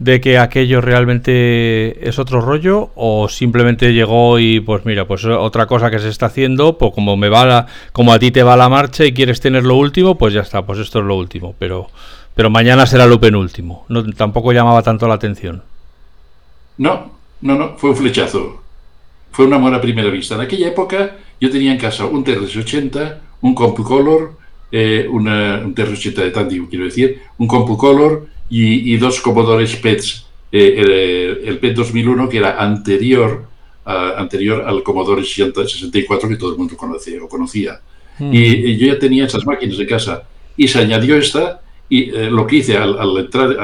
de 0.00 0.20
que 0.20 0.38
aquello 0.38 0.80
realmente 0.80 2.08
es 2.08 2.18
otro 2.18 2.40
rollo 2.40 2.90
o 2.96 3.28
simplemente 3.28 3.92
llegó 3.92 4.38
y 4.38 4.60
pues 4.60 4.86
mira, 4.86 5.06
pues 5.06 5.26
otra 5.26 5.66
cosa 5.66 5.90
que 5.90 5.98
se 5.98 6.08
está 6.08 6.26
haciendo, 6.26 6.78
pues 6.78 6.92
como 6.94 7.18
me 7.18 7.28
va 7.28 7.66
como 7.92 8.12
a 8.12 8.18
ti 8.18 8.30
te 8.30 8.42
va 8.42 8.56
la 8.56 8.70
marcha 8.70 9.04
y 9.04 9.12
quieres 9.12 9.40
tener 9.40 9.64
lo 9.64 9.76
último, 9.76 10.16
pues 10.16 10.32
ya 10.32 10.40
está, 10.40 10.64
pues 10.64 10.78
esto 10.78 11.00
es 11.00 11.04
lo 11.04 11.16
último, 11.16 11.54
pero 11.58 11.88
pero 12.34 12.48
mañana 12.48 12.86
será 12.86 13.06
lo 13.06 13.20
penúltimo. 13.20 13.84
No, 13.88 14.02
tampoco 14.14 14.52
llamaba 14.52 14.82
tanto 14.82 15.06
la 15.06 15.14
atención. 15.14 15.62
No, 16.78 17.10
no, 17.42 17.54
no, 17.56 17.76
fue 17.76 17.90
un 17.90 17.96
flechazo. 17.96 18.62
Fue 19.32 19.44
un 19.44 19.52
amor 19.52 19.74
a 19.74 19.80
primera 19.82 20.08
vista. 20.08 20.36
En 20.36 20.40
aquella 20.40 20.68
época 20.68 21.18
yo 21.38 21.50
tenía 21.50 21.72
en 21.72 21.78
casa 21.78 22.06
un 22.06 22.24
TRS-80, 22.24 23.16
un 23.42 23.54
CompuColor, 23.54 24.38
eh, 24.72 25.06
una, 25.10 25.60
un 25.62 25.74
TRS-80 25.74 26.14
de 26.14 26.30
Tandy, 26.30 26.60
quiero 26.70 26.86
decir, 26.86 27.20
un 27.36 27.46
CompuColor 27.46 28.28
y, 28.50 28.92
y 28.94 28.96
dos 28.98 29.20
Commodore 29.20 29.66
PETs. 29.66 30.26
Eh, 30.52 31.42
el, 31.44 31.58
PET 31.58 31.76
2001, 31.76 32.28
que 32.28 32.38
era 32.38 32.60
anterior, 32.60 33.46
anterior 33.84 34.64
al 34.66 34.82
Commodore 34.82 35.24
64 35.24 36.28
que 36.28 36.36
todo 36.36 36.52
el 36.52 36.58
mundo 36.58 36.76
conoce, 36.76 37.18
o 37.20 37.28
conocía. 37.28 37.80
Mm. 38.18 38.30
Y, 38.34 38.76
yo 38.76 38.86
ya 38.88 38.98
tenía 38.98 39.24
esas 39.24 39.46
máquinas 39.46 39.78
en 39.78 39.86
casa. 39.86 40.24
Y 40.56 40.68
se 40.68 40.78
añadió 40.78 41.16
esta 41.16 41.60
y 41.88 42.10
eh, 42.10 42.30
lo 42.30 42.46
que 42.46 42.56
hice 42.56 42.76
al, 42.76 43.16
entrar, 43.18 43.56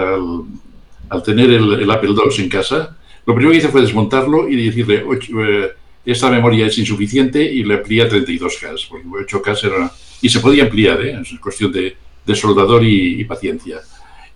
al, 1.08 1.22
tener 1.22 1.50
el, 1.50 1.90
Apple 1.90 2.10
II 2.10 2.44
en 2.44 2.48
casa, 2.48 2.96
lo 3.24 3.34
primero 3.34 3.52
que 3.52 3.58
hice 3.58 3.68
fue 3.68 3.80
desmontarlo 3.80 4.48
y 4.48 4.66
decirle, 4.66 5.04
eh, 5.04 5.70
esta 6.04 6.30
memoria 6.30 6.66
es 6.66 6.76
insuficiente 6.78 7.42
y 7.42 7.62
le 7.62 7.74
amplié 7.74 8.02
a 8.02 8.08
32K, 8.08 8.88
porque 8.88 9.06
8K 9.08 9.64
era... 9.66 9.92
Y 10.22 10.28
se 10.28 10.40
podía 10.40 10.64
ampliar, 10.64 11.00
¿eh? 11.02 11.20
es 11.20 11.38
cuestión 11.38 11.70
de, 11.70 11.96
soldador 12.34 12.82
y, 12.84 13.22
paciencia. 13.24 13.80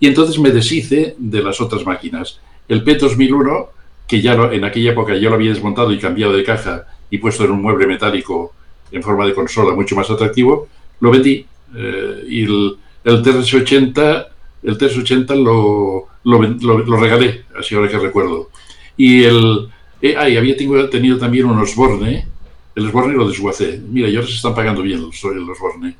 Y 0.00 0.08
entonces 0.08 0.38
me 0.38 0.50
deshice 0.50 1.14
de 1.18 1.42
las 1.42 1.60
otras 1.60 1.86
máquinas. 1.86 2.40
El 2.68 2.84
P2001, 2.84 3.68
que 4.08 4.20
ya 4.20 4.34
en 4.34 4.64
aquella 4.64 4.92
época 4.92 5.14
yo 5.16 5.28
lo 5.28 5.36
había 5.36 5.50
desmontado 5.50 5.92
y 5.92 5.98
cambiado 5.98 6.32
de 6.32 6.42
caja 6.42 6.86
y 7.10 7.18
puesto 7.18 7.44
en 7.44 7.52
un 7.52 7.62
mueble 7.62 7.86
metálico 7.86 8.54
en 8.90 9.02
forma 9.02 9.26
de 9.26 9.34
consola 9.34 9.74
mucho 9.74 9.94
más 9.94 10.10
atractivo, 10.10 10.68
lo 11.00 11.10
vendí. 11.10 11.46
Eh, 11.76 12.24
y 12.28 12.44
el, 12.44 12.76
el 13.04 13.22
TRS-80 13.22 14.26
el 14.62 14.78
TRS-80 14.78 15.36
lo, 15.36 16.06
lo, 16.24 16.96
regalé, 16.96 17.44
así 17.58 17.74
ahora 17.74 17.88
que 17.88 17.98
recuerdo. 17.98 18.50
Y 18.96 19.24
el... 19.24 19.68
Eh, 20.02 20.16
había 20.16 20.56
tenido, 20.56 21.18
también 21.18 21.44
un 21.44 21.58
Osborne, 21.58 22.26
el 22.74 22.86
Osborne 22.86 23.14
lo 23.14 23.28
desguacé. 23.28 23.80
Mira, 23.86 24.08
y 24.08 24.16
ahora 24.16 24.26
se 24.26 24.34
están 24.34 24.54
pagando 24.54 24.82
bien 24.82 25.02
los, 25.02 25.22
el 25.24 25.48
Osborne. 25.48 25.94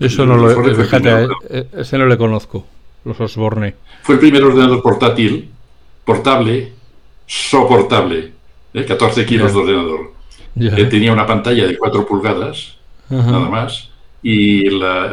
Eso 0.00 0.26
no 0.26 0.36
lo... 0.36 0.74
Fíjate, 0.74 1.28
eh, 1.50 1.68
ese 1.76 1.98
no 1.98 2.06
le 2.06 2.16
conozco, 2.16 2.66
los 3.06 3.20
Osborne. 3.20 3.74
Fue 4.02 4.16
el 4.16 4.20
primer 4.20 4.42
ordenador 4.42 4.82
portátil, 4.82 5.48
portable, 6.04 6.72
soportable, 7.26 8.32
14 8.72 9.24
kilos 9.24 9.52
de 9.54 9.58
ordenador. 9.58 10.12
tenía 10.90 11.12
una 11.12 11.26
pantalla 11.26 11.66
de 11.66 11.78
4 11.78 12.06
pulgadas, 12.06 12.76
nada 13.08 13.48
más 13.48 13.90
y, 14.28 14.68
la, 14.70 15.12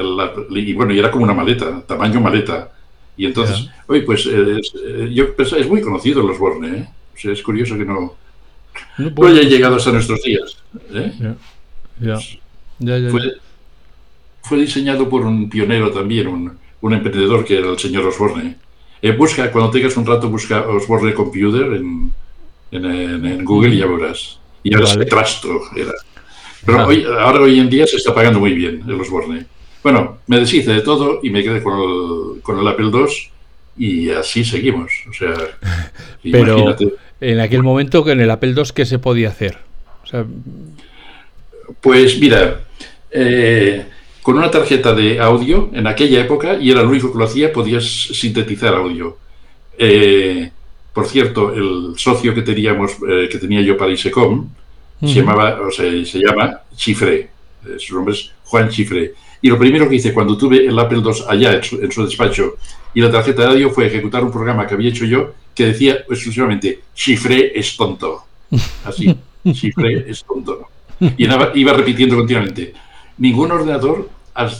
y 0.49 0.73
bueno, 0.73 0.91
y 0.91 0.97
era 0.97 1.11
como 1.11 1.23
una 1.23 1.35
maleta, 1.35 1.81
tamaño 1.85 2.19
maleta. 2.19 2.71
Y 3.15 3.27
entonces, 3.27 3.69
oye, 3.85 4.01
pues 4.01 4.25
es, 4.25 4.73
eh, 4.83 5.11
yo 5.13 5.35
es 5.37 5.69
muy 5.69 5.81
conocido 5.81 6.23
los 6.23 6.39
Borne, 6.39 6.77
¿eh? 6.77 6.89
O 7.13 7.17
sea, 7.17 7.31
es 7.31 7.43
curioso 7.43 7.77
que 7.77 7.85
no, 7.85 8.15
no, 8.97 9.27
haya 9.27 9.43
llegado 9.43 9.75
hasta 9.75 9.91
nuestros 9.91 10.23
días. 10.23 10.57
¿eh? 10.91 11.35
fue, 13.11 13.33
fue, 14.41 14.57
diseñado 14.57 15.07
por 15.07 15.23
un 15.23 15.47
pionero 15.47 15.91
también, 15.91 16.27
un, 16.27 16.57
un 16.83 16.93
emprendedor 16.93 17.45
que 17.45 17.57
era 17.57 17.69
el 17.69 17.79
señor 17.79 18.05
Osborne. 18.05 18.55
Eh, 19.01 19.11
busca, 19.13 19.49
cuando 19.51 19.71
tengas 19.71 19.95
un 19.95 20.05
rato, 20.05 20.29
busca 20.29 20.67
Osborne 20.67 21.13
Computer 21.13 21.73
en, 21.73 22.11
en, 22.71 23.25
en, 23.25 23.45
Google 23.45 23.73
y 23.73 23.79
ya 23.79 23.85
verás. 23.85 24.39
Y 24.63 24.75
ahora 24.75 24.87
vale. 24.89 25.05
Trasto, 25.05 25.61
era. 25.75 25.93
Pero 26.65 26.87
hoy, 26.87 27.05
ahora 27.05 27.41
hoy 27.41 27.59
en 27.59 27.69
día 27.69 27.87
se 27.87 27.95
está 27.95 28.13
pagando 28.13 28.39
muy 28.39 28.53
bien 28.53 28.83
el 28.85 28.99
Osborne. 28.99 29.45
Bueno, 29.81 30.17
me 30.27 30.39
deshice 30.39 30.73
de 30.73 30.81
todo 30.81 31.21
y 31.23 31.29
me 31.29 31.41
quedé 31.41 31.63
con 31.63 31.73
el, 31.73 32.41
con 32.41 32.59
el 32.59 32.67
Apple 32.67 32.89
II 32.93 33.05
y 33.77 34.09
así 34.09 34.43
seguimos. 34.43 34.91
O 35.09 35.13
sea, 35.13 35.33
Pero 36.21 36.75
en 37.21 37.39
aquel 37.39 37.63
momento 37.63 38.07
en 38.09 38.19
el 38.19 38.29
Apple 38.29 38.53
II, 38.57 38.71
¿qué 38.75 38.85
se 38.85 38.99
podía 38.99 39.29
hacer? 39.29 39.57
Pues 41.79 42.19
mira, 42.19 42.59
eh, 43.09 43.85
con 44.23 44.37
una 44.37 44.49
tarjeta 44.49 44.93
de 44.93 45.19
audio 45.19 45.69
en 45.73 45.85
aquella 45.85 46.21
época, 46.21 46.57
y 46.57 46.71
era 46.71 46.81
lo 46.81 46.89
único 46.89 47.11
que 47.11 47.19
lo 47.19 47.25
hacía, 47.25 47.51
podías 47.51 47.83
sintetizar 47.83 48.73
audio. 48.73 49.17
Eh, 49.77 50.49
por 50.93 51.07
cierto, 51.07 51.53
el 51.53 51.93
socio 51.97 52.33
que 52.33 52.41
teníamos, 52.41 52.93
eh, 53.07 53.27
que 53.29 53.37
tenía 53.37 53.61
yo 53.61 53.77
para 53.77 53.91
ISECOM, 53.91 54.47
se 55.01 55.15
llamaba, 55.15 55.59
o 55.59 55.69
sea, 55.69 55.85
se 56.05 56.19
llama 56.19 56.61
Chifré. 56.73 57.29
Su 57.77 57.95
nombre 57.95 58.13
es 58.13 58.31
Juan 58.45 58.69
Chifré. 58.69 59.13
Y 59.41 59.49
lo 59.49 59.59
primero 59.59 59.89
que 59.89 59.95
hice 59.95 60.13
cuando 60.13 60.37
tuve 60.37 60.65
el 60.65 60.79
Apple 60.79 60.99
II 61.03 61.25
allá 61.27 61.55
en 61.55 61.91
su, 61.91 62.05
despacho 62.05 62.55
y 62.93 63.01
la 63.01 63.11
tarjeta 63.11 63.41
de 63.41 63.47
audio 63.49 63.69
fue 63.71 63.87
ejecutar 63.87 64.23
un 64.23 64.31
programa 64.31 64.65
que 64.65 64.75
había 64.75 64.89
hecho 64.89 65.03
yo 65.03 65.33
que 65.53 65.65
decía 65.65 66.05
exclusivamente 66.07 66.79
Chifré 66.95 67.51
es 67.53 67.75
tonto. 67.75 68.23
Así, 68.85 69.13
Chifré 69.51 70.09
es 70.09 70.23
tonto. 70.23 70.69
Y 71.17 71.25
iba 71.25 71.73
repitiendo 71.73 72.15
continuamente. 72.15 72.73
Ningún 73.17 73.51
ordenador 73.51 74.09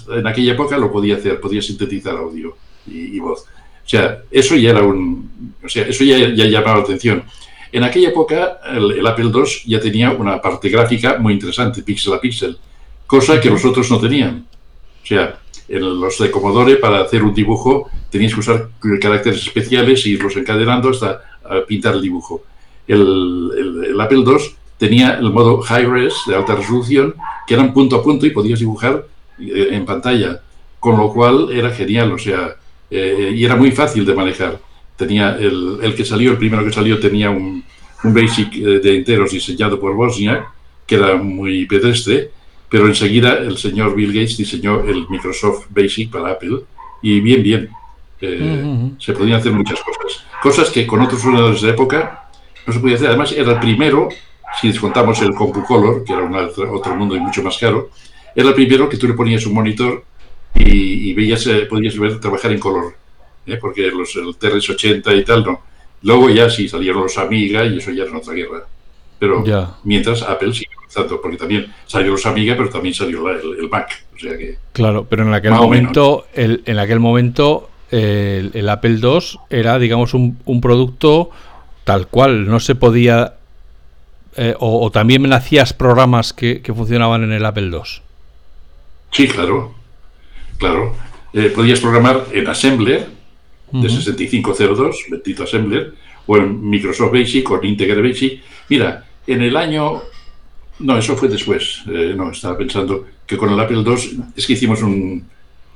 en 0.10 0.28
aquella 0.28 0.54
época 0.54 0.78
lo 0.78 0.92
podía 0.92 1.16
hacer, 1.16 1.40
podía 1.40 1.62
sintetizar 1.62 2.16
audio 2.16 2.56
y, 2.86 3.20
voz. 3.20 3.42
O 3.86 3.90
sea, 3.90 4.20
eso 4.32 4.56
ya 4.56 4.72
era 4.72 4.84
un. 4.84 5.56
O 5.64 5.70
sea, 5.70 5.88
eso 5.88 6.04
ya, 6.04 6.18
ya 6.18 6.46
llamaba 6.46 6.78
la 6.78 6.84
atención. 6.84 7.24
En 7.72 7.84
aquella 7.84 8.10
época, 8.10 8.60
el, 8.72 9.06
Apple 9.06 9.32
II 9.34 9.44
ya 9.66 9.80
tenía 9.80 10.12
una 10.12 10.40
parte 10.40 10.70
gráfica 10.70 11.18
muy 11.18 11.34
interesante, 11.34 11.82
píxel 11.82 12.14
a 12.14 12.22
píxel, 12.22 12.58
cosa 13.08 13.42
que 13.42 13.50
los 13.50 13.66
otros 13.66 13.90
no 13.90 14.00
tenían. 14.00 14.46
O 15.02 15.06
sea, 15.06 15.40
en 15.68 16.00
los 16.00 16.20
de 16.20 16.30
Commodore, 16.30 16.76
para 16.76 17.02
hacer 17.02 17.24
un 17.24 17.34
dibujo, 17.34 17.90
tenías 18.12 18.34
que 18.34 18.42
usar 18.42 18.70
caracteres 19.02 19.48
especiales 19.48 20.06
y 20.06 20.12
irlos 20.12 20.38
encadenando 20.38 20.90
hasta 20.90 21.22
pintar 21.68 21.96
el 21.96 22.02
dibujo. 22.02 22.44
El, 22.88 23.86
el, 23.90 24.00
Apple 24.00 24.24
II 24.26 24.38
tenía 24.78 25.14
el 25.14 25.32
modo 25.32 25.62
high 25.62 25.86
res, 25.86 26.14
de 26.28 26.36
alta 26.36 26.56
resolución, 26.56 27.16
que 27.48 27.54
eran 27.54 27.74
punto 27.74 27.96
a 27.98 28.04
punto 28.04 28.26
y 28.26 28.32
podías 28.32 28.60
dibujar 28.60 29.06
eh, 29.40 29.70
en 29.72 29.86
pantalla, 29.86 30.42
con 30.80 30.98
lo 30.98 31.12
cual 31.12 31.50
era 31.52 31.70
genial, 31.72 32.12
o 32.12 32.18
sea, 32.18 32.56
eh, 32.90 33.32
y 33.36 33.44
era 33.46 33.56
muy 33.56 33.72
fácil 33.72 34.06
de 34.06 34.14
manejar 34.14 34.60
tenía 34.96 35.36
el, 35.38 35.80
el, 35.82 35.96
que 35.96 36.06
salió, 36.06 36.32
el 36.32 36.38
primero 36.38 36.64
que 36.64 36.72
salió 36.72 37.00
tenía 37.00 37.30
un, 37.30 37.64
un 38.04 38.14
basic 38.14 38.56
eh, 38.56 38.80
de 38.80 38.98
enteros 38.98 39.32
diseñado 39.32 39.80
por 39.80 39.96
Bosniak, 39.96 40.48
que 40.86 40.96
era 40.96 41.16
muy 41.16 41.66
pedestre, 41.66 42.32
pero 42.70 42.88
enseguida 42.88 43.38
el 43.38 43.58
señor 43.58 43.96
Bill 43.96 44.14
Gates 44.14 44.38
diseñó 44.38 44.82
el 44.84 45.08
Microsoft 45.10 45.68
Basic 45.70 46.12
para 46.12 46.32
Apple 46.32 46.60
y 47.02 47.20
bien, 47.20 47.44
bien. 47.44 47.70
Eh, 48.22 48.92
se 49.00 49.14
podían 49.14 49.40
hacer 49.40 49.52
muchas 49.52 49.80
cosas. 49.82 50.24
Cosas 50.42 50.70
que 50.70 50.88
con 50.88 51.02
otros 51.02 51.24
ordenadores 51.26 51.62
de 51.62 51.70
época 51.70 52.30
no 52.66 52.74
se 52.74 52.80
podía 52.80 52.96
hacer. 52.96 53.10
Además, 53.10 53.34
era 53.34 53.52
el 53.54 53.60
primero, 53.60 54.08
si 54.60 54.68
descontamos 54.68 55.22
el 55.22 55.34
CompuColor, 55.34 56.04
que 56.04 56.14
era 56.14 56.24
un 56.24 56.36
otro 56.36 56.96
mundo 56.96 57.16
y 57.16 57.20
mucho 57.20 57.44
más 57.44 57.58
caro, 57.58 57.90
era 58.36 58.50
el 58.50 58.56
primero 58.56 58.90
que 58.90 58.98
tú 58.98 59.08
le 59.08 59.14
ponías 59.14 59.46
un 59.46 59.54
monitor 59.54 60.04
y, 60.56 61.10
y 61.10 61.14
veías, 61.14 61.46
eh, 61.48 61.66
podías 61.70 61.98
ver 61.98 62.20
trabajar 62.20 62.52
en 62.52 62.60
color. 62.60 62.96
¿eh? 63.46 63.58
porque 63.60 63.90
los, 63.92 64.16
el 64.16 64.26
TRS-80 64.26 65.20
y 65.20 65.24
tal, 65.24 65.44
no. 65.44 65.62
Luego 66.04 66.30
ya 66.30 66.50
sí 66.50 66.68
salieron 66.68 67.04
los 67.04 67.18
Amiga 67.18 67.66
y 67.66 67.78
eso 67.78 67.92
ya 67.92 68.04
era 68.04 68.18
otra 68.18 68.34
guerra. 68.34 68.66
Pero 69.20 69.44
mientras 69.84 70.22
Apple 70.22 70.54
sigue 70.54 70.72
avanzando, 70.78 71.22
porque 71.22 71.38
también 71.38 71.72
salió 71.86 72.12
los 72.12 72.26
Amiga, 72.26 72.56
pero 72.58 72.70
también 72.70 72.94
salió 72.94 73.30
el, 73.30 73.70
Mac. 73.70 74.06
O 74.14 74.20
sea 74.20 74.38
que, 74.38 74.58
claro, 74.74 75.06
pero 75.10 75.24
en 75.24 75.34
aquel 75.34 75.52
momento, 75.52 76.26
el, 76.34 76.62
en 76.66 76.78
aquel 76.78 77.00
momento 77.00 77.70
el, 77.90 78.68
Apple 78.68 79.00
II 79.02 79.40
era, 79.50 79.80
digamos, 79.80 80.14
un, 80.14 80.40
un 80.44 80.60
producto 80.60 81.30
tal 81.86 82.08
cual, 82.08 82.48
no 82.48 82.60
se 82.60 82.76
podía 82.76 83.36
eh, 84.36 84.56
o, 84.60 84.90
también 84.92 85.22
me 85.22 85.34
hacías 85.34 85.74
programas 85.74 86.34
que, 86.34 86.62
que, 86.62 86.74
funcionaban 86.74 87.24
en 87.24 87.32
el 87.32 87.46
Apple 87.46 87.70
II. 87.72 88.02
Sí, 89.12 89.28
claro, 89.28 89.74
claro. 90.58 90.96
Eh, 91.34 91.52
podías 91.54 91.80
programar 91.80 92.26
en 92.32 92.48
Assembler 92.48 93.08
de 93.72 93.90
6502, 93.90 95.06
bendito 95.10 95.44
Assembler, 95.44 95.94
o 96.28 96.38
en 96.38 96.70
Microsoft 96.70 97.12
Basic 97.12 97.50
o 97.50 97.60
en 97.62 97.70
Integra 97.70 98.02
Basic. 98.02 98.42
Mira, 98.70 99.06
en 99.28 99.42
el 99.42 99.58
año... 99.58 100.02
No, 100.80 100.98
eso 100.98 101.16
fue 101.16 101.28
después. 101.28 101.82
Eh, 101.88 102.14
no, 102.16 102.32
estaba 102.32 102.58
pensando 102.58 103.06
que 103.26 103.38
con 103.38 103.50
el 103.52 103.60
Apple 103.60 103.84
II 103.86 104.24
es 104.36 104.46
que 104.46 104.54
hicimos 104.54 104.82
un, 104.82 105.26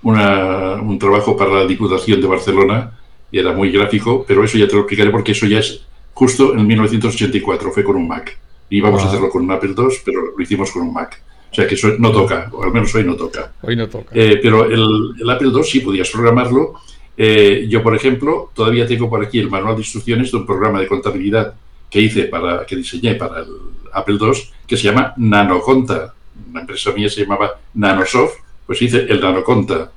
un 0.03 0.99
trabajo 0.99 1.37
para 1.37 1.51
la 1.51 1.65
Diputación 1.65 2.19
de 2.19 2.27
Barcelona 2.27 2.91
y 3.31 3.39
era 3.39 3.53
muy 3.53 3.71
gráfico, 3.71 4.25
pero 4.27 4.43
eso 4.43 4.57
ya 4.57 4.67
te 4.67 4.73
lo 4.73 4.81
explicaré 4.81 5.11
porque 5.11 5.33
eso 5.33 5.45
ya 5.45 5.59
es 5.59 5.81
justo 6.13 6.55
en 6.55 6.65
1984, 6.65 7.71
fue 7.71 7.83
con 7.83 7.95
un 7.95 8.07
Mac. 8.07 8.37
Íbamos 8.69 9.03
a 9.03 9.07
hacerlo 9.07 9.29
con 9.29 9.43
un 9.43 9.51
Apple 9.51 9.73
II, 9.77 9.95
pero 10.03 10.33
lo 10.35 10.43
hicimos 10.43 10.71
con 10.71 10.83
un 10.83 10.93
Mac. 10.93 11.21
O 11.51 11.55
sea 11.55 11.67
que 11.67 11.75
eso 11.75 11.89
no 11.97 12.11
toca, 12.11 12.49
o 12.51 12.63
al 12.63 12.71
menos 12.71 12.93
hoy 12.93 13.03
no 13.03 13.15
toca. 13.15 13.53
Hoy 13.61 13.75
no 13.75 13.87
toca. 13.87 14.09
Eh, 14.13 14.39
pero 14.41 14.65
el, 14.65 15.13
el, 15.19 15.29
Apple 15.29 15.49
II 15.53 15.63
sí 15.63 15.79
podías 15.79 16.09
programarlo 16.09 16.75
eh, 17.17 17.65
yo, 17.67 17.81
por 17.81 17.95
ejemplo, 17.95 18.51
todavía 18.53 18.85
tengo 18.85 19.09
por 19.09 19.25
aquí 19.25 19.39
el 19.39 19.49
manual 19.49 19.75
de 19.75 19.81
instrucciones 19.81 20.31
de 20.31 20.37
un 20.37 20.45
programa 20.45 20.79
de 20.79 20.87
contabilidad 20.87 21.55
que 21.89 21.99
hice 21.99 22.25
para, 22.25 22.63
que 22.65 22.75
diseñé 22.75 23.15
para 23.15 23.39
el 23.39 23.47
Apple 23.91 24.17
II, 24.21 24.31
que 24.67 24.77
se 24.77 24.83
llama 24.83 25.13
Nanoconta. 25.17 26.13
Una 26.49 26.61
empresa 26.61 26.91
mía 26.91 27.09
se 27.09 27.21
llamaba 27.21 27.59
Nanosoft, 27.73 28.35
pues 28.67 28.81
hice 28.83 28.99
el 29.09 29.19
Nanoconta. 29.19 29.91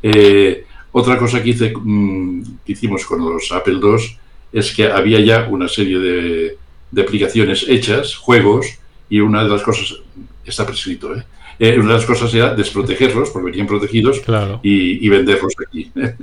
Eh, 0.00 0.64
otra 0.92 1.18
cosa 1.18 1.42
que, 1.42 1.50
hice, 1.50 1.72
mm, 1.76 2.58
que 2.64 2.72
hicimos 2.72 3.04
con 3.04 3.18
los 3.24 3.50
Apple 3.50 3.80
II 3.82 4.16
es 4.52 4.74
que 4.74 4.86
había 4.86 5.20
ya 5.20 5.48
una 5.50 5.66
serie 5.66 5.98
de, 5.98 6.58
de 6.90 7.02
aplicaciones 7.02 7.66
hechas, 7.68 8.14
juegos, 8.16 8.66
y 9.08 9.20
una 9.20 9.42
de 9.42 9.50
las 9.50 9.62
cosas, 9.62 9.96
está 10.44 10.66
prescrito, 10.66 11.14
¿eh? 11.14 11.22
Eh, 11.58 11.78
una 11.78 11.88
de 11.88 11.94
las 11.94 12.06
cosas 12.06 12.32
era 12.32 12.54
desprotegerlos, 12.54 13.28
porque 13.30 13.50
venían 13.50 13.66
protegidos, 13.66 14.22
y, 14.62 15.08
venderlos 15.10 15.52
aquí. 15.66 15.92
¿eh? 15.96 16.14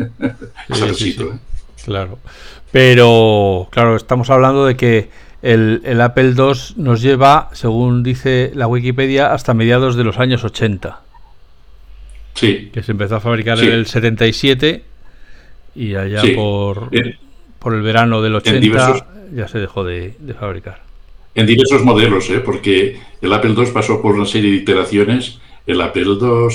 Claro. 1.86 2.18
Pero, 2.72 3.68
claro, 3.70 3.96
estamos 3.96 4.32
hablando 4.32 4.66
de 4.66 4.76
que 4.76 5.10
el, 5.44 6.02
Apple 6.02 6.34
II 6.36 6.54
nos 6.78 7.02
lleva, 7.04 7.50
según 7.54 8.02
dice 8.02 8.52
la 8.56 8.66
Wikipedia, 8.66 9.32
hasta 9.32 9.54
mediados 9.54 9.96
de 9.96 10.04
los 10.04 10.18
años 10.18 10.44
80. 10.44 11.02
Sí. 12.34 12.70
Que 12.74 12.82
se 12.82 12.92
empezó 12.92 13.18
a 13.18 13.20
fabricar 13.20 13.60
en 13.60 13.72
el 13.72 13.86
77 13.86 14.84
y 15.76 15.96
allá 15.96 16.24
por, 16.36 16.90
por 17.60 17.76
el 17.76 17.82
verano 17.84 18.24
del 18.24 18.36
80 18.36 19.06
ya 19.34 19.48
se 19.48 19.60
dejó 19.60 19.84
de 19.84 20.14
fabricar 20.40 20.88
en 21.38 21.46
diversos 21.46 21.84
modelos, 21.84 22.28
¿eh? 22.32 22.40
porque 22.40 23.00
el 23.22 23.32
Apple 23.32 23.54
II 23.56 23.68
pasó 23.72 24.02
por 24.02 24.16
una 24.16 24.26
serie 24.26 24.50
de 24.50 24.58
iteraciones, 24.58 25.38
el 25.68 25.80
Apple 25.82 26.18
II, 26.20 26.48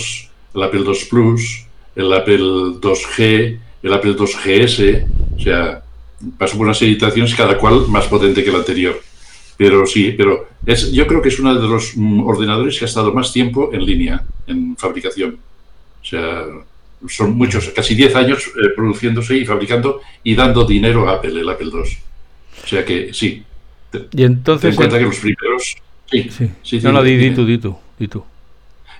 el 0.54 0.62
Apple 0.62 0.82
II 0.84 0.98
Plus, 1.08 1.66
el 1.94 2.12
Apple 2.12 2.80
IIG, 2.82 3.60
el 3.80 3.92
Apple 3.92 4.16
II 4.18 4.26
GS, 4.26 5.04
o 5.36 5.40
sea, 5.40 5.82
pasó 6.36 6.56
por 6.56 6.66
una 6.66 6.74
serie 6.74 6.94
de 6.94 6.96
iteraciones, 6.96 7.32
cada 7.36 7.56
cual 7.58 7.86
más 7.86 8.08
potente 8.08 8.42
que 8.42 8.50
el 8.50 8.56
anterior. 8.56 9.00
Pero 9.56 9.86
sí, 9.86 10.14
pero 10.18 10.48
es, 10.66 10.90
yo 10.90 11.06
creo 11.06 11.22
que 11.22 11.28
es 11.28 11.38
uno 11.38 11.54
de 11.54 11.68
los 11.68 11.96
mm, 11.96 12.26
ordenadores 12.26 12.76
que 12.76 12.84
ha 12.84 12.88
estado 12.88 13.14
más 13.14 13.32
tiempo 13.32 13.70
en 13.72 13.86
línea, 13.86 14.24
en 14.48 14.76
fabricación. 14.76 15.38
O 16.02 16.04
sea, 16.04 16.44
son 17.06 17.36
muchos, 17.36 17.68
casi 17.68 17.94
10 17.94 18.16
años 18.16 18.48
eh, 18.48 18.70
produciéndose 18.74 19.36
y 19.36 19.46
fabricando 19.46 20.00
y 20.24 20.34
dando 20.34 20.64
dinero 20.64 21.08
a 21.08 21.14
Apple, 21.14 21.40
el 21.40 21.48
Apple 21.48 21.70
II. 21.72 22.11
O 22.64 22.66
sea 22.66 22.84
que 22.84 23.12
sí, 23.12 23.44
y 24.12 24.24
entonces. 24.24 24.70
Ten 24.70 24.76
cuenta 24.76 24.98
que 24.98 25.04
los 25.04 25.18
primeros. 25.18 25.76
Sí, 26.10 26.28
sí. 26.62 26.80
no, 26.82 26.92
no, 26.92 27.02
di, 27.02 27.30
tú, 27.30 27.46
di 27.46 27.58
tú, 27.58 27.76
di 27.98 28.08
tú. 28.08 28.24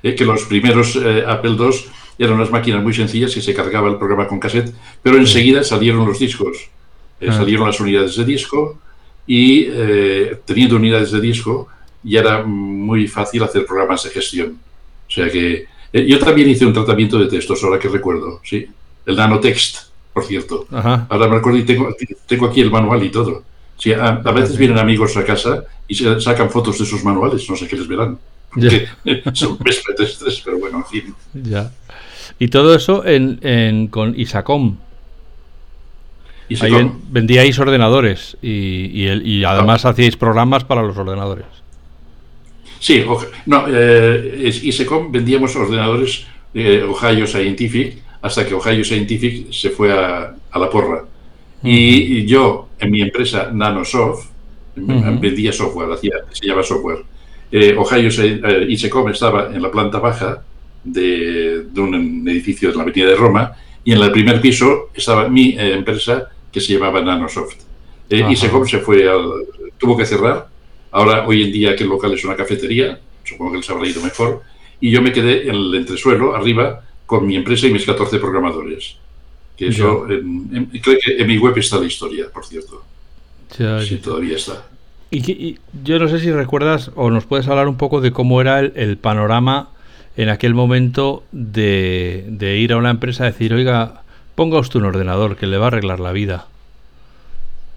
que 0.03 0.25
los 0.25 0.45
primeros 0.45 0.97
eh, 0.97 1.25
Apple 1.27 1.57
II 1.59 1.71
eran 2.19 2.35
unas 2.35 2.51
máquinas 2.51 2.83
muy 2.83 2.95
sencillas 2.95 3.37
y 3.37 3.43
se 3.43 3.55
cargaba 3.55 3.91
el 3.91 3.97
programa 3.97 4.27
con 4.27 4.41
cassette, 4.41 4.73
pero 5.03 5.19
enseguida 5.19 5.63
salieron 5.63 6.07
los 6.07 6.19
discos. 6.19 6.57
Eh, 7.21 7.27
ah. 7.29 7.33
Salieron 7.33 7.67
las 7.67 7.79
unidades 7.81 8.17
de 8.17 8.25
disco 8.25 8.79
y 9.27 9.67
eh, 9.69 10.39
teniendo 10.45 10.77
unidades 10.77 11.13
de 11.13 11.21
disco 11.21 11.69
ya 12.03 12.21
era 12.21 12.43
muy 12.43 13.07
fácil 13.07 13.43
hacer 13.43 13.67
programas 13.67 14.03
de 14.05 14.11
gestión. 14.11 14.59
O 15.07 15.11
sea 15.11 15.31
que 15.31 15.67
yo 15.93 16.19
también 16.19 16.49
hice 16.49 16.65
un 16.65 16.73
tratamiento 16.73 17.19
de 17.19 17.27
textos, 17.27 17.63
ahora 17.63 17.79
que 17.79 17.89
recuerdo, 17.89 18.41
sí. 18.43 18.67
El 19.05 19.17
nanotext, 19.17 19.92
por 20.13 20.25
cierto. 20.25 20.67
Ahora 20.71 21.29
me 21.29 21.37
recuerdo 21.37 21.59
y 21.59 21.65
tengo, 21.65 21.89
tengo 22.27 22.47
aquí 22.47 22.61
el 22.61 22.71
manual 22.71 23.03
y 23.03 23.11
todo. 23.11 23.43
Sí, 23.77 23.93
a, 23.93 24.13
veces 24.33 24.57
vienen 24.57 24.79
amigos 24.79 25.17
a 25.17 25.25
casa 25.25 25.65
y 25.89 25.95
se 25.95 26.21
sacan 26.21 26.51
fotos 26.51 26.79
de 26.79 26.87
sus 26.87 27.03
manuales, 27.03 27.49
no 27.49 27.57
sé 27.57 27.67
qué 27.67 27.77
les 27.77 27.89
verán. 27.89 28.19
Son 29.33 29.59
mestre 29.65 29.95
pero 30.45 30.59
bueno, 30.59 30.79
en 30.79 30.85
fin. 30.85 31.15
Ya. 31.33 31.73
Y 32.39 32.49
todo 32.49 32.75
eso 32.75 33.05
en, 33.05 33.39
en 33.43 33.89
con 33.89 34.19
Isacom. 34.19 34.77
Ahí 36.61 36.91
vendíais 37.09 37.59
ordenadores 37.59 38.37
y, 38.43 39.09
y, 39.09 39.45
además 39.45 39.87
hacíais 39.87 40.17
programas 40.17 40.65
para 40.65 40.83
los 40.83 40.97
ordenadores. 40.97 41.47
Sí, 42.79 43.05
no, 43.47 43.65
eh, 43.69 44.51
Isacom 44.63 45.11
vendíamos 45.11 45.57
ordenadores 45.57 46.27
de 46.53 46.83
Ohio 46.83 47.27
Scientific 47.27 48.03
hasta 48.23 48.47
que 48.47 48.55
Ohio 48.55 48.85
Scientific 48.85 49.53
se 49.53 49.71
fue 49.71 49.93
a, 49.93 50.35
a 50.51 50.59
la 50.59 50.71
porra. 50.71 51.05
Y 51.65 52.25
yo, 52.25 52.69
en 52.79 52.91
mi 52.91 53.03
empresa 53.03 53.51
Nanosoft, 53.53 54.27
vendía 54.75 55.53
software, 55.53 55.93
hacía, 55.93 56.15
se 56.31 56.47
llama 56.47 56.63
software. 56.63 57.05
Eh, 57.51 57.77
Ohio 57.77 58.09
eh, 58.19 58.67
Isecom 58.69 59.11
estaba 59.11 59.55
en 59.55 59.61
la 59.61 59.71
planta 59.71 59.99
baja 59.99 60.43
de, 60.83 61.67
un 61.77 62.27
edificio 62.27 62.71
de 62.71 62.77
la 62.77 62.83
Avenida 62.83 63.09
de 63.09 63.15
Roma 63.15 63.53
y 63.85 63.93
en 63.93 64.01
el 64.01 64.11
primer 64.11 64.41
piso 64.41 64.91
estaba 64.95 65.29
mi 65.29 65.51
eh, 65.51 65.75
empresa 65.75 66.31
que 66.51 66.61
se 66.61 66.73
llamaba 66.73 67.03
Nanosoft. 67.03 67.57
Eh, 68.09 68.25
Isecom 68.31 68.67
se 68.67 68.79
fue 68.79 69.09
al, 69.09 69.31
tuvo 69.79 69.97
que 69.97 70.07
cerrar 70.07 70.49
Ahora, 70.93 71.27
hoy 71.27 71.43
en 71.43 71.53
día, 71.53 71.75
que 71.75 71.85
el 71.85 71.89
local 71.89 72.13
es 72.13 72.23
una 72.23 72.37
cafetería, 72.37 73.01
supongo 73.25 73.53
que 73.53 73.59
les 73.59 73.71
habrá 73.71 73.89
ido 73.89 74.03
mejor, 74.03 74.43
y 74.79 74.91
yo 74.91 75.01
me 75.01 75.11
quedé 75.11 75.49
en 75.49 75.55
el 75.55 75.75
entresuelo, 75.75 76.37
arriba, 76.37 76.85
con 77.13 77.27
mi 77.27 77.37
empresa 77.37 77.67
y 77.67 77.71
mis 77.71 77.85
14 77.85 78.19
programadores. 78.19 78.97
Que 79.55 79.67
eso, 79.67 80.07
creo 80.07 80.99
que 80.99 81.19
en 81.19 81.27
mi 81.27 81.37
web 81.37 81.59
está 81.59 81.79
la 81.79 81.85
historia, 81.85 82.25
por 82.33 82.47
cierto. 82.47 82.83
sí, 83.87 83.97
todavía 83.99 84.37
está. 84.37 84.65
Y, 85.11 85.59
yo 85.85 85.99
no 85.99 86.09
sé 86.09 86.21
si 86.21 86.33
recuerdas 86.33 86.91
o 86.95 87.11
nos 87.11 87.27
puedes 87.27 87.47
hablar 87.49 87.69
un 87.69 87.77
poco 87.77 88.01
de 88.01 88.13
cómo 88.13 88.41
era 88.41 88.61
el, 88.61 88.97
panorama 88.97 89.69
en 90.17 90.31
aquel 90.31 90.55
momento 90.55 91.23
de, 91.33 92.25
de, 92.29 92.57
ir 92.57 92.73
a 92.73 92.79
una 92.79 92.89
empresa 92.89 93.25
y 93.25 93.33
decir, 93.33 93.53
oiga, 93.53 94.05
ponga 94.35 94.59
usted 94.59 94.81
un 94.81 94.87
ordenador 94.87 95.37
que 95.37 95.47
le 95.47 95.59
va 95.59 95.67
a 95.67 95.69
arreglar 95.69 96.01
la 96.01 96.13
vida. 96.13 96.47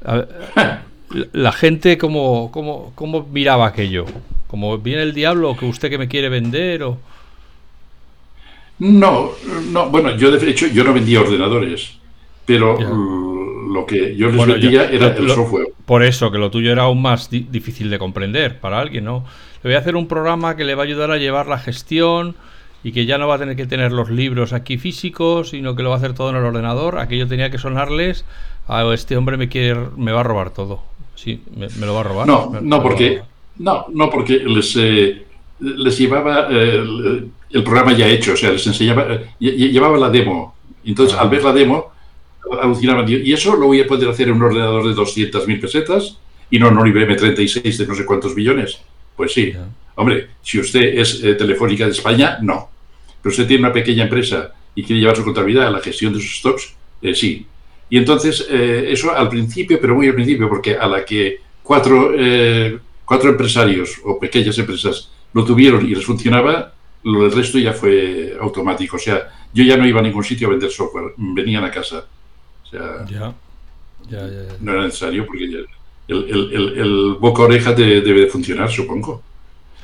la 1.33 1.51
gente, 1.51 1.97
¿cómo, 1.97 2.51
cómo, 2.53 2.93
cómo 2.95 3.27
miraba 3.29 3.67
aquello? 3.67 4.05
¿Como 4.47 4.77
viene 4.77 5.01
el 5.01 5.13
diablo 5.13 5.51
o 5.51 5.57
que 5.57 5.65
usted 5.65 5.89
que 5.89 5.97
me 5.97 6.07
quiere 6.07 6.29
vender 6.29 6.83
o...? 6.83 6.99
No, 8.79 9.31
no, 9.71 9.89
bueno, 9.89 10.15
yo 10.17 10.31
de 10.31 10.49
hecho 10.49 10.67
yo 10.67 10.83
no 10.83 10.93
vendía 10.93 11.21
ordenadores, 11.21 11.97
pero 12.45 12.77
lo 12.77 13.85
que 13.85 14.15
yo 14.15 14.29
les 14.29 14.45
vendía 14.45 14.89
era 14.89 15.15
el 15.15 15.29
software. 15.29 15.67
Por 15.85 16.03
eso, 16.03 16.31
que 16.31 16.37
lo 16.37 16.51
tuyo 16.51 16.71
era 16.71 16.83
aún 16.83 17.01
más 17.01 17.29
difícil 17.29 17.89
de 17.89 17.99
comprender 17.99 18.59
para 18.59 18.79
alguien, 18.79 19.05
¿no? 19.05 19.25
Le 19.63 19.69
voy 19.69 19.75
a 19.75 19.79
hacer 19.79 19.95
un 19.95 20.07
programa 20.07 20.55
que 20.55 20.63
le 20.63 20.75
va 20.75 20.83
a 20.83 20.85
ayudar 20.85 21.11
a 21.11 21.17
llevar 21.17 21.47
la 21.47 21.57
gestión 21.57 22.35
y 22.83 22.91
que 22.91 23.05
ya 23.05 23.17
no 23.17 23.27
va 23.27 23.35
a 23.35 23.39
tener 23.39 23.55
que 23.55 23.65
tener 23.65 23.91
los 23.91 24.09
libros 24.09 24.53
aquí 24.53 24.77
físicos, 24.77 25.49
sino 25.49 25.75
que 25.75 25.81
lo 25.81 25.89
va 25.89 25.95
a 25.95 25.97
hacer 25.97 26.13
todo 26.13 26.29
en 26.29 26.35
el 26.35 26.43
ordenador. 26.43 26.99
Aquello 26.99 27.27
tenía 27.27 27.49
que 27.49 27.57
sonarles 27.57 28.25
a 28.67 28.83
este 28.93 29.17
hombre 29.17 29.37
me 29.37 29.49
quiere, 29.49 29.79
me 29.97 30.11
va 30.11 30.21
a 30.21 30.23
robar 30.23 30.51
todo. 30.51 30.81
Sí, 31.15 31.41
me, 31.55 31.67
lo 31.85 31.93
va 31.93 32.01
a 32.01 32.03
robar. 32.03 32.27
No, 32.27 32.51
no, 32.61 32.83
porque, 32.83 33.21
no, 33.57 33.85
no, 33.91 34.09
porque 34.09 34.39
les, 34.39 34.75
eh, 34.75 35.25
les 35.59 35.97
llevaba 35.97 36.47
eh, 36.51 37.25
el, 37.51 37.63
programa 37.63 37.93
ya 37.93 38.07
hecho, 38.07 38.33
o 38.33 38.35
sea, 38.35 38.51
les 38.51 38.65
enseñaba, 38.65 39.07
eh, 39.13 39.27
llevaba 39.39 39.97
la 39.97 40.09
demo. 40.09 40.55
Entonces, 40.83 41.17
al 41.17 41.29
ver 41.29 41.43
la 41.43 41.53
demo, 41.53 41.91
alucinaban. 42.61 43.05
Y 43.07 43.33
eso 43.33 43.55
lo 43.55 43.67
voy 43.67 43.81
a 43.81 43.87
poder 43.87 44.09
hacer 44.09 44.27
en 44.27 44.35
un 44.35 44.43
ordenador 44.43 44.87
de 44.87 44.93
200.000 44.93 45.61
pesetas 45.61 46.17
y 46.49 46.59
no 46.59 46.67
en 46.67 46.77
un 46.77 46.87
IBM 46.87 47.15
36 47.15 47.77
de 47.77 47.87
no 47.87 47.95
sé 47.95 48.05
cuántos 48.05 48.35
billones. 48.35 48.79
Pues 49.15 49.33
sí. 49.33 49.53
Hombre, 49.95 50.27
si 50.41 50.59
usted 50.59 50.99
es 50.99 51.21
Telefónica 51.21 51.85
de 51.85 51.91
España, 51.91 52.37
no. 52.41 52.69
Pero 53.21 53.31
usted 53.31 53.47
tiene 53.47 53.63
una 53.63 53.73
pequeña 53.73 54.03
empresa 54.03 54.53
y 54.75 54.83
quiere 54.83 54.99
llevar 54.99 55.15
su 55.15 55.23
contabilidad 55.23 55.67
a 55.67 55.71
la 55.71 55.79
gestión 55.79 56.13
de 56.13 56.19
sus 56.19 56.37
stocks, 56.37 56.75
sí. 57.13 57.45
Y 57.89 57.97
entonces, 57.97 58.45
eso 58.49 59.15
al 59.15 59.29
principio, 59.29 59.79
pero 59.79 59.95
muy 59.95 60.07
al 60.07 60.15
principio, 60.15 60.49
porque 60.49 60.75
a 60.75 60.87
la 60.87 61.05
que 61.05 61.39
cuatro, 61.63 62.13
cuatro 63.05 63.29
empresarios 63.29 63.97
o 64.03 64.19
pequeñas 64.19 64.57
empresas 64.57 65.09
lo 65.33 65.45
tuvieron 65.45 65.85
y 65.85 65.93
les 65.93 66.03
funcionaba, 66.03 66.73
lo 67.05 67.23
del 67.23 67.31
resto 67.31 67.59
ya 67.59 67.73
fue 67.73 68.35
automático. 68.39 68.97
O 68.97 68.99
sea, 68.99 69.29
yo 69.53 69.63
ya 69.63 69.77
no 69.77 69.87
iba 69.87 69.99
a 69.99 70.03
ningún 70.03 70.23
sitio 70.23 70.47
a 70.47 70.51
vender 70.51 70.71
software, 70.71 71.13
venían 71.17 71.63
a 71.63 71.71
casa. 71.71 72.05
O 72.63 72.67
sea, 72.67 73.05
no 74.59 74.71
era 74.71 74.83
necesario 74.83 75.25
porque 75.25 75.45
el, 75.45 75.67
el, 76.07 76.73
el, 76.77 77.15
boca 77.19 77.43
oreja 77.43 77.73
debe 77.73 78.21
de 78.21 78.27
funcionar, 78.27 78.69
supongo. 78.69 79.21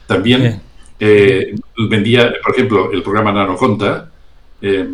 También 0.08 0.62
eh, 1.00 1.56
vendía, 1.90 2.34
por 2.44 2.54
ejemplo, 2.56 2.92
el 2.92 3.04
programa 3.04 3.32
NanoConta, 3.32 4.12
eh, 4.64 4.88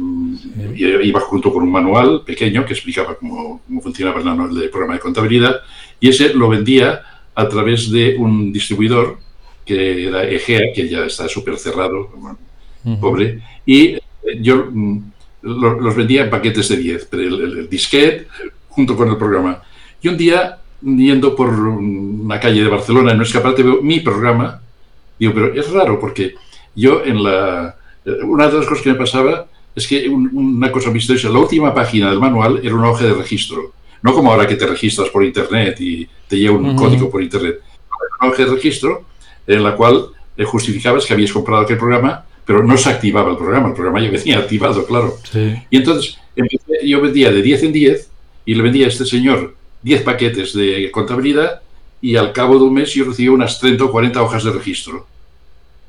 iba 0.75 1.19
junto 1.21 1.51
con 1.51 1.63
un 1.63 1.71
manual 1.71 2.23
pequeño 2.25 2.65
que 2.65 2.73
explicaba 2.73 3.15
cómo, 3.15 3.61
cómo 3.65 3.81
funcionaba 3.81 4.21
el, 4.21 4.63
el 4.63 4.69
programa 4.69 4.93
de 4.93 4.99
contabilidad, 4.99 5.61
y 5.99 6.09
ese 6.09 6.33
lo 6.33 6.47
vendía 6.49 7.03
a 7.35 7.47
través 7.49 7.91
de 7.91 8.15
un 8.17 8.51
distribuidor 8.51 9.17
que 9.67 10.07
era 10.07 10.23
Egea, 10.23 10.71
que 10.73 10.87
ya 10.87 11.05
está 11.05 11.27
súper 11.27 11.57
cerrado, 11.57 12.09
pobre, 13.01 13.41
y 13.65 13.87
eh, 13.87 14.01
yo 14.39 14.67
mm, 14.71 15.11
los 15.41 15.95
vendía 15.95 16.23
en 16.23 16.29
paquetes 16.29 16.69
de 16.69 16.77
10, 16.77 17.07
pero 17.11 17.23
el, 17.23 17.69
disquete 17.69 18.27
junto 18.69 18.95
con 18.95 19.09
el 19.09 19.17
programa. 19.17 19.61
Y 20.01 20.07
un 20.07 20.17
día, 20.17 20.59
yendo 20.81 21.35
por 21.35 21.49
una 21.49 22.39
calle 22.39 22.63
de 22.63 22.69
Barcelona 22.69 23.11
en 23.11 23.17
un 23.17 23.23
escaparate, 23.23 23.63
veo 23.63 23.81
mi 23.81 23.99
programa, 23.99 24.61
digo, 25.19 25.33
pero 25.33 25.53
es 25.53 25.69
raro 25.69 25.99
porque 25.99 26.35
yo 26.75 27.03
en 27.03 27.23
la... 27.23 27.75
Eh, 28.05 28.23
una 28.23 28.47
de 28.47 28.53
las 28.53 28.67
cosas 28.67 28.83
que 28.83 28.91
me 28.91 28.95
pasaba 28.95 29.47
es 29.75 29.85
que 29.85 30.07
una 30.09 30.71
cosa 30.71 30.89
misteriosa, 30.89 31.29
la 31.29 31.39
última 31.39 31.73
página 31.73 32.09
del 32.09 32.19
manual 32.19 32.61
era 32.63 32.73
una 32.73 32.89
hoja 32.89 33.05
de 33.05 33.13
registro. 33.13 33.73
No 34.01 34.13
como 34.13 34.31
ahora 34.31 34.47
que 34.47 34.55
te 34.55 34.65
registras 34.65 35.09
por 35.09 35.23
internet 35.23 35.79
y 35.81 36.07
te 36.27 36.37
lleva 36.37 36.57
un 36.57 36.75
código 36.75 37.11
por 37.11 37.21
internet. 37.21 37.59
Una 38.19 38.31
hoja 38.31 38.45
de 38.45 38.51
registro 38.51 39.05
en 39.47 39.63
la 39.63 39.75
cual 39.75 40.07
eh, 40.35 40.43
justificabas 40.43 41.05
que 41.05 41.13
habías 41.13 41.31
comprado 41.31 41.63
aquel 41.63 41.77
programa, 41.77 42.25
pero 42.45 42.63
no 42.63 42.77
se 42.77 42.89
activaba 42.89 43.31
el 43.31 43.37
programa, 43.37 43.69
el 43.69 43.73
programa 43.73 44.01
ya 44.01 44.11
venía 44.11 44.37
activado, 44.39 44.85
claro. 44.85 45.17
Y 45.69 45.77
entonces 45.77 46.17
yo 46.83 47.01
vendía 47.01 47.31
de 47.31 47.41
10 47.41 47.63
en 47.63 47.73
10 47.73 48.11
y 48.45 48.55
le 48.55 48.63
vendía 48.63 48.85
a 48.85 48.89
este 48.89 49.05
señor 49.05 49.55
10 49.81 50.03
paquetes 50.03 50.53
de 50.53 50.91
contabilidad 50.91 51.61
y 52.01 52.15
al 52.15 52.31
cabo 52.31 52.57
de 52.57 52.65
un 52.65 52.73
mes 52.73 52.93
yo 52.93 53.05
recibía 53.05 53.31
unas 53.31 53.59
30 53.59 53.85
o 53.85 53.91
40 53.91 54.21
hojas 54.21 54.43
de 54.43 54.51
registro. 54.51 55.07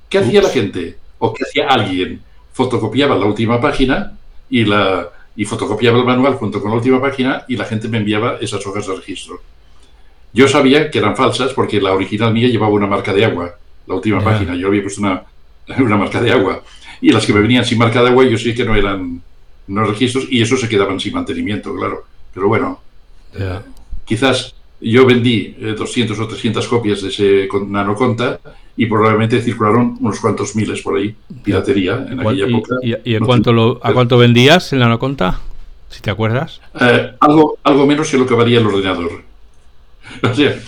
¿Qué 0.09 0.18
hacía 0.18 0.40
la 0.40 0.48
gente? 0.48 0.96
¿O 1.18 1.34
qué 1.34 1.44
hacía 1.44 1.68
alguien? 1.68 2.22
Fotocopiaba 2.52 3.16
la 3.16 3.26
última 3.26 3.61
página 3.61 4.16
y, 4.48 4.64
la, 4.64 5.11
y 5.36 5.44
fotocopiaba 5.44 5.98
el 5.98 6.04
manual 6.04 6.34
junto 6.34 6.61
con 6.61 6.70
la 6.70 6.78
última 6.78 7.00
página 7.00 7.44
y 7.46 7.56
la 7.56 7.64
gente 7.64 7.88
me 7.88 7.98
enviaba 7.98 8.38
esas 8.40 8.66
hojas 8.66 8.86
de 8.86 8.96
registro. 8.96 9.40
Yo 10.32 10.46
sabía 10.48 10.90
que 10.90 10.98
eran 10.98 11.16
falsas 11.16 11.52
porque 11.52 11.80
la 11.80 11.92
original 11.92 12.32
mía 12.32 12.48
llevaba 12.48 12.72
una 12.72 12.86
marca 12.86 13.12
de 13.12 13.24
agua, 13.24 13.54
la 13.86 13.94
última 13.94 14.22
página. 14.22 14.54
Yo 14.54 14.68
había 14.68 14.82
puesto 14.82 15.00
una, 15.00 15.22
una 15.78 15.96
marca 15.96 16.20
de 16.20 16.32
agua. 16.32 16.62
Y 17.00 17.12
las 17.12 17.24
que 17.24 17.32
me 17.32 17.40
venían 17.40 17.64
sin 17.64 17.78
marca 17.78 18.02
de 18.02 18.08
agua, 18.08 18.24
yo 18.24 18.36
sí 18.36 18.54
que 18.54 18.64
no 18.64 18.74
eran 18.74 19.22
no 19.68 19.84
registros 19.84 20.26
y 20.30 20.40
eso 20.42 20.56
se 20.56 20.68
quedaban 20.68 20.98
sin 20.98 21.12
mantenimiento, 21.12 21.74
claro. 21.74 22.04
Pero 22.32 22.48
bueno, 22.48 22.80
quizás 24.04 24.54
yo 24.80 25.06
vendí 25.06 25.56
200 25.76 26.18
eh, 26.18 26.22
o 26.22 26.28
300 26.28 26.68
copias 26.68 27.02
de 27.02 27.08
ese 27.08 27.48
nanoconta 27.66 28.40
y 28.76 28.86
probablemente 28.86 29.42
circularon 29.42 29.96
unos 30.00 30.20
cuantos 30.20 30.54
miles 30.56 30.80
por 30.82 30.96
ahí, 30.96 31.14
piratería 31.42 32.06
en 32.10 32.20
aquella 32.20 32.46
época. 32.46 32.76
¿Y, 32.82 33.14
a, 33.14 33.20
cuánto 33.20 33.52
lo, 33.52 33.80
a 33.82 33.92
cuánto 33.92 34.18
vendías 34.18 34.72
el 34.72 34.78
nanoconta? 34.78 35.40
Si 35.90 36.00
te 36.00 36.10
acuerdas. 36.10 36.60
Eh, 36.80 37.12
algo, 37.20 37.58
algo 37.64 37.86
menos 37.86 38.10
que 38.10 38.18
lo 38.18 38.26
que 38.26 38.34
valía 38.34 38.60
el 38.60 38.66
ordenador. 38.66 39.27
O 40.22 40.34
sea, 40.34 40.59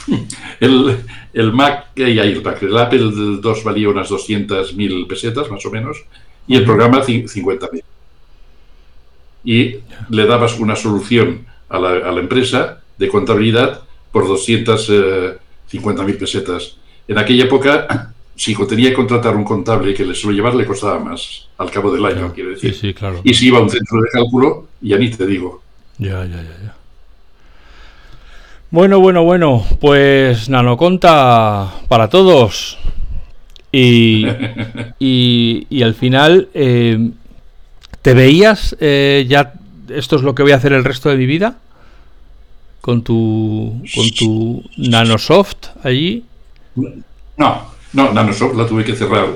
el, 0.60 0.96
el 1.32 1.52
Mac 1.52 1.88
y 1.96 2.18
el 2.18 2.42
Mac, 2.42 2.62
el 2.62 2.76
Apple 2.76 3.10
II 3.14 3.40
valía 3.64 3.88
unas 3.88 4.10
200.000 4.10 5.06
pesetas 5.06 5.50
más 5.50 5.64
o 5.64 5.70
menos 5.70 5.96
y 6.46 6.56
el 6.56 6.64
programa 6.64 7.02
50.000. 7.02 7.82
Y 9.44 9.76
le 10.10 10.26
dabas 10.26 10.58
una 10.58 10.76
solución 10.76 11.46
a 11.68 11.78
la, 11.78 11.90
a 11.90 12.12
la 12.12 12.20
empresa 12.20 12.80
de 12.98 13.08
contabilidad 13.08 13.82
por 14.12 14.26
250.000 14.26 16.18
pesetas. 16.18 16.76
En 17.08 17.18
aquella 17.18 17.44
época, 17.44 18.12
si 18.36 18.54
tenía 18.66 18.90
que 18.90 18.96
contratar 18.96 19.36
un 19.36 19.44
contable 19.44 19.94
que 19.94 20.04
le 20.04 20.14
suelo 20.14 20.36
llevar, 20.36 20.54
le 20.54 20.66
costaba 20.66 20.98
más 20.98 21.48
al 21.58 21.70
cabo 21.70 21.92
del 21.92 22.04
año, 22.04 22.32
quiero 22.34 22.50
decir. 22.50 22.74
Sí, 22.74 22.80
sí, 22.80 22.94
claro. 22.94 23.20
Y 23.24 23.34
si 23.34 23.48
iba 23.48 23.58
a 23.58 23.62
un 23.62 23.70
centro 23.70 24.00
de 24.00 24.08
cálculo, 24.10 24.68
ya 24.80 24.98
ni 24.98 25.10
te 25.10 25.26
digo. 25.26 25.62
Ya, 25.98 26.24
ya, 26.24 26.36
ya, 26.36 26.56
ya. 26.64 26.76
Bueno, 28.72 29.00
bueno, 29.00 29.24
bueno, 29.24 29.66
pues 29.80 30.48
Nanoconta 30.48 31.72
para 31.88 32.08
todos. 32.08 32.78
Y, 33.72 34.26
y, 34.98 35.82
al 35.84 35.94
final, 35.94 36.48
eh, 36.54 37.10
¿te 38.02 38.14
veías 38.14 38.76
eh, 38.80 39.24
ya 39.28 39.52
esto 39.88 40.16
es 40.16 40.22
lo 40.22 40.34
que 40.34 40.42
voy 40.42 40.50
a 40.50 40.56
hacer 40.56 40.72
el 40.72 40.82
resto 40.82 41.08
de 41.08 41.16
mi 41.16 41.26
vida? 41.26 41.56
Con 42.80 43.04
tu, 43.04 43.80
con 43.94 44.10
tu 44.10 44.64
Nanosoft 44.76 45.68
allí. 45.84 46.24
No, 47.36 47.62
no, 47.92 48.12
Nanosoft 48.12 48.56
la 48.56 48.66
tuve 48.66 48.82
que 48.82 48.96
cerrar 48.96 49.28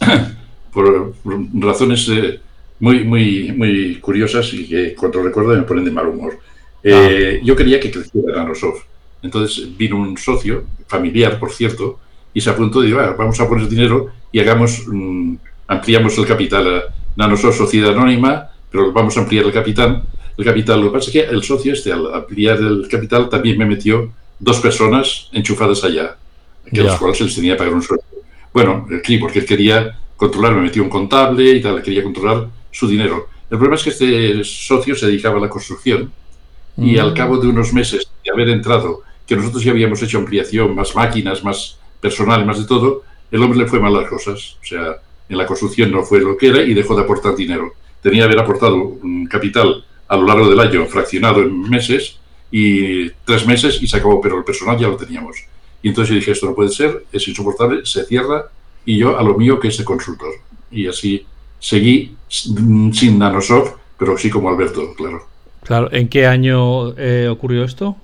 por, 0.72 1.14
razones 1.54 2.08
eh, 2.08 2.40
muy, 2.80 3.04
muy, 3.04 3.52
muy 3.52 4.00
curiosas 4.00 4.52
y 4.54 4.66
que 4.66 4.96
cuando 4.96 5.22
recuerdo 5.22 5.54
me 5.54 5.62
ponen 5.62 5.84
de 5.84 5.92
mal 5.92 6.08
humor. 6.08 6.36
Eh, 6.82 7.40
yo 7.42 7.56
quería 7.56 7.80
que 7.80 7.90
creciera 7.90 8.36
Nanosoft. 8.36 8.82
Entonces 9.22 9.76
vino 9.76 9.96
un 9.96 10.16
socio, 10.16 10.64
familiar 10.86 11.38
por 11.38 11.50
cierto, 11.50 11.98
y 12.32 12.40
se 12.40 12.50
apuntó 12.50 12.82
y 12.82 12.88
dijo, 12.88 13.00
ah, 13.00 13.14
vamos 13.18 13.40
a 13.40 13.48
poner 13.48 13.68
dinero 13.68 14.10
y 14.30 14.38
hagamos, 14.38 14.84
mm, 14.86 15.34
ampliamos 15.66 16.16
el 16.18 16.26
capital. 16.26 16.84
Nanosoft 17.16 17.56
Sociedad 17.56 17.90
Anónima, 17.90 18.48
pero 18.70 18.92
vamos 18.92 19.16
a 19.16 19.20
ampliar 19.20 19.44
el 19.44 19.52
capital. 19.52 20.04
El 20.36 20.44
capital, 20.44 20.80
lo 20.80 20.86
que 20.86 20.98
pasa 20.98 21.10
es 21.10 21.12
que 21.12 21.34
el 21.34 21.42
socio 21.42 21.72
este, 21.72 21.92
al 21.92 22.14
ampliar 22.14 22.58
el 22.58 22.86
capital, 22.88 23.28
también 23.28 23.58
me 23.58 23.66
metió 23.66 24.12
dos 24.38 24.60
personas 24.60 25.28
enchufadas 25.32 25.82
allá, 25.82 26.16
que 26.72 26.80
a 26.80 26.84
los 26.84 26.96
cuales 26.96 27.18
se 27.18 27.24
les 27.24 27.34
tenía 27.34 27.54
que 27.54 27.58
pagar 27.58 27.74
un 27.74 27.82
sueldo. 27.82 28.04
Bueno, 28.52 28.86
sí, 29.04 29.18
porque 29.18 29.40
él 29.40 29.46
quería 29.46 29.98
controlar, 30.16 30.54
me 30.54 30.62
metió 30.62 30.82
un 30.82 30.88
contable 30.88 31.50
y 31.50 31.60
tal, 31.60 31.82
quería 31.82 32.04
controlar 32.04 32.48
su 32.70 32.86
dinero. 32.86 33.28
El 33.50 33.58
problema 33.58 33.76
es 33.76 33.82
que 33.82 33.90
este 33.90 34.44
socio 34.44 34.94
se 34.94 35.06
dedicaba 35.06 35.38
a 35.38 35.40
la 35.40 35.48
construcción 35.48 36.12
y 36.78 36.98
al 36.98 37.12
cabo 37.12 37.38
de 37.38 37.48
unos 37.48 37.72
meses 37.72 38.08
de 38.24 38.30
haber 38.30 38.48
entrado 38.50 39.02
que 39.26 39.36
nosotros 39.36 39.62
ya 39.62 39.72
habíamos 39.72 40.02
hecho 40.02 40.18
ampliación, 40.18 40.74
más 40.74 40.94
máquinas, 40.94 41.44
más 41.44 41.78
personal, 42.00 42.46
más 42.46 42.58
de 42.58 42.66
todo, 42.66 43.02
el 43.30 43.42
hombre 43.42 43.58
le 43.58 43.66
fue 43.66 43.80
mal 43.80 43.92
las 43.92 44.08
cosas. 44.08 44.56
O 44.62 44.64
sea, 44.64 44.96
en 45.28 45.36
la 45.36 45.46
construcción 45.46 45.90
no 45.90 46.02
fue 46.02 46.20
lo 46.20 46.36
que 46.36 46.48
era 46.48 46.62
y 46.62 46.72
dejó 46.72 46.94
de 46.94 47.02
aportar 47.02 47.36
dinero. 47.36 47.72
Tenía 48.00 48.20
que 48.20 48.24
haber 48.24 48.38
aportado 48.38 48.76
un 48.76 49.26
capital 49.26 49.84
a 50.06 50.16
lo 50.16 50.26
largo 50.26 50.48
del 50.48 50.60
año, 50.60 50.86
fraccionado 50.86 51.42
en 51.42 51.68
meses, 51.68 52.18
y 52.50 53.10
tres 53.24 53.46
meses 53.46 53.82
y 53.82 53.86
se 53.86 53.96
acabó, 53.96 54.20
pero 54.20 54.38
el 54.38 54.44
personal 54.44 54.78
ya 54.78 54.88
lo 54.88 54.96
teníamos. 54.96 55.36
Y 55.82 55.88
entonces 55.88 56.10
yo 56.10 56.16
dije, 56.16 56.32
esto 56.32 56.46
no 56.46 56.54
puede 56.54 56.70
ser, 56.70 57.04
es 57.12 57.26
insoportable, 57.28 57.84
se 57.84 58.04
cierra 58.04 58.46
y 58.84 58.98
yo 58.98 59.18
a 59.18 59.22
lo 59.22 59.36
mío 59.36 59.60
que 59.60 59.68
es 59.68 59.78
de 59.78 59.84
consultor. 59.84 60.34
Y 60.70 60.86
así 60.86 61.26
seguí 61.58 62.16
sin 62.28 63.18
Nanosoft, 63.18 63.74
pero 63.98 64.16
sí 64.16 64.30
como 64.30 64.48
Alberto, 64.48 64.94
claro. 64.94 65.26
Claro, 65.68 65.92
¿en 65.92 66.08
qué 66.08 66.24
año 66.24 66.96
eh, 66.96 67.28
ocurrió 67.28 67.62
esto? 67.62 67.94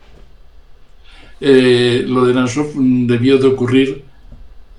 Eh, 1.40 2.04
lo 2.06 2.26
de 2.26 2.34
Nanosoft 2.34 2.74
debió 2.74 3.38
de 3.38 3.46
ocurrir 3.46 4.04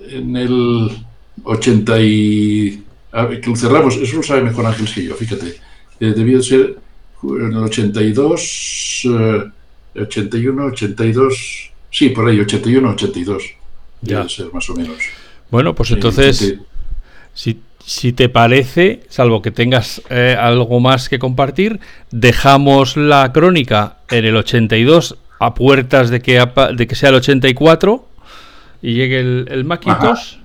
en 0.07 0.37
el 0.37 0.91
80 1.45 1.99
y... 2.01 2.83
que 3.41 3.49
lo 3.49 3.55
cerramos, 3.55 3.95
eso 3.95 4.17
lo 4.17 4.21
sabe 4.21 4.43
mejor 4.43 4.67
Ángel 4.67 4.87
que 4.93 5.03
yo, 5.03 5.15
fíjate. 5.15 5.55
Eh, 5.99 6.13
debió 6.15 6.37
de 6.37 6.43
ser 6.43 6.77
en 7.23 7.53
el 7.53 7.63
82, 7.63 9.07
81, 9.95 10.65
82, 10.65 11.71
sí, 11.89 12.09
por 12.09 12.29
ahí, 12.29 12.39
81, 12.39 12.87
82. 12.87 13.43
Ya. 14.03 14.17
Debe 14.17 14.29
ser 14.29 14.53
más 14.53 14.69
o 14.69 14.75
menos. 14.75 14.97
Bueno, 15.49 15.73
pues 15.73 15.89
entonces, 15.89 16.59
si, 17.33 17.59
si, 17.85 18.13
te 18.13 18.29
parece, 18.29 19.03
salvo 19.09 19.41
que 19.41 19.51
tengas 19.51 20.01
eh, 20.09 20.35
algo 20.39 20.79
más 20.79 21.07
que 21.07 21.19
compartir, 21.19 21.79
dejamos 22.09 22.97
la 22.97 23.31
crónica 23.31 23.97
en 24.09 24.25
el 24.25 24.35
82 24.35 25.17
a 25.39 25.53
puertas 25.53 26.09
de 26.09 26.21
que, 26.21 26.43
de 26.75 26.87
que 26.87 26.95
sea 26.95 27.09
el 27.09 27.15
84 27.15 28.07
y 28.81 28.93
llegue 28.93 29.19
el, 29.19 29.47
el 29.51 29.65
Macintosh. 29.65 30.37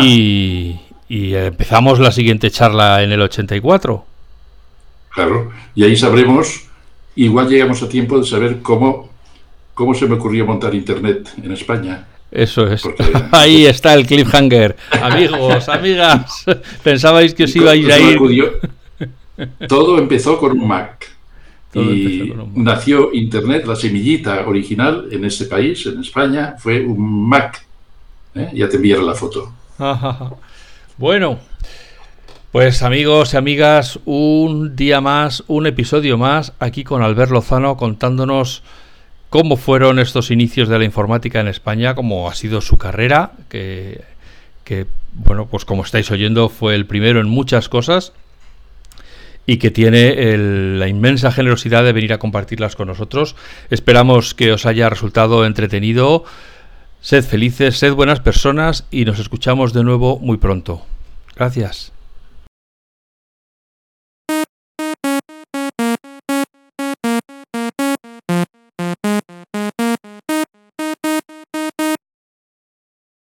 Y, 0.00 0.80
y 1.08 1.34
empezamos 1.34 2.00
la 2.00 2.10
siguiente 2.10 2.50
charla 2.50 3.02
en 3.02 3.12
el 3.12 3.20
84. 3.20 4.04
Claro, 5.10 5.52
y 5.74 5.84
ahí 5.84 5.96
sabremos, 5.96 6.64
igual 7.14 7.48
llegamos 7.48 7.82
a 7.82 7.88
tiempo 7.88 8.18
de 8.18 8.26
saber 8.26 8.62
cómo, 8.62 9.10
cómo 9.74 9.94
se 9.94 10.06
me 10.06 10.14
ocurrió 10.14 10.44
montar 10.44 10.74
Internet 10.74 11.30
en 11.42 11.52
España. 11.52 12.06
Eso 12.30 12.66
es. 12.66 12.82
Ahí 13.32 13.66
está 13.66 13.94
el 13.94 14.06
cliffhanger. 14.06 14.76
Amigos, 15.02 15.68
amigas, 15.68 16.44
pensabais 16.82 17.34
que 17.34 17.44
os 17.44 17.56
ibais 17.56 17.88
a 17.88 17.98
ir. 17.98 18.18
Todo 19.68 19.98
empezó 19.98 20.38
con 20.38 20.52
un 20.52 20.66
Mac. 20.66 21.14
y 21.74 22.32
nació 22.54 23.12
Internet, 23.12 23.66
la 23.66 23.76
semillita 23.76 24.46
original 24.46 25.08
en 25.10 25.24
este 25.24 25.44
país, 25.44 25.84
en 25.86 26.00
España, 26.00 26.56
fue 26.58 26.84
un 26.84 27.28
Mac. 27.28 27.64
¿eh? 28.34 28.50
Ya 28.54 28.68
te 28.68 28.76
enviaré 28.76 29.02
la 29.02 29.14
foto. 29.14 29.52
bueno, 30.96 31.38
pues 32.50 32.82
amigos 32.82 33.34
y 33.34 33.36
amigas, 33.36 33.98
un 34.06 34.74
día 34.74 35.02
más, 35.02 35.44
un 35.46 35.66
episodio 35.66 36.16
más, 36.16 36.54
aquí 36.58 36.84
con 36.84 37.02
Albert 37.02 37.30
Lozano 37.30 37.76
contándonos 37.76 38.62
cómo 39.30 39.56
fueron 39.56 39.98
estos 39.98 40.30
inicios 40.30 40.68
de 40.68 40.78
la 40.78 40.84
informática 40.84 41.40
en 41.40 41.48
España, 41.48 41.94
cómo 41.94 42.28
ha 42.28 42.34
sido 42.34 42.60
su 42.60 42.78
carrera, 42.78 43.32
que, 43.48 44.04
bueno, 45.12 45.46
pues 45.46 45.64
como 45.64 45.82
estáis 45.82 46.10
oyendo, 46.10 46.48
fue 46.48 46.74
el 46.74 46.86
primero 46.86 47.20
en 47.20 47.28
muchas 47.28 47.68
cosas 47.68 48.12
y 49.46 49.58
que 49.58 49.70
tiene 49.70 50.36
la 50.78 50.88
inmensa 50.88 51.30
generosidad 51.30 51.84
de 51.84 51.92
venir 51.92 52.12
a 52.12 52.18
compartirlas 52.18 52.74
con 52.74 52.88
nosotros. 52.88 53.36
Esperamos 53.70 54.34
que 54.34 54.52
os 54.52 54.66
haya 54.66 54.90
resultado 54.90 55.46
entretenido. 55.46 56.24
Sed 57.00 57.24
felices, 57.24 57.78
sed 57.78 57.92
buenas 57.92 58.18
personas 58.18 58.86
y 58.90 59.04
nos 59.04 59.20
escuchamos 59.20 59.72
de 59.72 59.84
nuevo 59.84 60.18
muy 60.18 60.38
pronto. 60.38 60.84
Gracias. 61.36 61.95